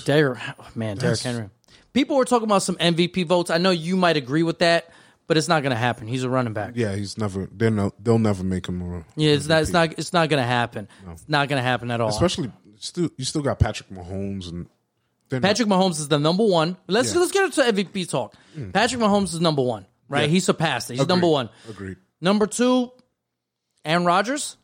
[0.05, 0.39] Derrick,
[0.75, 1.49] man, Derrick Henry.
[1.93, 3.49] People were talking about some MVP votes.
[3.49, 4.89] I know you might agree with that,
[5.27, 6.07] but it's not going to happen.
[6.07, 6.73] He's a running back.
[6.75, 7.47] yeah, he's never.
[7.51, 9.05] They're no, they'll never make him a.
[9.15, 9.61] Yeah, it's not.
[9.63, 9.93] It's not.
[9.97, 10.87] It's not going to happen.
[11.11, 12.09] It's not going to happen at all.
[12.09, 14.67] Especially still, you still got Patrick Mahomes and
[15.29, 16.77] they're not- Patrick Mahomes is the number one.
[16.87, 17.19] Let's Yeah.
[17.21, 18.35] let's get into MVP talk.
[18.57, 18.71] Mm.
[18.73, 20.29] Patrick Mahomes is number one, right?
[20.29, 20.93] He surpassed it.
[20.95, 21.13] He's Agreed.
[21.13, 21.49] number one.
[21.69, 21.97] Agreed.
[22.21, 22.91] Number two,
[23.83, 24.57] Aaron Rodgers.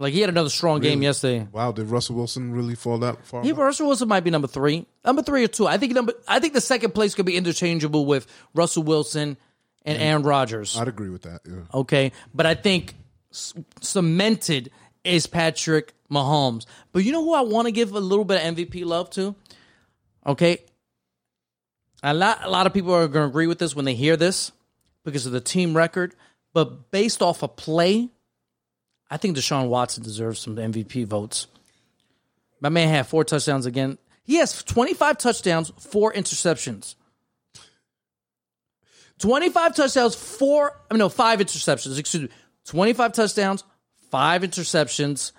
[0.00, 1.46] Like he had another strong game yesterday.
[1.52, 3.42] Wow, did Russell Wilson really fall that far?
[3.42, 5.66] He Russell Wilson might be number three, number three or two.
[5.66, 6.14] I think number.
[6.26, 9.36] I think the second place could be interchangeable with Russell Wilson
[9.84, 10.74] and Aaron Rodgers.
[10.78, 11.42] I'd agree with that.
[11.46, 11.60] Yeah.
[11.74, 12.94] Okay, but I think
[13.30, 14.70] cemented
[15.04, 16.64] is Patrick Mahomes.
[16.92, 19.34] But you know who I want to give a little bit of MVP love to?
[20.26, 20.60] Okay,
[22.02, 24.16] a lot a lot of people are going to agree with this when they hear
[24.16, 24.50] this
[25.04, 26.14] because of the team record.
[26.54, 28.08] But based off a play,
[29.10, 31.48] I think Deshaun Watson deserves some MVP votes.
[32.60, 33.98] My man had four touchdowns again.
[34.22, 36.94] He has 25 touchdowns, four interceptions.
[39.18, 42.28] 25 touchdowns, four, I mean, no, five interceptions, excuse me.
[42.66, 43.64] 25 touchdowns,
[44.10, 45.32] five interceptions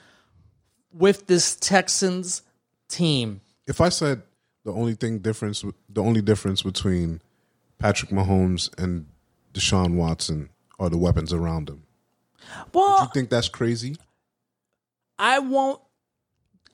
[0.93, 2.41] with this Texans
[2.89, 3.41] team.
[3.65, 4.23] If I said
[4.65, 7.21] the only thing difference, the only difference between
[7.79, 9.07] Patrick Mahomes and
[9.53, 11.83] Deshaun Watson are the weapons around him.
[12.73, 13.97] Well, You think that's crazy?
[15.17, 15.79] I won't.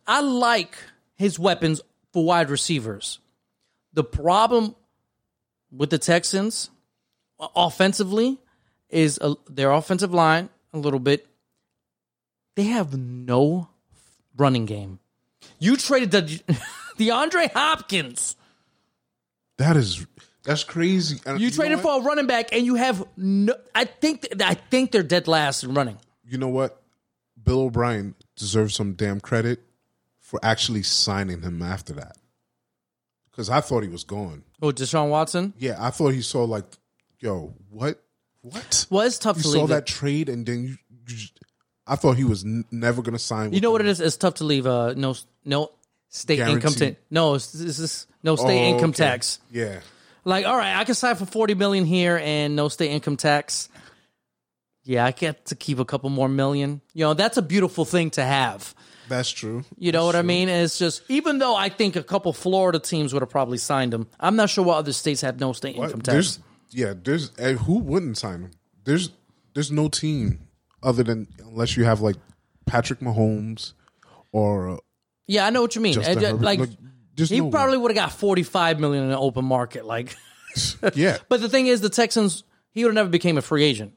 [0.06, 0.78] I like
[1.16, 1.82] his weapons
[2.14, 3.20] for wide receivers.
[3.94, 4.76] The problem
[5.72, 6.70] with the Texans
[7.56, 8.40] offensively
[8.90, 11.28] is uh their offensive line a little bit.
[12.56, 13.70] They have no
[14.38, 15.00] running game.
[15.60, 16.22] You traded the
[16.98, 18.36] DeAndre Hopkins.
[19.58, 20.06] That is
[20.48, 21.20] that's crazy.
[21.28, 23.54] And You know traded for a running back, and you have no.
[23.76, 25.98] I think I think they're dead last in running.
[26.26, 26.82] You know what?
[27.42, 29.60] Bill O'Brien deserves some damn credit
[30.20, 32.18] for actually signing him after that.
[33.32, 34.44] Because I thought he was gone.
[34.62, 35.54] Oh, Deshaun Watson.
[35.58, 36.66] Yeah, I thought he saw like,
[37.20, 38.02] yo, what,
[38.42, 38.86] what?
[38.90, 39.70] Well, it's tough You to saw leave.
[39.70, 39.86] that it.
[39.86, 41.40] trade, and then you, you just-
[41.86, 43.54] I thought he was n- never going to sign.
[43.54, 44.02] You know what it is?
[44.02, 44.66] It's tough to leave.
[44.68, 45.72] Uh, no, no
[46.10, 46.98] state income tax.
[47.10, 48.98] No, it's just no state Oh, income okay.
[49.06, 49.40] tax.
[49.52, 49.80] Yeah,
[50.28, 53.70] Like, all right, I can sign for forty million here and no state income tax.
[54.84, 56.82] Yeah, I get to keep a couple more million.
[56.94, 58.74] You know, that's a beautiful thing to have.
[59.10, 59.64] that's true.
[59.78, 60.50] You know what I mean?
[60.50, 64.08] It's just even though I think a couple Florida teams would have probably signed him,
[64.20, 65.86] I'm not sure what other states have no state What?
[65.86, 66.48] income There's tax.
[66.72, 68.52] yeah, there's who wouldn't sign him?
[68.84, 69.12] There's
[69.54, 70.40] there's no team
[70.84, 72.18] other than unless you have like
[72.66, 73.74] Patrick Mahomes
[74.34, 74.78] or uh,
[75.28, 75.94] Yeah, I know what you mean.
[75.94, 76.70] Justin uh, like, Like,
[77.18, 79.86] there's he no probably would have got 45 million in the open market.
[79.86, 80.16] Like,
[80.94, 83.94] yeah, but the thing is, the Texans, he would have never became a free agent.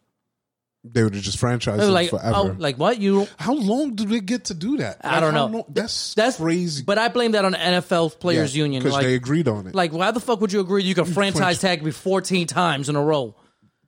[0.82, 2.32] they would have just franchised him like, forever.
[2.34, 3.26] oh, like what you?
[3.38, 5.00] how long do they get to do that?
[5.04, 5.46] I Like, don't know.
[5.58, 6.82] long- that's That's crazy.
[6.82, 8.82] But I blame that on the NFL Players Union.
[8.82, 9.74] because Like, they agreed on it.
[9.74, 12.96] like, why the fuck would you agree you could franchise tag me 14 times in
[12.96, 13.36] a row?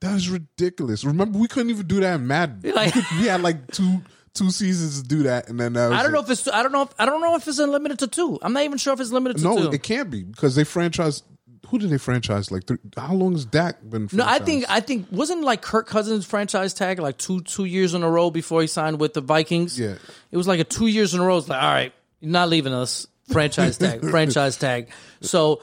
[0.01, 1.05] that is ridiculous.
[1.05, 2.73] Remember, we couldn't even do that in Madden.
[2.75, 4.03] Like- we had like two
[4.35, 6.15] two seasons to do that, and then that was I don't it.
[6.15, 6.49] know if it's.
[6.49, 6.83] I don't know.
[6.83, 8.39] If, I don't know if it's unlimited to two.
[8.43, 9.71] I'm not even sure if it's limited to No, two.
[9.73, 11.23] it can't be because they franchise.
[11.69, 12.51] Who did they franchise?
[12.51, 14.09] Like, three, how long has Dak been?
[14.13, 17.95] no, I think I think wasn't like Kirk Cousins franchise tag like two two years
[17.95, 19.79] in a row before he signed with the Vikings.
[19.81, 19.95] Yeah.
[20.31, 21.39] it was like a two years in a row.
[21.39, 23.07] It's like all right, you're not leaving us.
[23.31, 24.91] Franchise tag, franchise tag.
[25.23, 25.63] So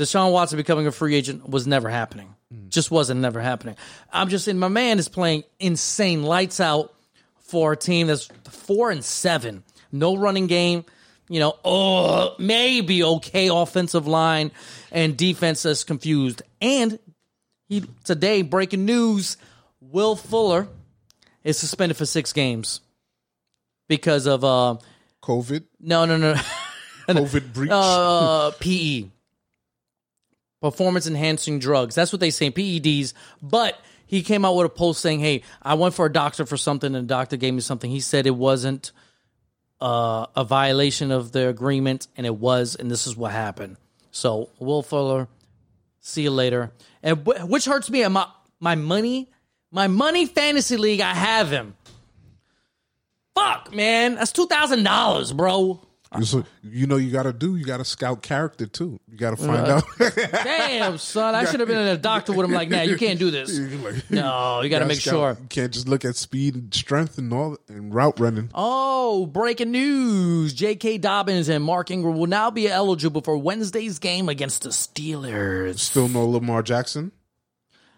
[0.00, 2.34] Deshaun Watson becoming a free agent was never happening.
[2.68, 3.76] Just wasn't never happening.
[4.12, 6.92] I'm just saying, my man is playing insane lights out
[7.40, 9.62] for a team that's four and seven.
[9.92, 10.84] No running game.
[11.28, 14.50] You know, oh, maybe okay offensive line
[14.90, 16.42] and defense is confused.
[16.60, 16.98] And
[17.68, 19.36] he today breaking news:
[19.80, 20.66] Will Fuller
[21.44, 22.80] is suspended for six games
[23.88, 24.78] because of uh
[25.22, 26.34] COVID, no no no
[27.08, 27.70] COVID breach.
[27.72, 29.04] uh, PE,
[30.60, 31.94] performance enhancing drugs.
[31.94, 33.12] That's what they say, PEDs.
[33.42, 36.56] But he came out with a post saying, "Hey, I went for a doctor for
[36.56, 37.90] something, and the doctor gave me something.
[37.90, 38.92] He said it wasn't
[39.80, 43.76] uh, a violation of the agreement, and it was, and this is what happened."
[44.10, 45.28] So, Will Fuller,
[46.00, 46.72] see you later.
[47.02, 48.26] And wh- which hurts me, my
[48.58, 49.30] my money,
[49.70, 51.00] my money fantasy league.
[51.00, 51.74] I have him.
[53.34, 55.80] Fuck, man, that's two thousand dollars, bro.
[56.24, 57.54] So, you know, you got to do.
[57.54, 58.98] You got to scout character too.
[59.08, 59.84] You got to find out.
[60.32, 62.50] Damn, son, I should have been in a doctor with him.
[62.52, 63.56] Like, nah, you can't do this.
[64.10, 65.12] No, you got to make scout.
[65.12, 65.36] sure.
[65.40, 68.50] You can't just look at speed and strength and all and route running.
[68.54, 70.52] Oh, breaking news.
[70.52, 70.98] J.K.
[70.98, 75.78] Dobbins and Mark Ingram will now be eligible for Wednesday's game against the Steelers.
[75.78, 77.12] Still no Lamar Jackson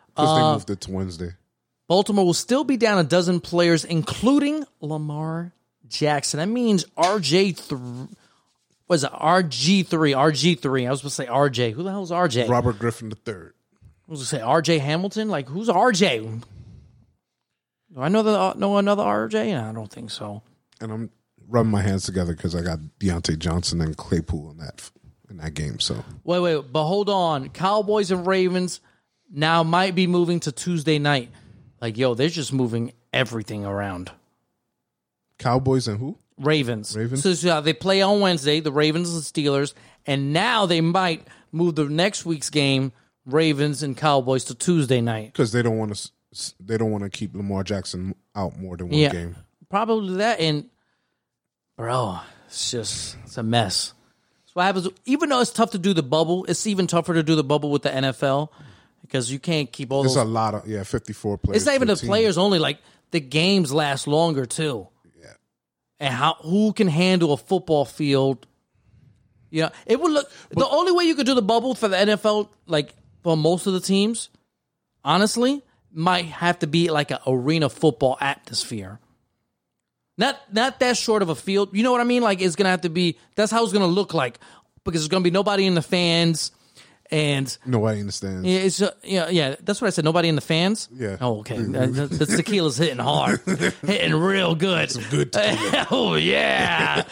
[0.08, 1.30] because Uh, they moved it to Wednesday.
[1.88, 5.52] Baltimore will still be down a dozen players, including Lamar
[5.92, 6.38] Jackson.
[6.38, 8.08] That means RJ three.
[8.88, 10.12] Was it RG three?
[10.12, 10.86] RG three.
[10.86, 11.72] I was supposed to say RJ.
[11.72, 12.48] Who the hell is RJ?
[12.48, 13.54] Robert Griffin the third.
[13.82, 15.28] I was going to say RJ Hamilton.
[15.28, 16.42] Like who's RJ?
[17.94, 19.48] Do I know the uh, know another RJ?
[19.50, 20.42] Yeah, I don't think so.
[20.80, 21.10] and I'm
[21.48, 24.90] rubbing my hands together because I got Diontae Johnson and Claypool in that
[25.30, 25.78] in that game.
[25.78, 27.48] So Wait, wait, but hold on.
[27.50, 28.80] Cowboys and Ravens
[29.30, 31.30] now might be moving to Tuesday night.
[31.80, 34.10] Like, yo, they're just moving everything around.
[35.42, 36.16] Cowboys and who?
[36.38, 36.96] Ravens.
[36.96, 37.22] Ravens?
[37.22, 39.74] So, so uh, they play on Wednesday, the Ravens and Steelers,
[40.06, 42.92] and now they might move the next week's game,
[43.26, 45.26] Ravens and Cowboys, to Tuesday night.
[45.32, 46.10] Because they don't want to.
[46.58, 49.10] They don't want to keep Lamar Jackson out more than one Yeah.
[49.12, 49.36] game.
[49.68, 50.40] Probably that.
[50.40, 50.70] And,
[51.76, 53.92] bro, it's just, it's a mess.
[54.44, 54.88] That's what happens.
[55.04, 57.70] Even though it's tough to do the bubble, it's even tougher to do the bubble
[57.70, 58.48] with the NFL.
[59.02, 60.22] because you can't keep all There's those.
[60.24, 61.56] a lot of yeah, 54 players.
[61.56, 62.58] it's not even per the players only.
[62.58, 62.78] Like
[63.10, 64.88] the games last longer too.
[66.02, 68.44] And how who can handle a football field?
[69.50, 70.28] You know, it would look.
[70.50, 72.92] the only way you could do the bubble for the NFL, like
[73.22, 74.28] for most of the teams,
[75.04, 75.62] honestly,
[75.92, 78.98] might have to be like an arena football atmosphere.
[80.18, 81.68] Not not that short of a field.
[81.72, 82.22] You know what I mean?
[82.22, 83.16] Like it's gonna have to be.
[83.36, 84.40] That's how it's gonna look like
[84.84, 86.50] because there's gonna be nobody in the fans,
[87.12, 88.44] and Nobody understands.
[88.48, 89.54] yeah, it's uh, yeah, yeah.
[89.62, 90.04] That's what I said.
[90.04, 90.88] Nobody in the fans.
[90.92, 91.18] Yeah.
[91.20, 91.58] Oh, okay.
[91.58, 93.40] Uh, the, the tequila's hitting hard,
[93.86, 94.90] hitting real good.
[94.90, 95.30] Some good
[95.90, 97.04] oh yeah.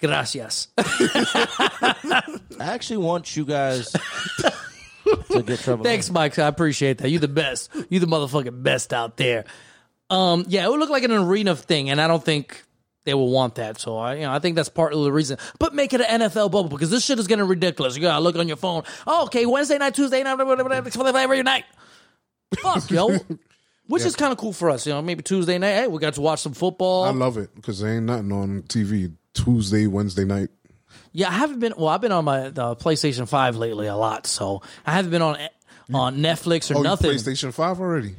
[0.00, 0.66] Gracias.
[0.78, 2.24] I
[2.58, 5.84] actually want you guys to get trouble.
[5.84, 6.38] Thanks, Mike.
[6.38, 7.10] I appreciate that.
[7.10, 7.70] You're the best.
[7.88, 9.44] You're the motherfucking best out there.
[10.10, 12.64] Um, yeah, it would look like an arena thing, and I don't think
[13.04, 13.78] they will want that.
[13.80, 15.38] So I, you know, I think that's part of the reason.
[15.58, 17.96] But make it an NFL bubble because this shit is getting ridiculous.
[17.96, 18.84] You gotta look on your phone.
[19.06, 21.64] Oh, okay, Wednesday night, Tuesday night, every night.
[22.60, 23.16] Fuck, yo.
[23.88, 25.02] Which is kind of cool for us, you know.
[25.02, 27.04] Maybe Tuesday night, hey, we got to watch some football.
[27.04, 30.50] I love it because there ain't nothing on TV Tuesday, Wednesday night.
[31.12, 31.74] Yeah, I haven't been.
[31.76, 35.20] Well, I've been on my the PlayStation Five lately a lot, so I haven't been
[35.22, 35.36] on
[35.92, 37.10] on Netflix or Oh, nothing.
[37.10, 38.14] PlayStation 5 already?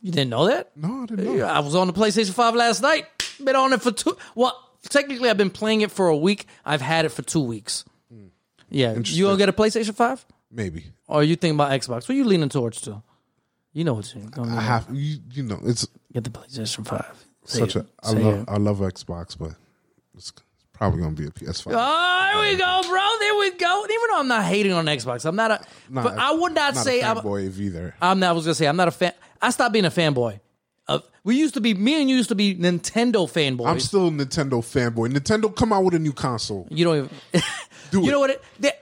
[0.00, 0.76] You didn't know that?
[0.76, 1.34] No, I didn't know.
[1.34, 3.04] Yeah, I was on the PlayStation Five last night.
[3.44, 4.16] Been on it for two.
[4.34, 4.56] Well,
[4.88, 6.46] technically, I've been playing it for a week.
[6.64, 7.84] I've had it for two weeks.
[8.12, 8.26] Hmm.
[8.70, 10.84] Yeah, you gonna get a PlayStation Five, Maybe.
[11.08, 11.88] or you think about Xbox?
[12.02, 12.80] What are you leaning towards?
[12.82, 13.02] To
[13.72, 17.26] you know what you're gonna I have, you, you know, it's get the PlayStation Five.
[17.44, 17.86] Say such it.
[18.02, 18.48] a, I Say love, it.
[18.48, 19.50] I love Xbox, but
[20.16, 20.32] it's
[20.72, 21.72] probably going to be a PS5.
[21.74, 23.08] Oh, there we go, bro.
[23.18, 23.84] There we go.
[23.84, 25.64] Even though I'm not hating on Xbox, I'm not a.
[25.90, 27.16] Not but a- I would not, not say a I'm.
[27.16, 27.94] fanboy of either.
[28.00, 28.30] I'm not.
[28.30, 29.12] I was gonna say I'm not a fan.
[29.40, 30.38] I stopped being a fanboy.
[30.94, 31.74] Of we used to be.
[31.74, 33.66] Me and you used to be Nintendo fanboys.
[33.68, 35.12] I'm still a Nintendo fanboy.
[35.12, 36.66] Nintendo come out with a new console.
[36.70, 37.10] you don't even.
[37.90, 38.10] Do you it.
[38.12, 38.30] know what?
[38.30, 38.72] It, they,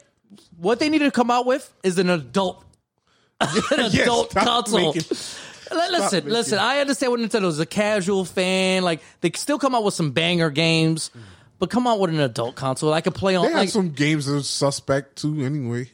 [0.58, 2.64] what they need to come out with is an adult,
[3.40, 4.92] an Yes, adult console.
[4.94, 5.16] making-
[5.72, 6.58] Li- Listen, listen.
[6.58, 8.82] I understand what Nintendo is a casual fan.
[8.82, 11.12] Like they still come out with some banger games,
[11.60, 13.46] but come out with an adult console I could play on.
[13.46, 15.44] They like, some games that are suspect too.
[15.44, 15.88] Anyway,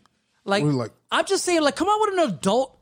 [0.46, 2.75] Like, like- I'm just saying, like, come out with an adult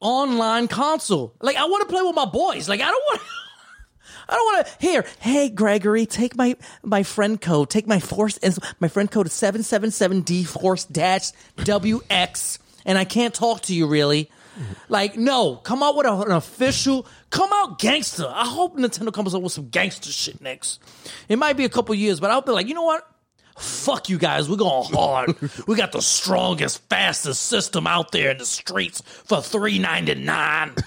[0.00, 1.34] online console.
[1.40, 2.68] Like, I want to play with my boys.
[2.68, 3.20] Like, I don't want.
[4.30, 4.72] I don't want to.
[4.78, 7.70] Here, hey Gregory, take my my friend code.
[7.70, 8.36] Take my force.
[8.38, 13.32] and My friend code is seven seven seven D force dash WX, and I can't
[13.32, 14.30] talk to you really.
[14.88, 17.06] Like, no, come out with a, an official.
[17.30, 18.26] Come out gangster.
[18.28, 20.80] I hope Nintendo comes up with some gangster shit next.
[21.28, 23.08] It might be a couple years, but I'll be like, you know what?
[23.58, 24.48] Fuck you guys.
[24.48, 25.36] We're going hard.
[25.66, 30.74] we got the strongest, fastest system out there in the streets for three ninety nine.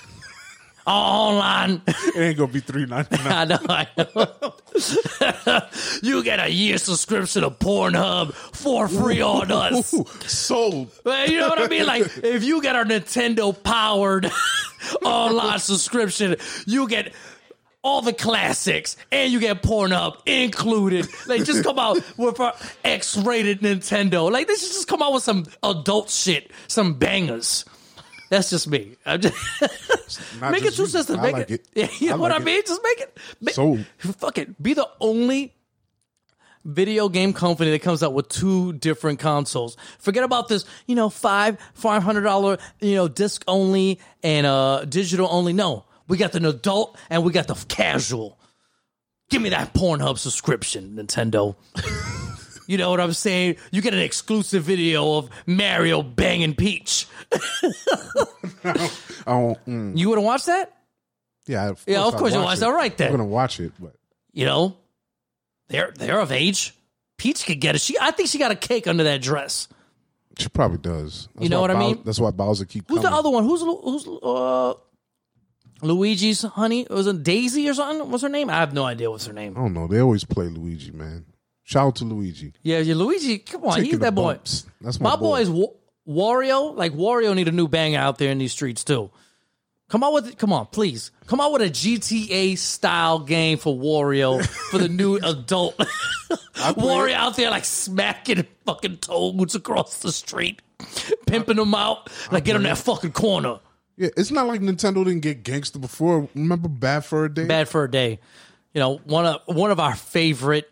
[0.88, 1.80] Online.
[1.88, 3.28] it ain't gonna be three ninety nine.
[3.32, 5.64] I know, I know.
[6.02, 9.94] you get a year subscription of Pornhub for free on us.
[10.26, 10.90] Sold.
[11.06, 11.86] You know what I mean?
[11.86, 14.32] Like, if you get our Nintendo powered
[15.04, 17.14] online subscription, you get
[17.84, 21.08] all the classics and you get Pornhub included.
[21.28, 22.54] Like, just come out with our
[22.84, 24.32] X rated Nintendo.
[24.32, 27.66] Like, this just come out with some adult shit, some bangers.
[28.30, 28.96] That's just me.
[29.06, 29.36] I'm just
[30.42, 31.22] make it two systems.
[31.22, 31.68] Make like it.
[31.76, 32.02] it.
[32.02, 32.46] You know I what I like it.
[32.46, 32.62] mean?
[32.66, 33.18] Just make it.
[33.42, 33.86] Make, Sold.
[33.98, 34.62] Fuck it.
[34.64, 35.54] Be the only
[36.64, 39.76] video game company that comes out with two different consoles.
[40.00, 44.86] Forget about this, you know, five five hundred dollar, you know, disc only and uh
[44.86, 45.52] digital only.
[45.52, 48.38] No, we got the adult and we got the casual.
[49.30, 51.56] Give me that Pornhub subscription, Nintendo.
[52.68, 53.56] you know what I'm saying?
[53.72, 57.08] You get an exclusive video of Mario banging Peach.
[59.28, 59.96] Oh, mm.
[59.96, 60.76] You wouldn't watch that?
[61.46, 61.70] yeah.
[61.70, 62.62] Of Yeah, of course you watch it.
[62.62, 62.70] that.
[62.70, 63.08] Right then.
[63.10, 63.94] I'm gonna watch it, but
[64.34, 64.78] you know,
[65.70, 66.74] they're they're of age.
[67.18, 67.82] Peach could get it.
[67.82, 69.68] She, I think she got a cake under that dress.
[70.40, 71.30] she probably does.
[71.36, 72.02] That's You know what I mean?
[72.04, 72.88] That's why Bowser keep.
[72.88, 73.12] Who's coming.
[73.12, 73.44] the other one?
[73.44, 74.74] Who's who's uh
[75.82, 76.82] Luigi's honey?
[76.82, 78.10] It Was it Daisy or something?
[78.12, 78.50] What's her name?
[78.50, 79.54] I have no idea what's her name.
[79.58, 79.88] I don't know.
[79.88, 81.26] They always play Luigi, man.
[81.64, 82.54] Shout out to Luigi.
[82.64, 83.38] Yeah, yeah, Luigi.
[83.40, 84.34] Come on, Taking he's that boy.
[84.34, 84.66] bumps.
[84.82, 85.22] That's my, My boy.
[85.22, 85.68] boy is Wa-
[86.08, 86.76] Wario.
[86.76, 89.10] Like Wario need a new banger out there in these streets too.
[89.90, 91.12] Come out with come on, please.
[91.28, 95.78] Come out with a GTA style game for Wario for the new adult.
[96.56, 100.62] Wario out there like smacking fucking toads across the street,
[101.28, 102.10] pimping them out.
[102.32, 103.60] Like get on that fucking corner.
[104.02, 106.28] Yeah, it's not like Nintendo didn't get gangster before.
[106.34, 107.46] Remember Bad for a Day?
[107.46, 108.20] Bad for a day.
[108.74, 110.68] You know, one of one of our favorite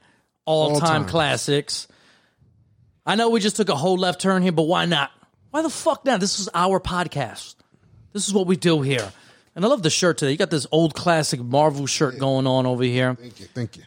[0.46, 1.88] all time classics.
[3.06, 5.12] I know we just took a whole left turn here, but why not?
[5.52, 6.20] Why the fuck not?
[6.20, 7.54] This is our podcast.
[8.14, 9.12] This is what we do here.
[9.56, 10.32] And I love the shirt today.
[10.32, 13.14] You got this old classic Marvel shirt going on over here.
[13.14, 13.84] Thank you, thank you.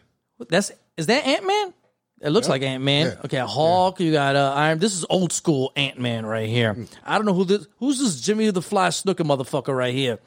[0.49, 1.75] That's is that Ant Man?
[2.23, 3.07] It looks like Ant Man.
[3.07, 3.25] Yeah.
[3.25, 3.99] Okay, Hulk.
[3.99, 4.79] You got uh, Iron.
[4.79, 6.75] This is old school Ant Man right here.
[6.75, 6.89] Mm.
[7.05, 7.67] I don't know who this.
[7.79, 10.21] Who's this Jimmy the Fly Snuka motherfucker right here?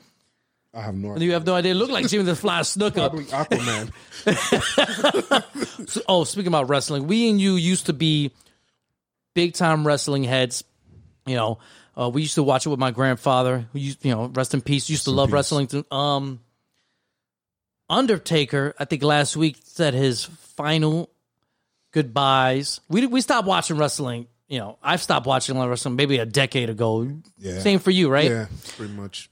[0.74, 1.26] I have no idea.
[1.28, 1.74] You have no idea.
[1.74, 2.96] Look like Jimmy the Fly Snuka.
[2.96, 3.92] Probably Aquaman.
[5.90, 8.32] So- oh, speaking about wrestling, we and you used to be
[9.34, 10.66] big time wrestling heads.
[11.26, 11.60] You know,
[11.98, 14.60] uh, we used to watch it with my grandfather, who used, you know, rest in
[14.62, 14.90] peace.
[14.90, 15.34] Used to love peace.
[15.34, 15.68] wrestling.
[15.68, 15.86] Too.
[15.92, 16.42] Um,
[17.90, 21.10] Undertaker, I think last week said his final
[21.96, 22.82] goodbyes.
[22.90, 24.28] We we stopped watching wrestling.
[24.50, 27.10] You know, I've stopped watching wrestling maybe a decade ago.
[27.40, 27.60] Yeah.
[27.60, 28.30] Same for you, right?
[28.30, 28.46] yeah,
[28.78, 29.30] pretty much.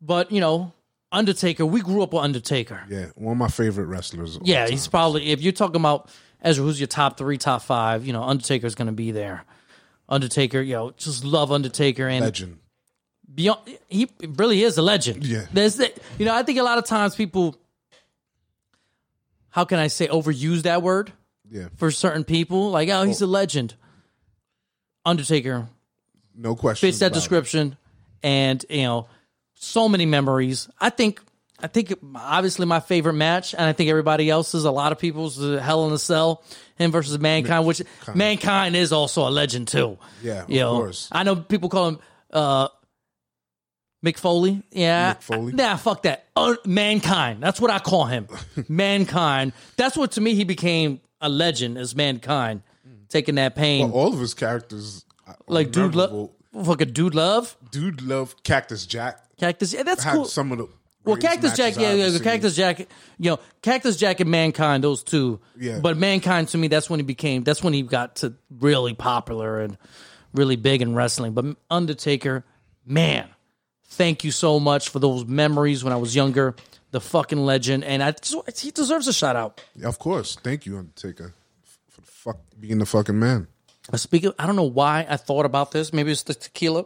[0.00, 0.72] But you know,
[1.12, 2.80] Undertaker, we grew up with Undertaker.
[2.88, 4.38] Yeah, one of my favorite wrestlers.
[4.42, 6.08] Yeah, he's probably if you're talking about
[6.40, 9.44] Ezra, who's your top three, top five, you know, Undertaker's gonna be there.
[10.08, 12.58] Undertaker, you know, just love Undertaker and legend.
[13.34, 15.24] beyond he really is a legend.
[15.24, 15.46] Yeah.
[15.52, 17.56] There's the, you know, I think a lot of times people
[19.50, 21.12] how can I say overuse that word
[21.50, 22.70] Yeah, for certain people?
[22.70, 23.74] Like, oh, he's a legend.
[25.04, 25.66] Undertaker
[26.36, 26.86] no question.
[26.88, 27.20] fits that about it.
[27.20, 27.76] description
[28.22, 29.08] and you know
[29.54, 31.20] so many memories i think
[31.58, 35.42] i think obviously my favorite match and i think everybody else's a lot of people's
[35.42, 36.42] uh, hell in a cell
[36.76, 37.82] him versus mankind which
[38.14, 41.08] mankind is also a legend too Yeah, of you know, course.
[41.12, 41.98] i know people call him
[42.32, 42.68] uh
[44.04, 45.52] Mick Foley, yeah, Mick Foley?
[45.52, 46.24] nah, fuck that.
[46.34, 48.28] Uh, mankind, that's what I call him.
[48.68, 49.52] mankind.
[49.76, 52.62] That's what to me he became a legend as mankind,
[53.08, 53.90] taking that pain.
[53.90, 56.34] Well, all of his characters, are like dude love, memorable.
[56.64, 59.22] fucking dude love, Dude love Cactus Jack.
[59.36, 59.72] cactus.
[59.72, 60.24] Yeah, that's Had cool.
[60.24, 60.64] some of the
[61.04, 62.22] Well, greatest Cactus Jack, matches yeah, I've yeah, seen.
[62.24, 65.40] Cactus Jack, you know, Cactus Jack and Mankind, those two.
[65.58, 65.78] Yeah.
[65.80, 69.60] But Mankind to me, that's when he became, that's when he got to really popular
[69.60, 69.76] and
[70.34, 71.32] really big in wrestling.
[71.32, 72.44] But Undertaker,
[72.86, 73.28] man,
[73.84, 76.54] thank you so much for those memories when I was younger.
[76.92, 78.14] The fucking legend, and I
[78.56, 79.62] he deserves a shout out.
[79.76, 80.36] Yeah, of course.
[80.42, 81.34] Thank you, Undertaker,
[81.88, 83.46] for the fuck being the fucking man.
[83.92, 85.92] Uh, Speaking, I don't know why I thought about this.
[85.92, 86.84] Maybe it's the tequila.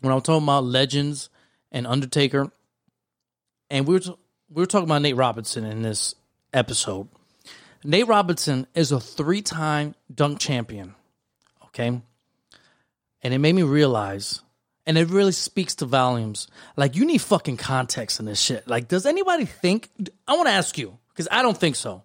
[0.00, 1.28] When I was talking about legends
[1.70, 2.50] and Undertaker,
[3.68, 4.16] and we were t-
[4.48, 6.14] we were talking about Nate Robinson in this
[6.54, 7.08] episode.
[7.84, 10.94] Nate Robinson is a three time dunk champion.
[11.66, 11.88] Okay,
[13.22, 14.40] and it made me realize,
[14.88, 16.48] and it really speaks to volumes.
[16.74, 18.66] Like you need fucking context in this shit.
[18.66, 19.90] Like, does anybody think?
[20.26, 22.02] I want to ask you because I don't think so.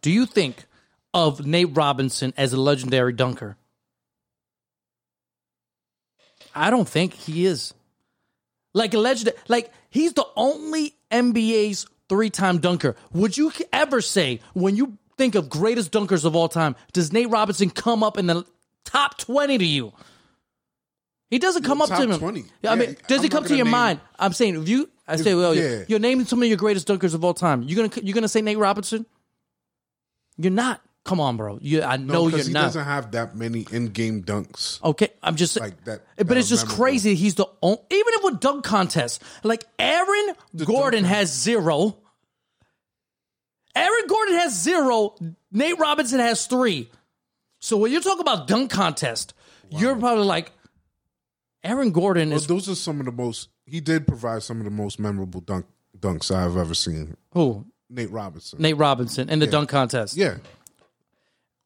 [0.00, 0.64] Do you think
[1.12, 3.56] of Nate Robinson as a legendary dunker?
[6.54, 7.74] I don't think he is.
[8.74, 12.94] Like a legend, like he's the only NBA's three-time dunker.
[13.12, 17.28] Would you ever say when you think of greatest dunkers of all time, does Nate
[17.28, 18.44] Robinson come up in the
[18.84, 19.92] top twenty to you?
[21.30, 22.18] He doesn't come up to him.
[22.18, 22.44] 20.
[22.62, 24.00] Yeah, I mean, does he come to your name- mind?
[24.18, 25.84] I'm saying if you, I say, well, yeah.
[25.88, 27.62] you're naming some of your greatest dunkers of all time.
[27.62, 29.04] You're gonna you're gonna say Nate Robinson?
[30.38, 30.80] You're not.
[31.04, 31.58] Come on, bro.
[31.62, 32.62] You, I know No, you're because he not.
[32.64, 34.82] doesn't have that many in-game dunks.
[34.84, 36.84] Okay, I'm just Like that- But that it's just memorable.
[36.84, 37.14] crazy.
[37.14, 40.34] He's the only, even if with dunk contests, like Aaron
[40.66, 41.96] Gordon has zero.
[43.74, 45.14] Aaron Gordon has zero.
[45.52, 46.90] Nate Robinson has three.
[47.60, 49.34] So when you're talking about dunk contest,
[49.70, 50.52] you're probably like,
[51.64, 53.48] Aaron Gordon Well, is those are some of the most.
[53.66, 55.66] He did provide some of the most memorable dunk
[55.98, 57.16] dunks I've ever seen.
[57.32, 57.66] who?
[57.90, 58.60] Nate Robinson.
[58.60, 60.16] Nate Robinson in the dunk contest.
[60.16, 60.36] Yeah,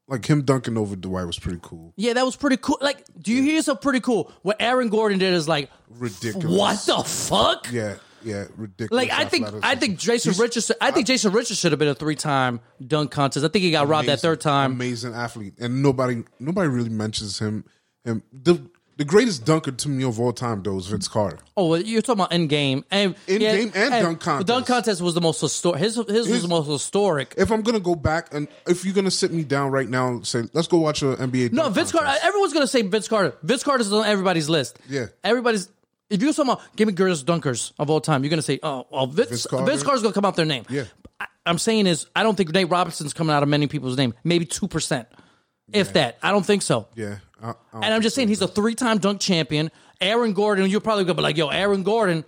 [0.09, 1.93] like him dunking over Dwight was pretty cool.
[1.97, 2.79] Yeah, that was pretty cool.
[2.81, 4.31] Like, do you hear something pretty cool?
[4.43, 6.47] What Aaron Gordon did is like, Ridiculous.
[6.59, 7.73] what the fuck?
[7.73, 8.91] Yeah, yeah, ridiculous.
[9.09, 11.89] Like I think I think Jason He's Richardson I think Jason Richardson should have been
[11.89, 13.45] a three time dunk contest.
[13.45, 14.73] I think he got robbed that third time.
[14.73, 17.65] Amazing athlete, and nobody nobody really mentions him.
[18.05, 18.71] Him the
[19.03, 21.39] the greatest dunker to me of all time though is Vince Carter.
[21.57, 24.47] Oh, well, you're talking about in game and In-game and dunk contest.
[24.47, 25.81] The dunk contest was the most historic.
[25.81, 27.35] His his was the most historic.
[27.37, 30.25] If I'm gonna go back and if you're gonna sit me down right now and
[30.25, 31.51] say let's go watch a NBA.
[31.53, 32.17] No, Vince Carter.
[32.23, 33.35] Everyone's gonna say Vince Carter.
[33.43, 34.79] Vince Carter's on everybody's list.
[34.89, 35.07] Yeah.
[35.25, 35.69] everybody's.
[36.09, 38.87] If you're talking about give me greatest dunkers of all time, you're gonna say, oh,
[38.89, 40.65] well, Vince, Vince Vince, Carter's gonna come out their name.
[40.71, 40.85] Yeah.
[41.19, 44.15] I, I'm saying is I don't think Nate Robinson's coming out of many people's name.
[44.23, 45.09] Maybe two percent,
[45.73, 46.19] if that.
[46.23, 46.87] I don't think so.
[46.95, 49.71] Yeah, I And I'm just saying he's a three time dunk champion.
[50.01, 52.25] Aaron Gordon, you're probably gonna be like, yo, Aaron Gordon,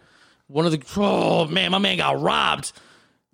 [0.46, 2.72] one of the oh man, my man got robbed.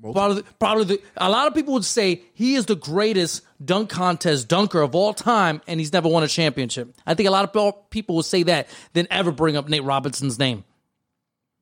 [0.00, 4.48] Probably, probably the, a lot of people would say he is the greatest dunk contest
[4.48, 6.94] dunker of all time, and he's never won a championship.
[7.06, 10.38] I think a lot of people would say that than ever bring up Nate Robinson's
[10.38, 10.64] name.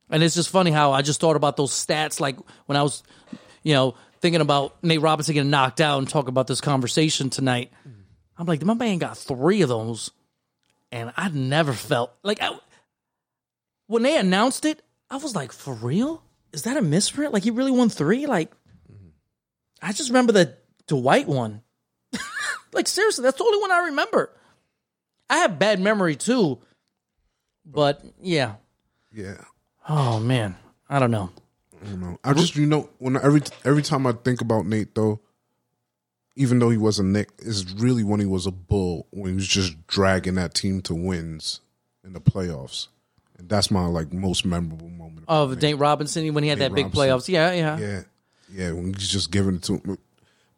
[0.09, 2.37] And it's just funny how I just thought about those stats, like
[2.67, 3.03] when I was,
[3.65, 7.73] you know, thinking about Nate Robinson getting knocked out and talking about this conversation tonight.
[8.39, 10.13] I'm like, my man got three of those
[10.93, 12.57] and I never felt like I,
[13.87, 16.23] when they announced it, I was like, for real?
[16.53, 17.33] Is that a misprint?
[17.33, 18.27] Like he really won three?
[18.27, 18.51] Like
[18.91, 19.09] mm-hmm.
[19.83, 20.57] I just remember the
[20.87, 21.63] Dwight one.
[22.73, 24.31] like seriously, that's the only one I remember.
[25.29, 26.59] I have bad memory too,
[27.67, 28.55] but yeah.
[29.13, 29.43] Yeah.
[29.89, 30.57] Oh man,
[30.89, 31.31] I don't know.
[31.83, 32.19] I don't know.
[32.25, 35.21] I just you know when every every time I think about Nate though,
[36.39, 39.35] even though he was a Knick, is really when he was a bull when he
[39.35, 41.61] was just dragging that team to wins
[42.05, 42.87] in the playoffs,
[43.37, 45.27] and that's my like most memorable moment.
[45.29, 45.63] Of Nate.
[45.63, 47.09] Nate Robinson when he had Nate that big Robinson.
[47.09, 47.29] playoffs.
[47.29, 48.03] Yeah, yeah, Yeah,
[48.51, 49.99] yeah, when he's just giving it to him.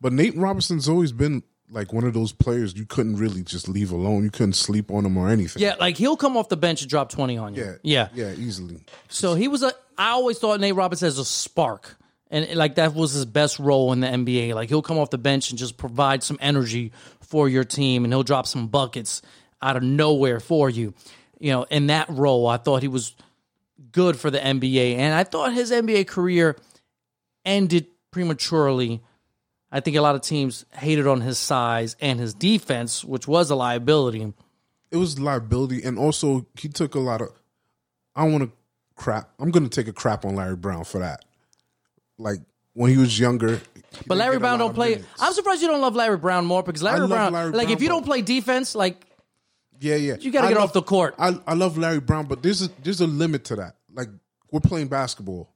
[0.02, 3.90] But Nate Robinson's always been like one of those players you couldn't really just leave
[3.90, 4.23] alone.
[4.24, 5.62] You couldn't sleep on him or anything.
[5.62, 7.65] Yeah, like he'll come off the bench and drop twenty on you.
[7.65, 8.27] yeah, yeah.
[8.28, 8.85] yeah, easily.
[9.09, 9.73] So he was a.
[9.97, 11.97] I always thought Nate Robinson as a spark,
[12.31, 14.55] and like that was his best role in the NBA.
[14.55, 18.12] Like he'll come off the bench and just provide some energy for your team, and
[18.12, 19.23] he'll drop some buckets
[19.61, 20.94] out of nowhere for you.
[21.39, 23.15] You know, in that role, I thought he was
[23.93, 26.57] good for the NBA, and I thought his NBA career
[27.44, 29.01] ended prematurely.
[29.73, 33.51] I think a lot of teams hated on his size and his defense, which was
[33.51, 34.32] a liability.
[34.90, 37.28] it was liability, and also he took a lot of.
[38.15, 38.51] I want to
[38.97, 39.31] crap.
[39.39, 41.24] I'm going to take a crap on Larry Brown for that.
[42.20, 42.40] Like
[42.74, 43.60] when he was younger,
[44.06, 44.90] But Larry Brown don't play.
[44.97, 45.09] minutes.
[45.18, 47.82] I'm surprised you don't love Larry Brown more because Larry Brown, Larry like Brown, if
[47.82, 49.05] you don't play defense, like
[49.80, 50.16] Yeah, yeah.
[50.20, 51.14] You gotta get love- off the court.
[51.18, 53.76] I I love Larry Brown, but there's a there's a limit to that.
[53.92, 54.09] Like
[54.52, 55.48] we're playing basketball.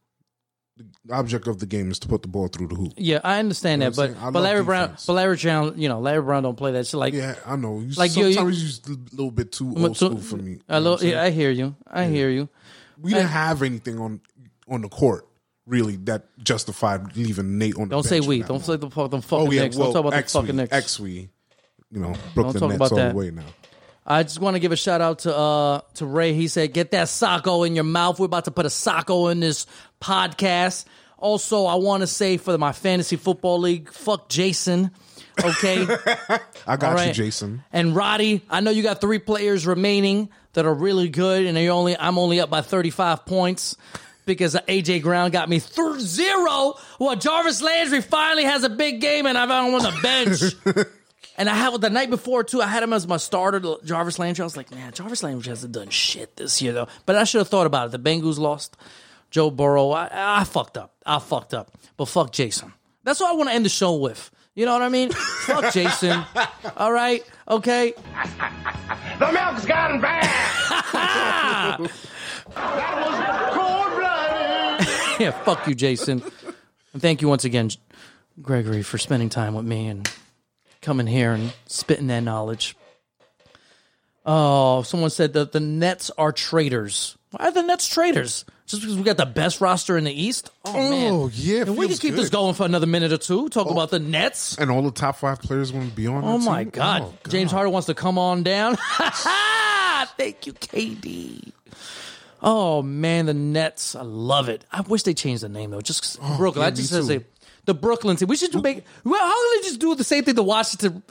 [0.76, 2.94] The object of the game is to put the ball through the hoop.
[2.96, 6.00] yeah, I understand You know that, but but Larry Brown, but Larry Brown, you know,
[6.00, 6.98] Larry Brown don't play that shit.
[6.98, 7.78] Like Yeah, I know.
[7.78, 10.58] You, Like, you- sometimes you- he's a little bit too old school for me.
[10.68, 12.48] a little, yeah, I hear you, I hear you.
[13.00, 14.20] we didn't have anything on
[14.68, 15.28] on the court
[15.66, 18.38] really that justified leaving Nate on the Don't say bench we.
[18.42, 18.82] that Don't moment.
[18.82, 19.76] say the fuck- them fucking Oh yeah, Knicks.
[19.76, 20.72] well, don't talk about fucking we, Knicks.
[20.72, 21.28] ex we,
[21.90, 23.08] you know, Brooklyn talk Nets about all that.
[23.12, 23.44] the way now.
[24.06, 26.34] I just want to give a shout out to uh to Ray.
[26.34, 29.40] He said, "Get that socko in your mouth." We're about to put a socko in
[29.40, 29.66] this
[30.00, 30.84] podcast.
[31.16, 34.90] Also, I want to say for my fantasy football league, fuck Jason.
[35.42, 35.86] Okay.
[36.66, 37.12] I got you.
[37.14, 37.64] Jason.
[37.72, 41.70] And Roddy, I know you got three players remaining that are really good, and they
[41.70, 43.76] only I'm only up by 35 points
[44.26, 46.74] because AJ Brown got me through zero.
[46.98, 50.86] Well, Jarvis Landry finally has a big game, and I'm on the bench.
[51.36, 52.60] and I had the night before too.
[52.62, 54.42] I had him as my starter, Jarvis Landry.
[54.42, 56.88] I was like, man, Jarvis Landry hasn't done shit this year though.
[57.06, 58.02] But I should have thought about it.
[58.02, 58.76] The Bengals lost.
[59.30, 59.90] Joe Burrow.
[59.90, 60.94] I, I fucked up.
[61.04, 61.72] I fucked up.
[61.96, 62.72] But fuck Jason.
[63.02, 64.30] That's what I want to end the show with.
[64.54, 65.10] You know what I mean?
[65.10, 66.24] fuck Jason.
[66.76, 67.28] All right.
[67.48, 67.94] Okay.
[69.18, 70.22] The milk's gotten bad.
[70.92, 73.93] that was cold-blooded.
[75.20, 76.22] Yeah, fuck you, Jason.
[76.92, 77.70] And thank you once again,
[78.42, 80.10] Gregory, for spending time with me and
[80.82, 82.76] coming here and spitting that knowledge.
[84.26, 87.16] Oh, someone said that the Nets are traitors.
[87.30, 88.44] Why are the Nets traitors?
[88.66, 90.50] Just because we got the best roster in the East?
[90.64, 91.12] Oh, oh man.
[91.12, 92.36] Oh, yeah, it And we can keep this good.
[92.36, 92.42] Oh.
[92.42, 93.48] going for another minute or two.
[93.50, 93.72] Talk oh.
[93.72, 94.56] about the Nets.
[94.58, 96.24] And all the top five players want to be on.
[96.24, 96.70] Oh that my team?
[96.70, 97.02] God.
[97.02, 98.76] Oh, James Harden wants to come on down.
[100.16, 101.52] Thank you, KD.
[102.46, 103.96] Oh man, the Nets.
[103.96, 104.64] I love it.
[104.70, 105.80] I wish they changed the name though.
[105.80, 106.62] Just 'cause oh, Brooklyn.
[106.62, 107.24] Oh, yeah, I just said say
[107.64, 108.28] the Brooklyn team.
[108.28, 108.84] We should make.
[109.02, 111.02] Well, how can they just do the same thing the Washington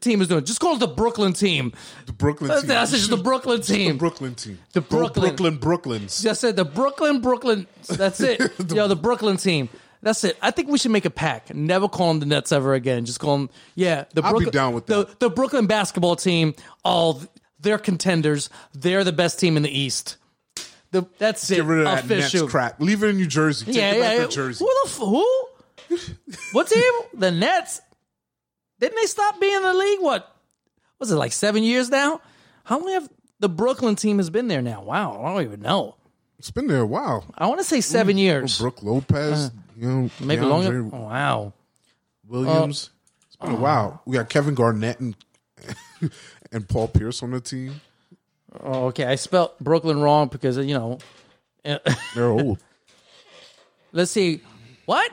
[0.00, 0.44] team is doing?
[0.44, 1.74] Just call it the Brooklyn team.
[2.06, 2.68] The Brooklyn That's, team.
[2.68, 3.92] that's just the Brooklyn Just the.
[3.92, 4.58] Brooklyn team.
[4.72, 5.36] The Go Brooklyn.
[5.36, 6.22] Brooklyn Brooklyns.
[6.22, 7.66] Just said the Brooklyn, Brooklyn.
[7.86, 8.40] That's it.
[8.72, 9.68] Yo, the Brooklyn team.
[10.02, 10.38] That's it.
[10.40, 11.54] I think we should make a pack.
[11.54, 13.04] Never call them the Nets ever again.
[13.04, 15.20] Just call them, yeah, the I'll be down with the, that.
[15.20, 16.54] the Brooklyn basketball team.
[16.86, 17.20] All
[17.60, 18.48] they're contenders.
[18.72, 20.16] They're the best team in the East.
[20.92, 21.56] The, that's it.
[21.56, 22.40] Get rid of that Official.
[22.42, 22.80] Nets crap.
[22.80, 23.66] Leave it in New Jersey.
[23.66, 24.26] Take Yeah, it back yeah.
[24.26, 24.64] to Jersey.
[24.64, 26.36] Who the f- who?
[26.52, 26.92] what team?
[27.14, 27.80] The Nets.
[28.80, 30.00] Didn't they stop being in the league?
[30.00, 30.34] What
[30.98, 32.20] was it like seven years now?
[32.64, 33.08] How long have
[33.38, 34.82] the Brooklyn team has been there now?
[34.82, 35.96] Wow, I don't even know.
[36.38, 37.24] It's been there a while.
[37.36, 38.58] I want to say seven years.
[38.58, 40.90] Brooke Lopez, you know, Uh, Maybe DeAndre longer.
[40.96, 41.52] Oh, wow.
[42.26, 42.90] Williams.
[43.26, 44.02] it's been a uh, while.
[44.06, 45.14] We got Kevin Garnett and
[46.52, 47.80] and Paul Pierce on the team.
[48.58, 49.04] Oh, okay.
[49.04, 50.98] I spelled Brooklyn wrong because you know.
[51.62, 52.58] They're old.
[53.92, 54.40] Let's see.
[54.86, 55.10] What?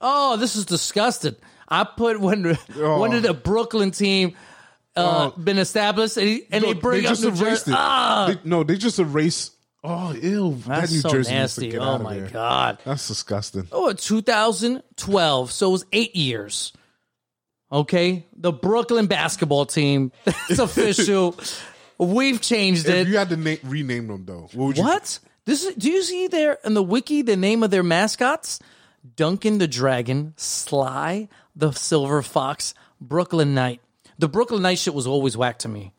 [0.00, 1.36] Oh, this is disgusting.
[1.68, 4.34] I put when when did the Brooklyn team
[4.96, 7.70] uh, been established and, he- and No, they bring up just New erased Jersey.
[7.72, 7.76] it.
[7.78, 9.52] Ah, They- no, they just erased.
[9.84, 10.56] Oh, ew!
[10.66, 11.78] that that's New so Jersey nasty.
[11.78, 12.28] Oh my there.
[12.28, 12.78] god.
[12.84, 13.66] That's disgusting.
[13.72, 15.52] Oh, 2012.
[15.52, 16.72] So it was eight years.
[17.72, 20.12] Okay, the Brooklyn basketball team.
[20.50, 21.36] It's official.
[22.00, 23.08] We've changed If it.
[23.08, 24.82] you had to na- rename them, though, what would you?
[24.84, 25.18] What?
[25.44, 28.58] This is, do you see there in the wiki the name of their mascots?
[29.16, 33.80] Duncan the Dragon, Sly the Silver Fox, Brooklyn Knight.
[34.18, 35.92] The Brooklyn Knight shit was always whack to me.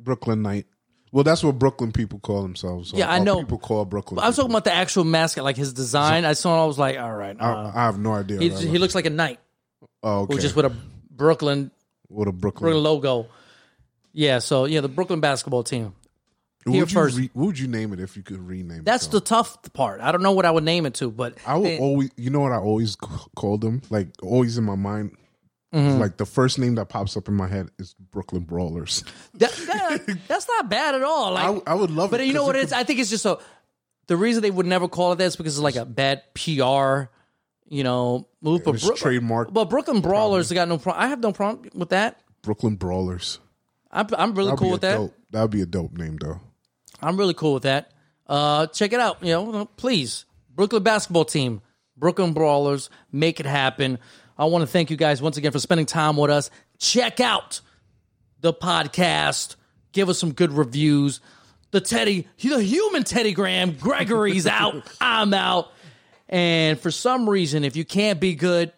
[0.00, 0.66] Brooklyn Knight.
[1.10, 2.92] Well, that's what Brooklyn people call themselves.
[2.94, 3.38] Yeah, or- I or know.
[3.40, 4.20] People call Brooklyn.
[4.20, 6.24] I was talking about the actual mascot, like his design.
[6.26, 7.36] I saw it, I was like, all right.
[7.40, 8.38] I, Uh, I have no idea.
[8.40, 9.40] he, he looks like a knight,
[10.02, 10.38] Oh, okay.
[10.38, 10.72] just with a
[11.10, 11.70] Brooklyn
[12.10, 12.62] with a Brooklyn.
[12.70, 13.28] Brooklyn logo.
[14.12, 15.94] Yeah, so yeah, the Brooklyn basketball team.
[16.64, 17.16] What here would, you first.
[17.18, 19.10] re- what would you name it if you could rename That's it?
[19.12, 20.00] the tough part.
[20.00, 22.40] I don't know what I would name it to, but I would always, you know
[22.40, 22.98] what I always c-
[23.36, 23.80] called them?
[23.90, 25.16] Like always in my mind,
[25.74, 26.00] Mm-hmm.
[26.00, 29.04] like the first name that pops up in my head is Brooklyn Brawlers.
[29.34, 31.32] that, that- that's not bad at all.
[31.34, 32.26] Like, I, I would love but it.
[32.26, 32.72] you know 'cause what it it is?
[32.72, 33.38] I think it's just a.
[34.06, 37.10] The reason they would never call it that is because it's like a bad PR,
[37.68, 38.64] you know, move.
[38.64, 41.04] But, trademark but Brooklyn Brawlers, they got no problem.
[41.04, 42.18] I have no problem with that.
[42.40, 43.38] Brooklyn Brawlers.
[43.90, 45.10] I'm, I'm really That'd cool with that.
[45.30, 46.40] That would be a dope name though.
[47.00, 47.92] I'm really cool with that.
[48.26, 49.22] Uh, check it out.
[49.22, 50.24] You know, please,
[50.54, 51.62] Brooklyn basketball team,
[51.96, 53.98] Brooklyn Brawlers, make it happen.
[54.36, 56.50] I want to thank you guys once again for spending time with us.
[56.78, 57.60] Check out
[58.40, 59.56] the podcast.
[59.92, 61.20] Give us some good reviews.
[61.70, 64.82] The Teddy, the human Teddy Graham, Gregory's out.
[65.00, 65.72] I'm out.
[66.28, 68.72] And for some reason, if you can't be good,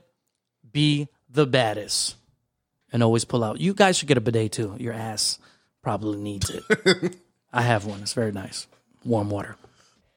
[0.71, 2.17] be the baddest.
[2.93, 3.61] And always pull out.
[3.61, 4.75] You guys should get a bidet too.
[4.79, 5.39] Your ass
[5.83, 7.17] probably needs it.
[7.53, 8.01] I have one.
[8.03, 8.67] It's very nice.
[9.05, 9.57] Warm water.